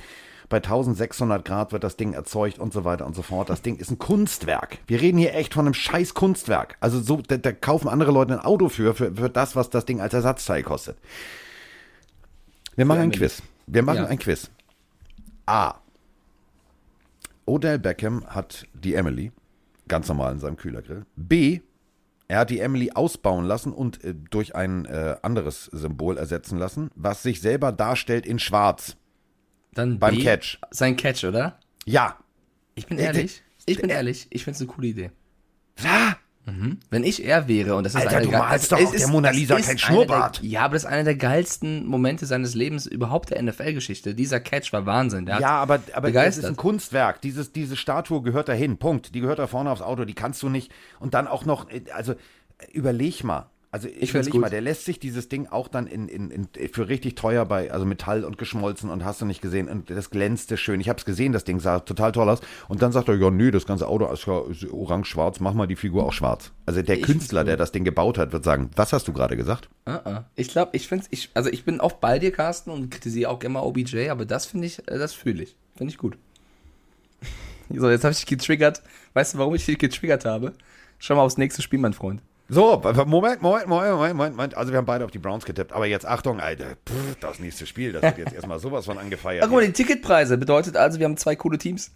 [0.48, 3.50] bei 1600 Grad wird das Ding erzeugt und so weiter und so fort.
[3.50, 4.78] Das Ding ist ein Kunstwerk.
[4.86, 6.76] Wir reden hier echt von einem scheiß Kunstwerk.
[6.80, 9.84] Also so, da, da kaufen andere Leute ein Auto für, für, für das, was das
[9.84, 10.98] Ding als Ersatzteil kostet.
[12.76, 13.42] Wir machen ein Quiz.
[13.66, 14.06] Wir machen Ja.
[14.06, 14.50] ein Quiz.
[15.46, 15.74] A.
[17.48, 19.32] Odell Beckham hat die Emily
[19.88, 21.06] ganz normal in seinem Kühlergrill.
[21.16, 21.60] B.
[22.30, 26.90] Er hat die Emily ausbauen lassen und äh, durch ein äh, anderes Symbol ersetzen lassen,
[26.94, 28.96] was sich selber darstellt in Schwarz.
[29.72, 30.58] Dann Beim B, Catch.
[30.70, 31.58] Sein Catch, oder?
[31.86, 32.18] Ja.
[32.74, 33.42] Ich bin Äh, ehrlich.
[33.64, 34.26] Ich bin äh, ehrlich.
[34.30, 35.10] Ich finde es eine coole Idee.
[36.48, 38.96] Ah, Wenn ich er wäre und das ist Alter, du der- malst es- doch auf
[38.96, 40.42] der Mona Lisa kein Schnurrbart.
[40.42, 44.14] Der, ja, aber das ist einer der geilsten Momente seines Lebens überhaupt der NFL-Geschichte.
[44.14, 45.26] Dieser Catch war Wahnsinn.
[45.26, 47.20] Der Ja, aber, aber das ist ein Kunstwerk.
[47.20, 48.78] Dieses, diese Statue gehört dahin.
[48.78, 49.14] Punkt.
[49.14, 50.04] Die gehört da vorne aufs Auto.
[50.04, 50.72] Die kannst du nicht.
[51.00, 52.14] Und dann auch noch, äh, also
[52.72, 53.50] überleg mal.
[53.70, 54.40] Also find's überleg gut.
[54.40, 57.70] mal, der lässt sich dieses Ding auch dann in, in, in, für richtig teuer bei,
[57.70, 59.68] also Metall und geschmolzen und hast du nicht gesehen.
[59.68, 60.80] Und das glänzte schön.
[60.80, 62.40] Ich habe es gesehen, das Ding sah total toll aus.
[62.68, 64.42] Und dann sagt er, ja, nö, das ganze Auto ist ja
[64.72, 66.50] orange-schwarz, mach mal die Figur auch schwarz.
[66.64, 69.36] Also der Ich Künstler, der das Ding gebaut hat, wird sagen, was hast du gerade
[69.36, 69.68] gesagt?
[69.84, 70.24] Ah, ah.
[70.34, 73.42] Ich glaube, ich finde ich, also ich bin auch bei dir, Carsten, und kritisiere auch
[73.42, 75.56] immer OBJ, aber das finde ich, äh, das fühle ich.
[75.76, 76.16] Finde ich gut.
[77.70, 78.82] So, jetzt habe ich dich getriggert.
[79.12, 80.54] Weißt du, warum ich dich getriggert habe?
[80.98, 82.22] Schau mal aufs nächste Spiel, mein Freund.
[82.50, 84.56] So, Moment, Moment, Moment, Moment, Moment.
[84.56, 85.72] Also wir haben beide auf die Browns getippt.
[85.74, 89.44] Aber jetzt Achtung, Alter, pff, das nächste Spiel, das wird jetzt erstmal sowas von angefeiert.
[89.44, 91.90] Ach, guck mal, die Ticketpreise bedeutet also, wir haben zwei coole Teams.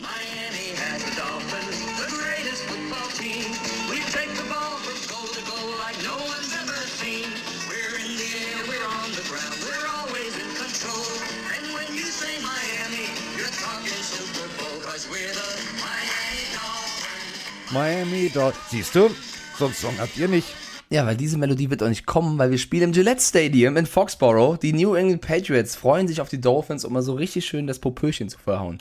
[0.00, 0.72] Miami
[1.20, 3.44] Dolphins, the greatest football team.
[3.92, 7.28] We take the ball from goal to goal like no one's ever seen.
[7.68, 11.04] We're in the air, we're on the ground, we're always in control.
[11.52, 13.04] And when you say Miami,
[13.36, 17.68] you're talking Super Bowl, cause we're the Miami Dolphins.
[17.68, 18.56] Miami dort.
[18.72, 19.12] Siehst du,
[19.58, 20.46] so einen Song habt ihr nicht.
[20.90, 23.84] Ja, weil diese Melodie wird auch nicht kommen, weil wir spielen im Gillette Stadium in
[23.84, 24.58] Foxborough.
[24.58, 27.78] Die New England Patriots freuen sich auf die Dolphins, um mal so richtig schön das
[27.78, 28.78] Popöchen zu verhauen.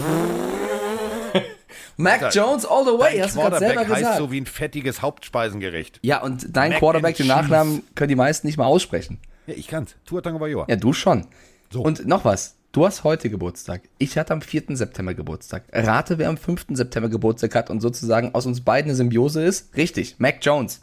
[1.97, 4.19] Mac Jones all the way, hast du gerade selber heißt gesagt.
[4.19, 6.01] so wie ein fettiges Hauptspeisenggericht.
[6.03, 7.29] ja, und dein Mac Quarterback, den.
[7.29, 9.19] Nachnamen, können die meisten nicht mal aussprechen.
[9.47, 9.95] Ja, ich kann's.
[10.05, 10.67] Tua Tagovailoa.
[10.69, 11.27] Ja, du schon.
[11.71, 11.83] So.
[11.83, 12.57] Und noch was.
[12.75, 13.83] Du hast heute Geburtstag.
[13.99, 14.65] Ich hatte am 4.
[14.71, 15.63] September Geburtstag.
[15.73, 16.67] Rate, wer am 5.
[16.71, 19.77] September Geburtstag hat und sozusagen aus uns beiden eine Symbiose ist.
[19.77, 20.81] Richtig, Mac Jones.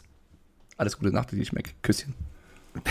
[0.78, 1.68] Alles Gute Nacht, dich, Mac.
[1.82, 2.14] Küsschen.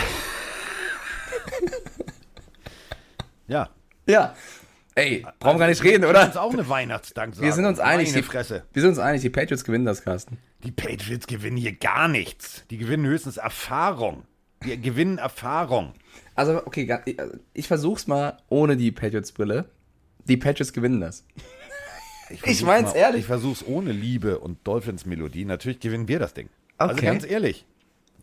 [3.48, 3.70] Ja.
[4.06, 4.34] Ja.
[4.94, 6.20] Ey, brauchen wir gar nicht reden, oder?
[6.20, 7.44] Das ist auch eine Weihnachtsdanksage.
[7.44, 8.62] Wir sind uns einig, Meine die, Fresse.
[8.72, 10.38] wir sind uns einig, die Patriots gewinnen das, Carsten.
[10.62, 12.64] Die Patriots gewinnen hier gar nichts.
[12.70, 14.24] Die gewinnen höchstens Erfahrung.
[14.64, 15.92] Die gewinnen Erfahrung.
[16.34, 17.16] Also, okay, ga- ich-
[17.54, 19.66] ich versuch's mal ohne die Patriots-Brille.
[20.28, 21.24] Die Patriots gewinnen das.
[22.28, 23.20] versuch's mein's mal- ehrlich.
[23.20, 25.44] Ich versuch's ohne Liebe und Dolphins-Melodie.
[25.44, 26.48] Natürlich gewinnen wir das Ding.
[26.78, 27.06] Also Okay.
[27.06, 27.66] ganz ehrlich.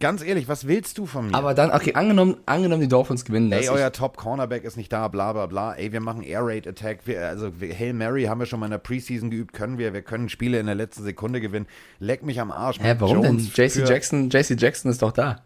[0.01, 1.33] Ganz ehrlich, was willst du von mir?
[1.35, 3.59] Aber dann, okay, angenommen, angenommen die Dolphins gewinnen das.
[3.59, 5.73] Ey, Ich- euer Top-Cornerback ist nicht da, bla bla bla.
[5.73, 6.99] Ey, wir machen Air-Raid-Attack.
[7.05, 9.51] Wir, also wir, Hail Mary haben wir schon mal in der Preseason geübt.
[9.51, 9.93] Können wir.
[9.93, 11.67] Wir können Spiele in der letzten Sekunde gewinnen.
[11.99, 12.79] Leck mich am Arsch.
[12.79, 13.65] Hä, warum Jones denn?
[13.67, 15.43] JC Jackson, JC Jackson ist doch da.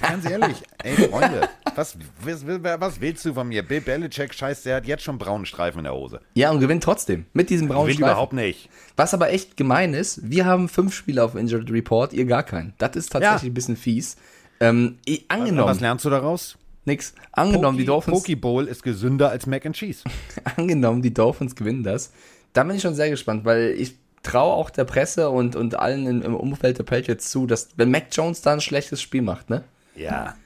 [0.00, 3.62] Ganz ehrlich, ey Freunde, was, was, was willst du von mir?
[3.62, 6.20] Bill Belichick, scheiß, der hat jetzt schon braunen Streifen in der Hose.
[6.34, 7.26] Ja, und gewinnt trotzdem.
[7.32, 8.10] Mit diesem braunen Will Streifen.
[8.12, 8.70] überhaupt nicht.
[8.96, 12.74] Was aber echt gemein ist, wir haben fünf Spieler auf Injured Report, ihr gar keinen.
[12.78, 13.48] Das ist tatsächlich Ja.
[13.50, 14.16] ein bisschen fies.
[14.60, 16.56] Ähm, ich- Was angenommen, lernst du daraus?
[16.84, 17.12] nix.
[17.32, 20.04] Angenommen, die Dolphins, Poke Bowl ist gesünder als Mac and Cheese.
[20.56, 22.12] angenommen, die Dolphins gewinnen das.
[22.54, 23.96] Da bin ich schon sehr gespannt, weil ich
[24.28, 27.90] traue auch der Presse und, und allen im, im Umfeld der Patriots zu, dass wenn
[27.90, 29.64] Mac Jones da ein schlechtes Spiel macht, ne?
[29.94, 30.36] Ja.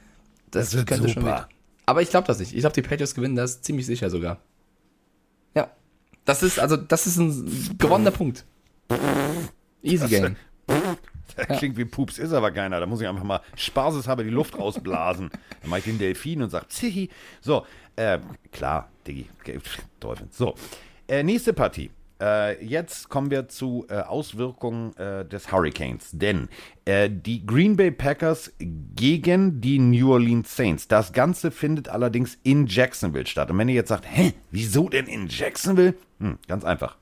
[0.50, 1.34] Das, Das wird könnte schon super.
[1.34, 1.48] wieder.
[1.86, 2.54] Aber ich glaube das nicht.
[2.54, 4.38] Ich glaube, die Patriots gewinnen das ziemlich sicher sogar.
[5.54, 5.70] Ja.
[6.24, 8.44] Das ist, also, das ist ein gewonnener Punkt.
[9.82, 10.36] Easy Game.
[11.34, 12.78] Das klingt wie Pups, ist aber keiner.
[12.78, 15.30] Da muss ich einfach mal spaßeshalber die Luft rausblasen.
[15.62, 17.08] Dann mache ich den Delfin und sage, Zihi.
[17.40, 17.64] So,
[17.96, 18.18] äh,
[18.52, 19.30] klar, Diggi,
[19.98, 20.36] Dolphins.
[20.36, 20.54] So,
[21.08, 21.90] äh, nächste Partie.
[22.22, 26.10] Äh, jetzt kommen wir zu äh, Auswirkungen äh, des Hurricanes.
[26.12, 26.48] Denn
[26.84, 30.86] äh, die Green Bay Packers gegen die New Orleans Saints.
[30.86, 33.50] Das Ganze findet allerdings in Jacksonville statt.
[33.50, 35.94] Und wenn ihr jetzt sagt, hä, wieso denn in Jacksonville?
[36.20, 36.96] Hm, ganz einfach.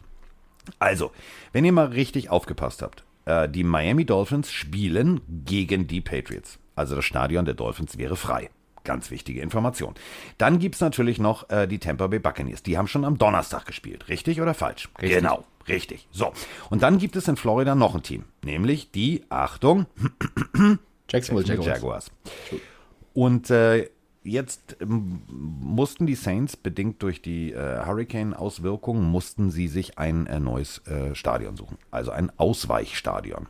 [0.78, 1.12] Also,
[1.52, 6.58] wenn ihr mal richtig aufgepasst habt, äh, die Miami Dolphins spielen gegen die Patriots.
[6.76, 8.48] Also das Stadion der Dolphins wäre frei.
[8.90, 9.94] Ganz wichtige Information.
[10.36, 12.64] Dann gibt es natürlich noch äh, die Tampa Bay Buccaneers.
[12.64, 14.08] Die haben schon am Donnerstag gespielt.
[14.08, 14.88] Richtig oder falsch?
[15.00, 15.18] Richtig.
[15.18, 16.08] Genau, richtig.
[16.10, 16.32] So.
[16.70, 18.24] Und dann gibt es in Florida noch ein Team.
[18.42, 19.86] Nämlich die, Achtung,
[21.08, 21.66] Jacksonville Jaguars.
[21.68, 22.10] Jaguars.
[23.14, 23.88] Und äh,
[24.24, 30.40] jetzt ähm, mussten die Saints, bedingt durch die äh, Hurricane-Auswirkungen, mussten sie sich ein äh,
[30.40, 31.78] neues äh, Stadion suchen.
[31.92, 33.46] Also ein Ausweichstadion.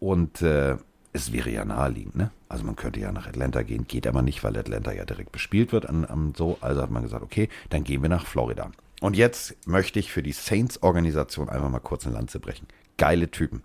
[0.00, 0.78] Und äh,
[1.12, 2.30] es wäre ja naheliegend, ne?
[2.48, 5.72] Also man könnte ja nach Atlanta gehen, geht aber nicht, weil Atlanta ja direkt bespielt
[5.72, 6.58] wird an, an so.
[6.60, 8.70] Also hat man gesagt, okay, dann gehen wir nach Florida.
[9.00, 12.66] Und jetzt möchte ich für die Saints-Organisation einfach mal kurz eine Lanze brechen.
[12.96, 13.62] Geile Typen.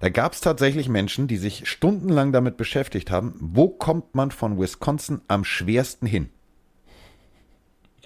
[0.00, 4.58] Da gab es tatsächlich Menschen, die sich stundenlang damit beschäftigt haben, wo kommt man von
[4.58, 6.28] Wisconsin am schwersten hin?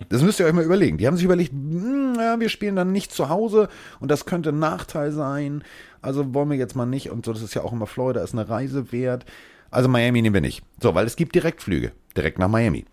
[0.08, 0.98] Das müsst ihr euch mal überlegen.
[0.98, 3.68] Die haben sich überlegt, hm, ja, wir spielen dann nicht zu Hause
[4.00, 5.64] und das könnte ein Nachteil sein.
[6.00, 7.10] Also wollen wir jetzt mal nicht.
[7.10, 9.24] Und so, das ist ja auch immer Florida, ist eine Reise wert.
[9.70, 10.62] Also Miami nehmen wir nicht.
[10.80, 11.92] So, weil es gibt Direktflüge.
[12.16, 12.84] Direkt nach Miami.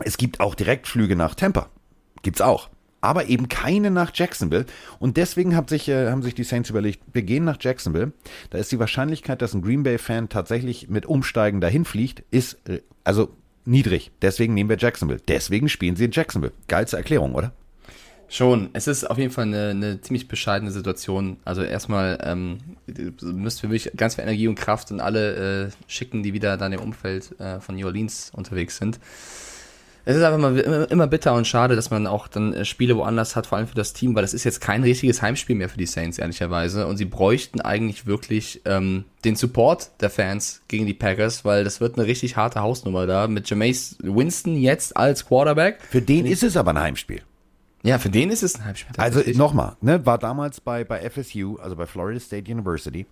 [0.00, 1.68] Es gibt auch Direktflüge nach Tampa.
[2.22, 2.70] Gibt's auch.
[3.00, 4.66] Aber eben keine nach Jacksonville.
[5.00, 8.12] Und deswegen hat sich, äh, haben sich die Saints überlegt, wir gehen nach Jacksonville.
[8.50, 12.80] Da ist die Wahrscheinlichkeit, dass ein Green Bay-Fan tatsächlich mit Umsteigen dahin fliegt, ist äh,
[13.04, 13.30] also
[13.64, 14.10] niedrig.
[14.20, 15.20] Deswegen nehmen wir Jacksonville.
[15.26, 16.52] Deswegen spielen sie in Jacksonville.
[16.68, 17.52] Geilste Erklärung, oder?
[18.28, 18.70] Schon.
[18.72, 21.36] Es ist auf jeden Fall eine, eine ziemlich bescheidene Situation.
[21.44, 22.58] Also erstmal ähm,
[23.20, 26.72] müsst wir wirklich ganz viel Energie und Kraft und alle äh, schicken, die wieder dann
[26.72, 28.98] im Umfeld äh, von New Orleans unterwegs sind.
[30.04, 32.96] Es ist einfach mal immer, immer bitter und schade, dass man auch dann äh, Spiele
[32.96, 35.68] woanders hat, vor allem für das Team, weil das ist jetzt kein richtiges Heimspiel mehr
[35.68, 36.86] für die Saints, ehrlicherweise.
[36.88, 41.80] Und sie bräuchten eigentlich wirklich ähm, den Support der Fans gegen die Packers, weil das
[41.80, 45.78] wird eine richtig harte Hausnummer da mit Jameis Winston jetzt als Quarterback.
[45.88, 47.22] Für den ist es aber ein Heimspiel.
[47.84, 48.94] Ja, für den ist es ein Heimspiel.
[48.96, 53.06] Also nochmal, ne, war damals bei, bei FSU, also bei Florida State University,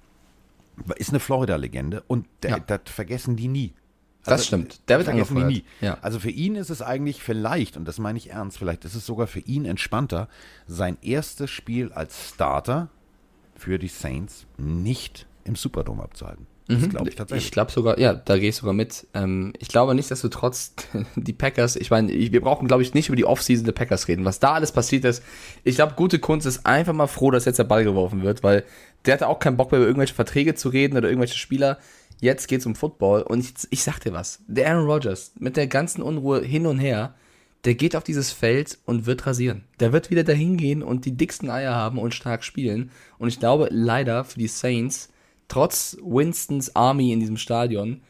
[0.97, 2.59] ist eine Florida-Legende und der, Ja.
[2.61, 3.73] das vergessen die nie.
[4.25, 4.81] Das stimmt.
[4.89, 5.49] Der wird angefeuert.
[5.49, 5.65] nie.
[5.81, 5.99] Ja.
[6.03, 9.07] Also für ihn ist es eigentlich vielleicht, und das meine ich ernst, vielleicht ist es
[9.07, 10.29] sogar für ihn entspannter,
[10.67, 12.89] sein erstes Spiel als Starter
[13.55, 16.47] für die Saints nicht im Superdome abzuhalten.
[16.71, 17.45] Das glaube ich tatsächlich.
[17.45, 17.47] Mhm.
[17.47, 19.07] Ich glaube sogar, ja, da gehe ich sogar mit.
[19.13, 20.75] Ähm, ich glaube nichtsdestotrotz,
[21.17, 24.25] die Packers, ich meine, wir brauchen, glaube ich, nicht über die Offseason der Packers reden.
[24.25, 25.23] Was da alles passiert ist,
[25.65, 28.65] ich glaube, gute Kunst ist einfach mal froh, dass jetzt der Ball geworfen wird, weil
[29.05, 31.79] der hatte auch keinen Bock mehr über irgendwelche Verträge zu reden oder irgendwelche Spieler.
[32.21, 35.67] Jetzt geht's um Football und ich, ich sag dir was, der Aaron Rodgers mit der
[35.67, 37.15] ganzen Unruhe hin und her,
[37.65, 39.65] der geht auf dieses Feld und wird rasieren.
[39.81, 42.91] Der wird wieder dahin gehen und die dicksten Eier haben und stark spielen.
[43.19, 45.11] Und ich glaube, leider für die Saints,
[45.49, 48.01] trotz Winstons Army in diesem Stadion,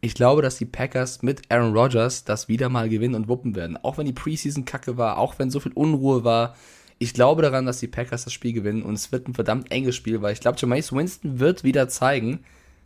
[0.00, 3.76] ich glaube, dass die Packers mit Aaron Rodgers das wieder mal gewinnen und wuppen werden.
[3.78, 6.54] Auch wenn die Preseason kacke war, auch wenn so viel Unruhe war.
[6.98, 9.96] Ich glaube daran, dass die Packers das Spiel gewinnen und es wird ein verdammt enges
[9.96, 12.40] Spiel, weil ich glaube, Jameis Winston wird wieder zeigen,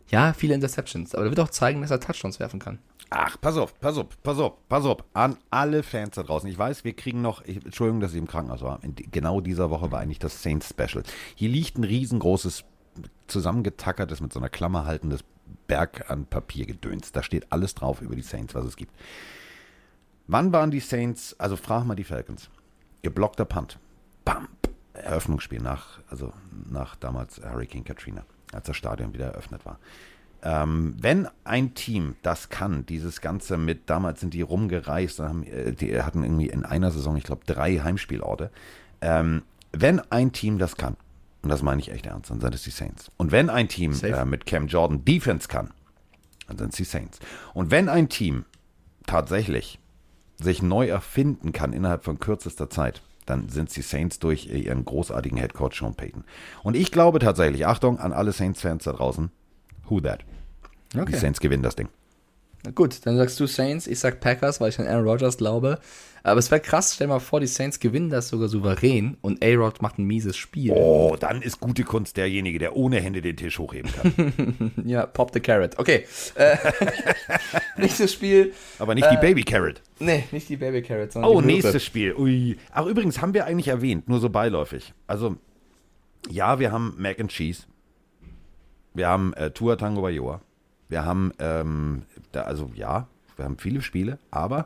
[0.09, 2.79] ja, viele Interceptions, aber er wird auch zeigen, dass er Touchdowns werfen kann.
[3.09, 5.03] Ach, pass auf, pass auf, pass auf, pass auf.
[5.13, 6.49] An alle Fans da draußen.
[6.49, 8.83] Ich weiß, wir kriegen noch, ich, Entschuldigung, dass ich im Krankenhaus war.
[8.83, 11.03] In genau dieser Woche war eigentlich das Saints Special.
[11.35, 12.63] Hier liegt ein riesengroßes,
[13.27, 15.23] zusammengetackertes, mit so einer Klammer haltendes
[15.67, 17.11] Berg an Papiergedöns.
[17.11, 18.93] Da steht alles drauf über die Saints, was es gibt.
[20.27, 22.49] Wann waren die Saints, also frag mal die Falcons,
[23.03, 23.77] geblockter Punt.
[24.25, 24.47] Bam.
[24.93, 26.33] Eröffnungsspiel nach, also
[26.69, 28.25] nach damals Hurricane Katrina,
[28.55, 29.79] als das Stadion wieder eröffnet war.
[30.45, 35.71] Ähm, wenn ein Team das kann, dieses Ganze mit, damals sind die rumgereist, haben, äh,
[35.71, 38.51] die hatten irgendwie in einer Saison, ich glaube, drei Heimspielorte.
[38.99, 40.97] Ähm, wenn ein Team das kann,
[41.43, 43.09] und das meine ich echt ernst, dann sind es die Saints.
[43.17, 45.71] Und wenn ein Team äh, mit Cam Jordan Defense kann,
[46.47, 47.19] dann sind es die Saints.
[47.53, 48.45] Und wenn ein Team
[49.05, 49.79] tatsächlich
[50.37, 55.37] sich neu erfinden kann innerhalb von kürzester Zeit, dann sind die Saints durch ihren großartigen
[55.37, 56.23] Headcoach Sean Payton.
[56.63, 59.31] Und ich glaube tatsächlich, Achtung an alle Saints-Fans da draußen,
[59.89, 60.25] who that?
[60.93, 61.89] Die Saints gewinnen das Ding.
[62.75, 65.79] Gut, dann sagst du Saints, ich sag Packers, weil ich an Aaron Rodgers glaube.
[66.25, 69.81] Aber es wäre krass, stell mal vor, die Saints gewinnen das sogar souverän und A-Rod
[69.81, 70.71] macht ein mieses Spiel.
[70.73, 74.71] Oh, dann ist gute Kunst derjenige, der ohne Hände den Tisch hochheben kann.
[74.85, 75.77] Ja, pop the carrot.
[75.77, 76.05] Okay.
[76.35, 76.55] Äh,
[77.77, 78.53] nächstes Spiel.
[78.79, 79.81] Aber nicht die Baby Carrot.
[79.99, 82.15] Nee, nicht die Baby Carrot, sondern Oh, nächstes Spiel.
[82.15, 82.57] Ui.
[82.71, 84.93] Ach, übrigens haben wir eigentlich erwähnt, nur so beiläufig.
[85.07, 85.35] Also,
[86.29, 87.63] ja, wir haben Mac and Cheese.
[88.93, 90.39] Wir haben äh, Tua Tango Bayoa.
[90.87, 92.03] Wir haben, ähm,
[92.33, 93.07] da, also ja,
[93.37, 94.65] wir haben viele Spiele, aber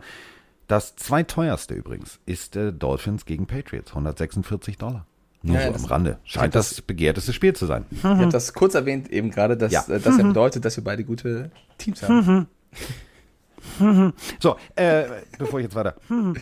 [0.67, 3.91] das zweiteuerste übrigens ist äh, Dolphins gegen Patriots.
[3.91, 5.05] 146 Dollar.
[5.43, 6.19] Nur Ja, so am Rande.
[6.25, 7.85] Scheint das- das, begehrteste Spiel zu sein.
[7.91, 9.85] Ich habe das kurz erwähnt eben gerade, dass Ja.
[9.87, 12.47] äh, das ja bedeutet, dass wir beide gute Teams haben.
[14.39, 15.05] So, äh,
[15.37, 15.95] bevor ich jetzt weiter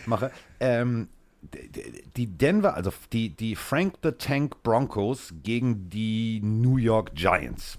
[0.06, 0.30] mache,
[0.60, 1.08] ähm,
[2.16, 7.78] die Denver, also die, die Frank the Tank Broncos gegen die New York Giants.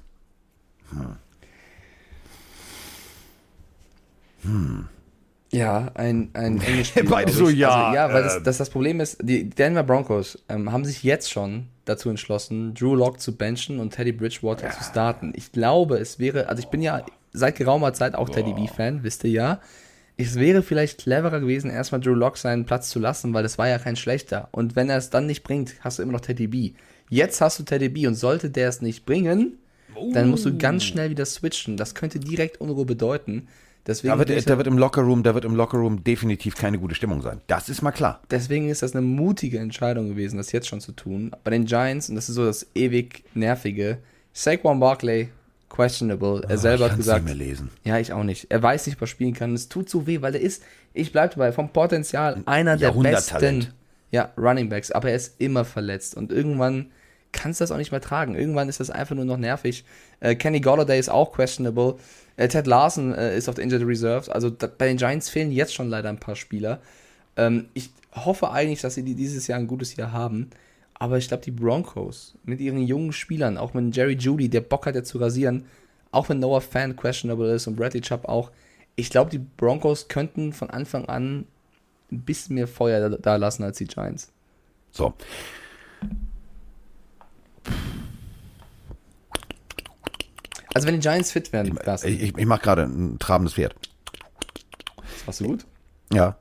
[5.52, 7.04] Ja, ein, ein enges Spiel.
[7.10, 8.44] Beide so, ja, Also, ja, weil das, ähm.
[8.44, 12.96] das, das Problem ist, die Denver Broncos ähm, haben sich jetzt schon dazu entschlossen, Drew
[12.96, 15.32] Lock zu benchen und Teddy Bridgewater zu starten.
[15.36, 19.24] Ich glaube, es wäre, also ich bin ja seit geraumer Zeit auch Teddy B-Fan, wisst
[19.24, 19.62] ihr ja.
[20.18, 23.70] Es wäre vielleicht cleverer gewesen, erstmal Drew Lock seinen Platz zu lassen, weil das war
[23.70, 24.50] ja kein schlechter.
[24.52, 26.72] Und wenn er es dann nicht bringt, hast du immer noch Teddy B.
[27.10, 29.60] Jetzt hast du Teddy B und sollte der es nicht bringen,
[30.14, 31.78] dann musst du ganz schnell wieder switchen.
[31.78, 33.48] Das könnte direkt Unruhe bedeuten.
[33.88, 37.22] Deswegen Da wird, da wird im Lockerroom, da wird im Lockerroom definitiv keine gute Stimmung
[37.22, 37.42] sein.
[37.48, 38.22] Das ist mal klar.
[38.30, 41.32] Deswegen ist das eine mutige Entscheidung gewesen, das jetzt schon zu tun.
[41.44, 44.00] Bei den Giants, und das ist so das ewig nervige,
[44.34, 45.30] Saquon Barkley,
[45.70, 46.44] questionable.
[46.48, 47.70] Er selber hat gesagt, nicht mehr lesen.
[47.84, 48.48] ja, ich auch nicht.
[48.50, 49.54] Er weiß nicht, was spielen kann.
[49.54, 53.68] Es tut so weh, weil er ist, ich bleibe dabei, vom Potenzial einer der besten
[54.12, 56.92] ja, Running Backs, aber er ist immer verletzt und irgendwann
[57.34, 58.36] kannst du das auch nicht mehr tragen.
[58.36, 59.84] Irgendwann ist das einfach nur noch nervig.
[60.22, 61.96] Äh, Kenny Golladay ist auch questionable.
[62.38, 64.34] Äh, Ted Larson äh, ist auf der Injured Reserve.
[64.34, 66.80] Also bei den Giants fehlen jetzt schon leider ein paar Spieler.
[67.36, 70.50] Ähm, ich hoffe eigentlich, dass sie die dieses Jahr ein gutes Jahr haben.
[70.94, 74.86] Aber ich glaube, die Broncos mit ihren jungen Spielern, auch mit Jerry Judy, der Bock
[74.86, 75.66] hat ja zu rasieren,
[76.12, 78.52] auch wenn Noah Fan questionable ist und Bradley Chubb auch,
[78.96, 81.46] ich glaube, die Broncos könnten von Anfang an
[82.12, 84.32] ein bisschen mehr Feuer da lassen als die Giants.
[84.92, 85.14] So.
[90.78, 93.76] Also wenn die Giants fit werden, das, Ich, ich, ich mache gerade ein trabendes Pferd.
[95.26, 95.66] machst du gut?
[96.14, 96.38] Ja.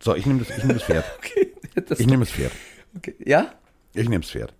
[0.00, 1.04] So, ich nehme das, ich nehm das Pferd.
[1.18, 1.52] Okay.
[1.88, 2.52] Das, Ich nehme das Pferd.
[2.96, 3.14] okay.
[3.18, 3.52] Ja?
[3.94, 4.52] Ich nehme das Pferd.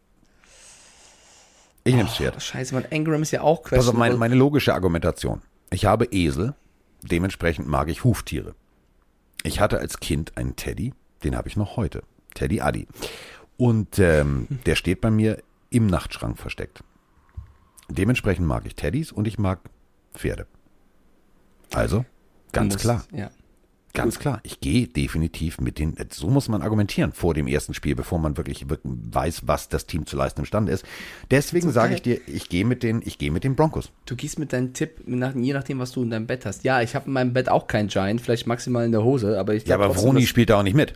[1.85, 2.43] Ich nehme das Pferd.
[2.43, 3.99] Scheiße, man, Ingram ist ja auch auf, questionable.
[3.99, 5.43] meine, meine logische Argumentation.
[5.71, 6.55] Ich habe Esel,
[7.03, 8.55] dementsprechend mag ich Huftiere.
[9.45, 10.93] Ich hatte als Kind einen Teddy,
[11.23, 12.03] den habe ich noch heute.
[12.35, 12.89] Teddy Addy.
[13.57, 15.41] Und ähm, der steht bei mir
[15.71, 16.83] im Nachtschrank versteckt.
[17.89, 19.61] Dementsprechend mag ich Teddys und ich mag
[20.15, 20.47] Pferde.
[21.73, 22.05] Also,
[22.53, 23.05] ganz musst- klar.
[23.13, 23.31] Ja.
[23.97, 27.95] Ganz klar, ich gehe definitiv mit den, so muss man argumentieren vor dem ersten Spiel,
[27.95, 30.85] bevor man wirklich, weiß, was das Team zu leisten imstande ist.
[31.31, 32.15] Deswegen Ist sage okay.
[32.15, 33.93] ich dir, ich gehe mit den, ich gehe mit den Broncos.
[34.07, 36.65] Du gehst mit deinem Tipp, nach, je nachdem, was du in deinem Bett hast.
[36.65, 39.55] Ja, ich habe in meinem Bett auch keinen Giant, vielleicht maximal in der Hose, aber
[39.55, 40.95] ich Ja, aber Vroni spielt da auch nicht mit.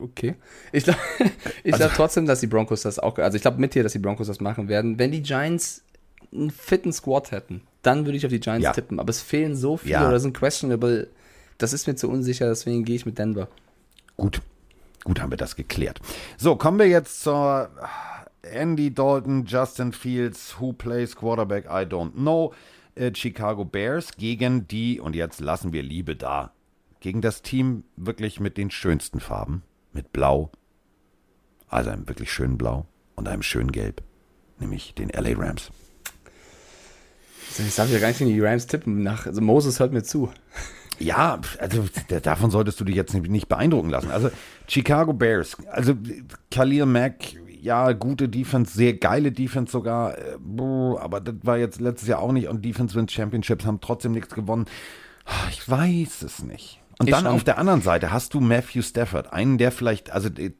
[0.00, 0.34] Okay.
[0.72, 0.98] Ich glaube
[1.64, 3.92] ich Also glaub trotzdem, dass die Broncos das auch, also ich glaube mit dir, dass
[3.92, 4.98] die Broncos das machen werden.
[4.98, 5.82] Wenn die Giants
[6.32, 8.72] einen fitten Squad hätten, dann würde ich auf die Giants Ja.
[8.72, 9.00] tippen.
[9.00, 10.08] Aber es fehlen so viele Ja.
[10.08, 11.08] oder sind questionable.
[11.58, 13.48] Das ist mir zu unsicher, deswegen gehe ich mit Denver.
[14.16, 14.40] Gut,
[15.04, 16.00] gut haben wir das geklärt.
[16.38, 17.70] So, kommen wir jetzt zur
[18.42, 22.54] Andy Dalton, Justin Fields, who plays Quarterback, I don't know.
[22.94, 26.52] Äh, Chicago Bears gegen die, und jetzt lassen wir Liebe da,
[27.00, 29.62] gegen das Team wirklich mit den schönsten Farben,
[29.92, 30.50] mit Blau,
[31.68, 32.86] also einem wirklich schönen Blau
[33.16, 34.02] und einem schönen Gelb,
[34.58, 35.70] nämlich den LA Rams.
[37.50, 39.02] Also ich darf ja gar nicht in die Rams tippen.
[39.02, 40.30] Nach, also Moses hört mir zu.
[40.98, 41.84] Ja, also
[42.22, 44.10] davon solltest du dich jetzt nicht- beeindrucken lassen.
[44.10, 44.30] Also
[44.68, 45.94] Chicago Bears, also
[46.50, 47.16] Khalil Mack,
[47.60, 50.36] ja, gute Defense, sehr geile Defense sogar, äh,
[50.98, 54.34] aber das war jetzt letztes Jahr auch nicht und Defense Wins Championships haben trotzdem nichts
[54.34, 54.66] gewonnen.
[55.50, 56.79] Ich weiß es nicht.
[57.00, 57.32] Und Ich dann schon.
[57.34, 60.50] auf der anderen Seite hast du Matthew Stafford, einen, der vielleicht, also der,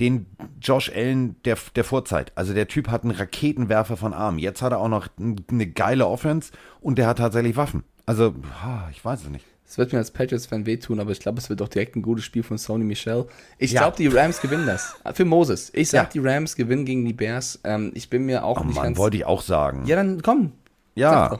[0.00, 0.26] den
[0.60, 2.32] Josh Allen der, der Vorzeit.
[2.34, 4.38] Also der Typ hat einen Raketenwerfer von Arm.
[4.38, 7.84] Jetzt hat er auch noch eine geile Offense und der hat tatsächlich Waffen.
[8.04, 8.34] Also,
[8.64, 9.44] ah, ich weiß es nicht.
[9.64, 12.24] Es wird mir als Patriots-Fan wehtun, aber ich glaube, es wird auch direkt ein gutes
[12.24, 13.26] Spiel von Sony Michel.
[13.56, 13.82] Ich Ja.
[13.82, 14.96] glaube, die Rams gewinnen das.
[15.14, 15.70] Für Moses.
[15.72, 16.10] Ich sag, Ja.
[16.20, 17.60] die Rams gewinnen gegen die Bears.
[17.62, 18.98] Ähm, ich bin mir auch Oh nicht Mann, ganz...
[18.98, 19.84] wollte ich auch sagen.
[19.86, 20.50] Ja, dann komm.
[20.96, 21.38] Ja.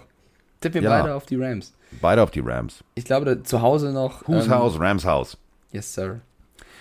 [0.60, 1.00] Tippen wir Ja.
[1.00, 1.72] beide auf die Rams.
[2.00, 2.84] Beide auf die Rams.
[2.94, 4.26] Ich glaube, da, zu Hause noch...
[4.28, 4.78] Whose ähm, House?
[4.80, 5.36] Rams House.
[5.72, 6.20] Yes, sir.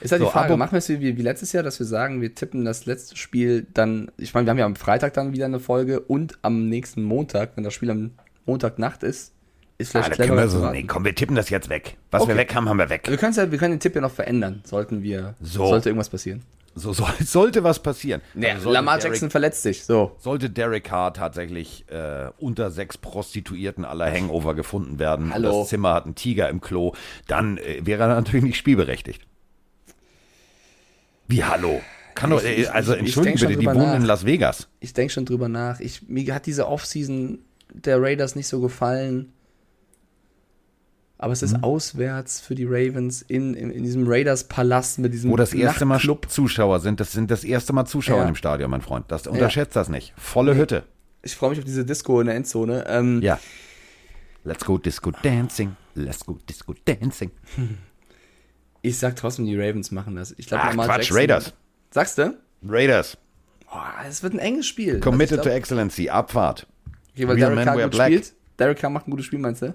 [0.02, 2.22] Ist halt So, die Frage, machen wir es wie, wie letztes Jahr, dass wir sagen,
[2.22, 5.46] wir tippen das letzte Spiel dann, ich meine, wir haben ja am Freitag dann wieder
[5.46, 8.12] eine Folge und am nächsten Montag, wenn das Spiel am
[8.46, 9.34] Montagnacht ist,
[9.78, 11.98] ist Ah, vielleicht können cleverer so, nee, komm, wir tippen das jetzt weg.
[12.12, 12.32] Was Okay.
[12.32, 13.08] wir weg haben, haben wir weg.
[13.10, 15.68] Wir können ja, wir können den Tipp ja noch verändern, sollten wir, So.
[15.68, 16.44] sollte irgendwas passieren.
[16.80, 18.22] So soll, sollte was passieren.
[18.34, 20.16] Nee, Also Lamar Derek- Jackson verletzt sich, so.
[20.20, 25.60] Sollte Derek Carr tatsächlich äh, unter sechs Prostituierten aller Hangover gefunden werden Hallo.
[25.62, 26.94] das Zimmer hat einen Tiger im Klo,
[27.28, 29.22] dann äh, wäre er natürlich nicht spielberechtigt.
[31.28, 31.82] Wie hallo?
[32.16, 34.08] Kann doch, äh, also entschuldigen bitte, die wohnen in nach.
[34.08, 34.68] Las Vegas.
[34.80, 35.80] Ich denke schon drüber nach.
[35.80, 37.40] Ich, mir hat diese Offseason
[37.72, 39.32] der Raiders nicht so gefallen.
[41.22, 41.64] Aber es ist Mhm.
[41.66, 46.00] auswärts für die Ravens in, in, in diesem Raiders-Palast mit diesem Wo das erste Mal.
[46.00, 48.28] Zuschauer sind, das sind das erste Mal Zuschauer Ja.
[48.30, 49.06] im Stadion, mein Freund.
[49.10, 50.14] Das unterschätzt das nicht.
[50.18, 50.84] Volle Hütte.
[51.22, 52.86] Ich freue mich auf diese Disco in der Endzone.
[52.88, 53.38] Ähm, Ja.
[54.46, 55.76] Let's go Disco Dancing.
[55.94, 57.32] Let's go Disco Dancing.
[58.82, 60.34] Ich sag trotzdem, die Ravens machen das.
[60.38, 61.54] Ich glaube, Quatsch, Jackson- Raiders.
[61.92, 62.38] Sagst du?
[62.66, 63.18] Raiders.
[64.08, 65.02] Es wird ein enges Spiel.
[65.02, 66.10] Committed Also to ich Excellency.
[66.10, 66.66] Abfahrt.
[66.86, 68.34] glaub, okay, weil Real Derek Carr gut spielt.
[68.58, 69.74] Derek Carr macht ein gutes Spiel, meinst du?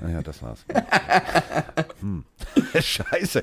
[0.00, 0.64] Naja, das war's.
[2.00, 2.24] hm.
[2.80, 3.42] Scheiße.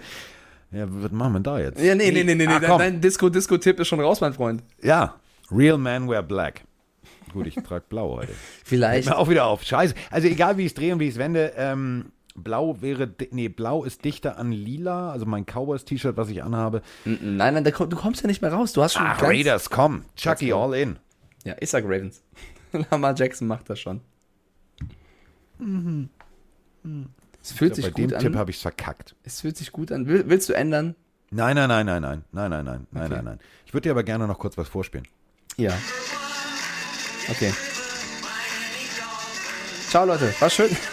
[0.72, 1.80] Ja, was machen wir da jetzt?
[1.82, 2.48] Ja, nee, nee, nee, nee.
[2.48, 2.66] Ah, nee.
[2.68, 2.80] komm.
[2.80, 4.64] Dein Disco-Disco-Tipp ist schon raus, mein Freund.
[4.82, 5.16] Ja.
[5.52, 6.62] Real men wear black.
[7.34, 8.34] Gut, ich trage blau heute.
[8.64, 9.10] Vielleicht.
[9.10, 9.64] Mir auch wieder auf.
[9.64, 9.96] Scheiße.
[10.10, 13.50] Also egal, wie ich es drehe und wie ich es wende, ähm, blau wäre, nee,
[13.50, 16.82] blau ist dichter an lila, also mein Cowboys-T-Shirt, was ich anhabe.
[17.06, 18.72] Nein, nein, da komm- du kommst ja nicht mehr raus.
[18.74, 20.04] Du hast schon Ach, Raiders, komm.
[20.16, 20.98] Chucky all in.
[21.44, 22.22] Ja, ich sag Ravens.
[22.90, 24.00] Lamar Jackson macht das schon.
[27.42, 28.38] Es fühlt Bei sich dem gut Tipp an.
[28.38, 29.16] habe ich es verkackt.
[29.24, 30.08] Es fühlt sich gut an.
[30.08, 30.96] Will, willst du ändern?
[31.32, 33.16] Nein, nein, nein, nein, nein, nein, nein, nein, nein, Okay.
[33.16, 33.40] nein, nein.
[33.66, 35.08] Ich würde dir aber gerne noch kurz was vorspielen.
[35.58, 35.72] Ja.
[37.30, 37.54] Okay.
[39.90, 40.34] Ciao, Leute.
[40.40, 40.70] War schön.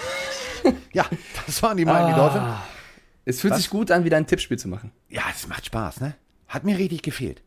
[0.93, 1.06] Ja,
[1.47, 2.16] das waren die Miami Ah.
[2.16, 2.55] Dolphins.
[3.24, 3.60] Es fühlt Was?
[3.60, 4.90] sich gut an, wieder ein Tippspiel zu machen.
[5.09, 6.15] Ja, es macht Spaß, ne?
[6.48, 7.43] Hat mir richtig gefehlt.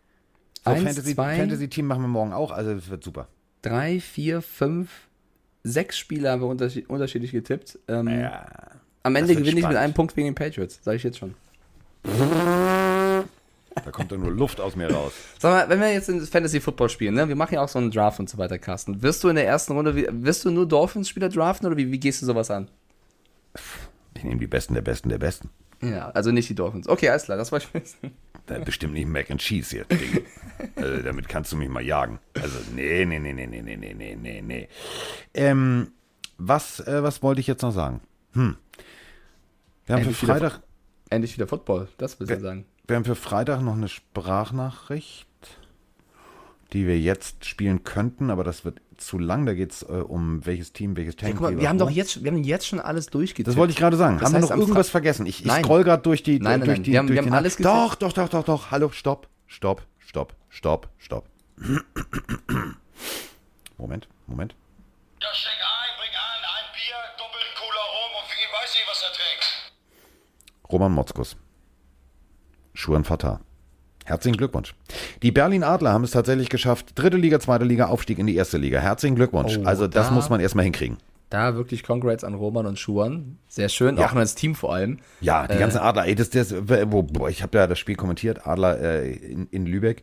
[0.63, 3.27] So, Eins, Fantasy, zwei- Fantasy-Team machen wir morgen auch, also es wird super.
[3.63, 4.89] Drei, vier, fünf,
[5.63, 7.79] sechs Spiele haben wir unterschied unterschiedlich getippt.
[7.87, 8.45] Ähm, Ja.
[9.03, 10.79] am Ende gewinne ich mit einem Punkt wegen den Patriots.
[10.83, 11.35] Sage ich jetzt schon.
[12.03, 15.13] Da kommt dann nur Luft aus mir raus.
[15.39, 17.27] Sag mal, wenn wir jetzt in Fantasy Football spielen, ne?
[17.27, 19.01] wir machen ja auch so einen Draft und so weiter, Carsten.
[19.01, 22.21] Wirst du in der ersten Runde, wirst du nur Dolphins-Spieler draften oder wie, wie gehst
[22.21, 22.67] du sowas an?
[24.15, 25.49] Ich nehme die Besten der Besten der Besten.
[25.81, 26.87] Ja, also nicht die Dolphins.
[26.87, 28.11] Okay, alles klar, das wollte ich wissen.
[28.59, 29.85] Bestimmt nicht Mac and Cheese hier.
[29.85, 30.25] Ding.
[30.75, 32.19] also, damit kannst du mich mal jagen.
[32.39, 34.67] Also, nee, nee, nee, nee, nee, nee, nee, nee, nee.
[35.33, 35.91] Ähm,
[36.37, 38.01] was, äh, was wollte ich jetzt noch sagen?
[38.33, 38.57] Hm.
[39.85, 40.61] Wir haben für Endlich wieder Freitag,
[41.09, 42.65] Endlich wieder Football, das willst du sagen.
[42.87, 45.27] wir haben für Freitag noch eine Sprachnachricht.
[46.73, 49.45] die wir jetzt spielen könnten, aber das wird zu lang.
[49.45, 51.33] Da geht es äh, um welches Team, welches Ja, Tank.
[51.35, 53.47] guck mal, wir haben doch jetzt, wir haben jetzt schon alles durchgetippt.
[53.47, 54.17] Das wollte ich gerade sagen.
[54.19, 55.25] Das haben wir noch irgendwas Fra- vergessen?
[55.25, 55.63] Ich, ich Nein.
[55.63, 56.83] scroll gerade durch die Nein, nein, durch nein.
[56.83, 58.71] die Wir haben- durch wir haben die alles Doch, doch, doch, doch, doch.
[58.71, 61.27] Hallo, stopp, stopp, stopp, stopp, stopp.
[63.77, 64.55] Moment, Moment.
[65.21, 69.01] Ja, steck ein, bring an, ein Bier, doppelt Cola rum und ich weiß nicht, was
[69.01, 70.71] er trinkt.
[70.71, 71.35] Roman Motzkus.
[72.73, 73.41] Schuren Fatah.
[74.05, 74.73] Herzlichen Glückwunsch.
[75.23, 76.93] Die Berlin Adler haben es tatsächlich geschafft.
[76.95, 78.79] Dritte Liga, zweite Liga, Aufstieg in die erste Liga.
[78.79, 79.57] Herzlichen Glückwunsch.
[79.59, 80.97] Oh, also das da- muss man erstmal hinkriegen.
[81.29, 83.37] Da wirklich Congrats an Roman und Schuan.
[83.47, 84.07] Sehr schön, Ja.
[84.07, 84.99] auch an das Team vor allem.
[85.21, 88.79] Ja, die ganzen Adler, ey, das, das, boah, ich habe ja das Spiel kommentiert, Adler
[88.81, 90.01] äh, in, in Lübeck.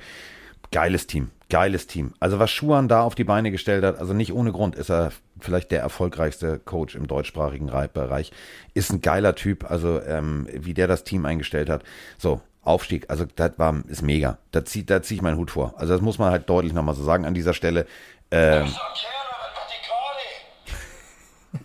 [0.71, 2.13] Geiles Team, geiles Team.
[2.21, 5.13] Also was Schuhan da auf die Beine gestellt hat, also nicht ohne Grund ist er
[5.41, 8.33] vielleicht der erfolgreichste Coach im deutschsprachigen Rei- Bereich.
[8.75, 11.85] Ist ein geiler Typ, also ähm, wie der das Team eingestellt hat.
[12.19, 14.39] So, Aufstieg, also das war, ist mega.
[14.53, 15.75] Da ziehe da zieh ich meinen Hut vor.
[15.77, 17.87] Also das muss man halt deutlich nochmal so sagen an dieser Stelle.
[18.31, 18.67] Ähm,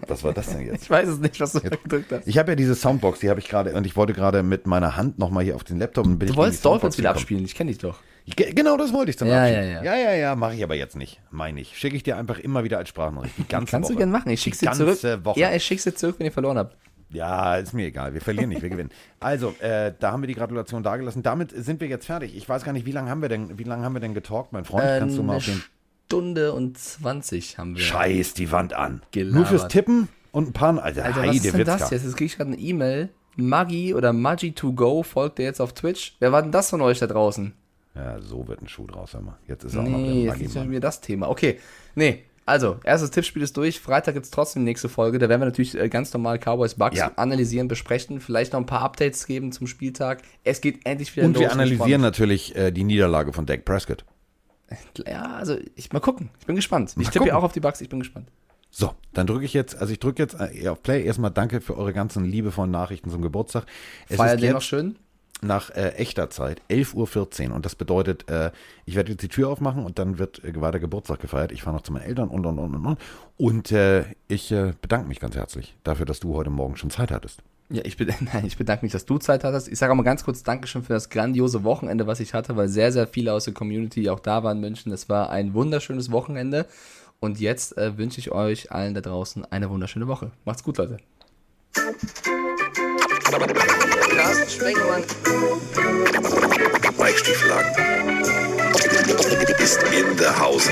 [0.07, 0.83] was war das denn jetzt?
[0.83, 2.27] Ich weiß es nicht, was du da gedrückt hast.
[2.27, 4.95] Ich habe ja diese Soundbox, die habe ich gerade, und ich wollte gerade mit meiner
[4.95, 7.21] Hand nochmal hier auf den Laptop und bin Du ich wolltest Dolphins wieder gekommen.
[7.21, 7.99] abspielen, ich kenne dich doch.
[8.25, 9.83] Ge- Genau das wollte ich zum Ja, ja, ja.
[9.83, 11.19] ja, ja, ja mache ich aber jetzt nicht.
[11.31, 11.77] Meine ich.
[11.77, 13.37] Schicke ich dir einfach immer wieder als Sprachnachricht.
[13.37, 13.93] Die ganze Kannst Woche.
[13.95, 14.29] du gerne machen.
[14.29, 14.99] Ich schick's Die dir zurück.
[15.25, 15.39] Woche.
[15.39, 16.77] Ja, ich schick's dir zurück, wenn ihr verloren habt.
[17.13, 18.13] Ja, ist mir egal.
[18.13, 18.89] Wir verlieren nicht, wir gewinnen.
[19.19, 21.23] Also, äh, da haben wir die Gratulation dagelassen.
[21.23, 22.35] Damit sind wir jetzt fertig.
[22.35, 24.51] Ich weiß gar nicht, wie lange haben wir denn, wie lange haben wir denn getalkt,
[24.51, 24.83] mein Freund?
[24.99, 25.63] Kannst du mal eine auf den
[26.07, 27.81] Stunde und 20 haben wir.
[27.81, 29.01] Scheiß die Wand an.
[29.11, 29.35] Gelabert.
[29.35, 30.83] Nur fürs Tippen und ein paar.
[30.83, 32.03] Alter, Alter, was ist denn das jetzt?
[32.03, 33.09] Jetzt krieg ich gerade eine E-Mail.
[33.35, 36.15] Maggi oder Maggi2Go folgt ihr jetzt auf Twitch.
[36.19, 37.53] Wer war denn das von euch da draußen?
[37.95, 39.37] Ja, so wird ein Schuh draus, hör mal.
[39.47, 41.29] Jetzt ist auch noch Nee, der jetzt ist wieder das Thema.
[41.29, 41.59] Okay,
[41.95, 42.23] nee.
[42.45, 43.79] Also, erstes Tippspiel ist durch.
[43.79, 45.17] Freitag gibt's trotzdem die nächste Folge.
[45.17, 47.11] Da werden wir natürlich äh, ganz normal Cowboys Bucks Ja.
[47.15, 50.21] analysieren, besprechen, vielleicht noch ein paar Updates geben zum Spieltag.
[50.43, 51.41] Es geht endlich wieder Und los.
[51.41, 54.03] wir analysieren natürlich äh, die Niederlage von Dak Prescott.
[54.67, 55.07] gespannt.
[55.07, 56.29] Ja, also, ich mal gucken.
[56.39, 56.97] Ich bin gespannt.
[56.97, 57.79] Mal ich tippe auch auf die Bucks.
[57.81, 58.27] Ich bin gespannt.
[58.75, 61.03] So, dann drücke ich jetzt, also ich drücke jetzt äh, auf Play.
[61.05, 63.65] Erstmal danke für eure ganzen liebevollen Nachrichten zum Geburtstag.
[64.09, 64.97] Es Feier ist den noch schön.
[65.43, 68.51] Nach äh, echter Zeit 11.14 Uhr und das bedeutet, äh,
[68.85, 71.51] ich werde jetzt die Tür aufmachen und dann wird äh, weiter Geburtstag gefeiert.
[71.51, 72.97] Ich fahre noch zu meinen Eltern und und und und und.
[73.37, 77.11] Und äh, ich äh, bedanke mich ganz herzlich dafür, dass du heute Morgen schon Zeit
[77.11, 77.41] hattest.
[77.69, 79.67] Ja, ich, bed nein, ich bedanke mich, dass du Zeit hattest.
[79.67, 82.67] Ich sage auch mal ganz kurz Dankeschön für das grandiose Wochenende, was ich hatte, weil
[82.67, 84.91] sehr, sehr viele aus der Community auch da waren in München.
[84.91, 86.67] Es war ein wunderschönes Wochenende.
[87.19, 90.31] Und jetzt äh, wünsche ich euch allen da draußen eine wunderschöne Woche.
[90.43, 90.97] Macht's gut, Leute.
[93.33, 95.03] Carsten Sprengemann.
[96.97, 97.71] Weichstieflagen.
[99.57, 100.67] Ist in der Haus.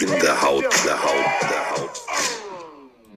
[0.00, 0.62] In der Haut.
[0.62, 1.22] Der Haut.
[1.50, 1.71] Der Haut.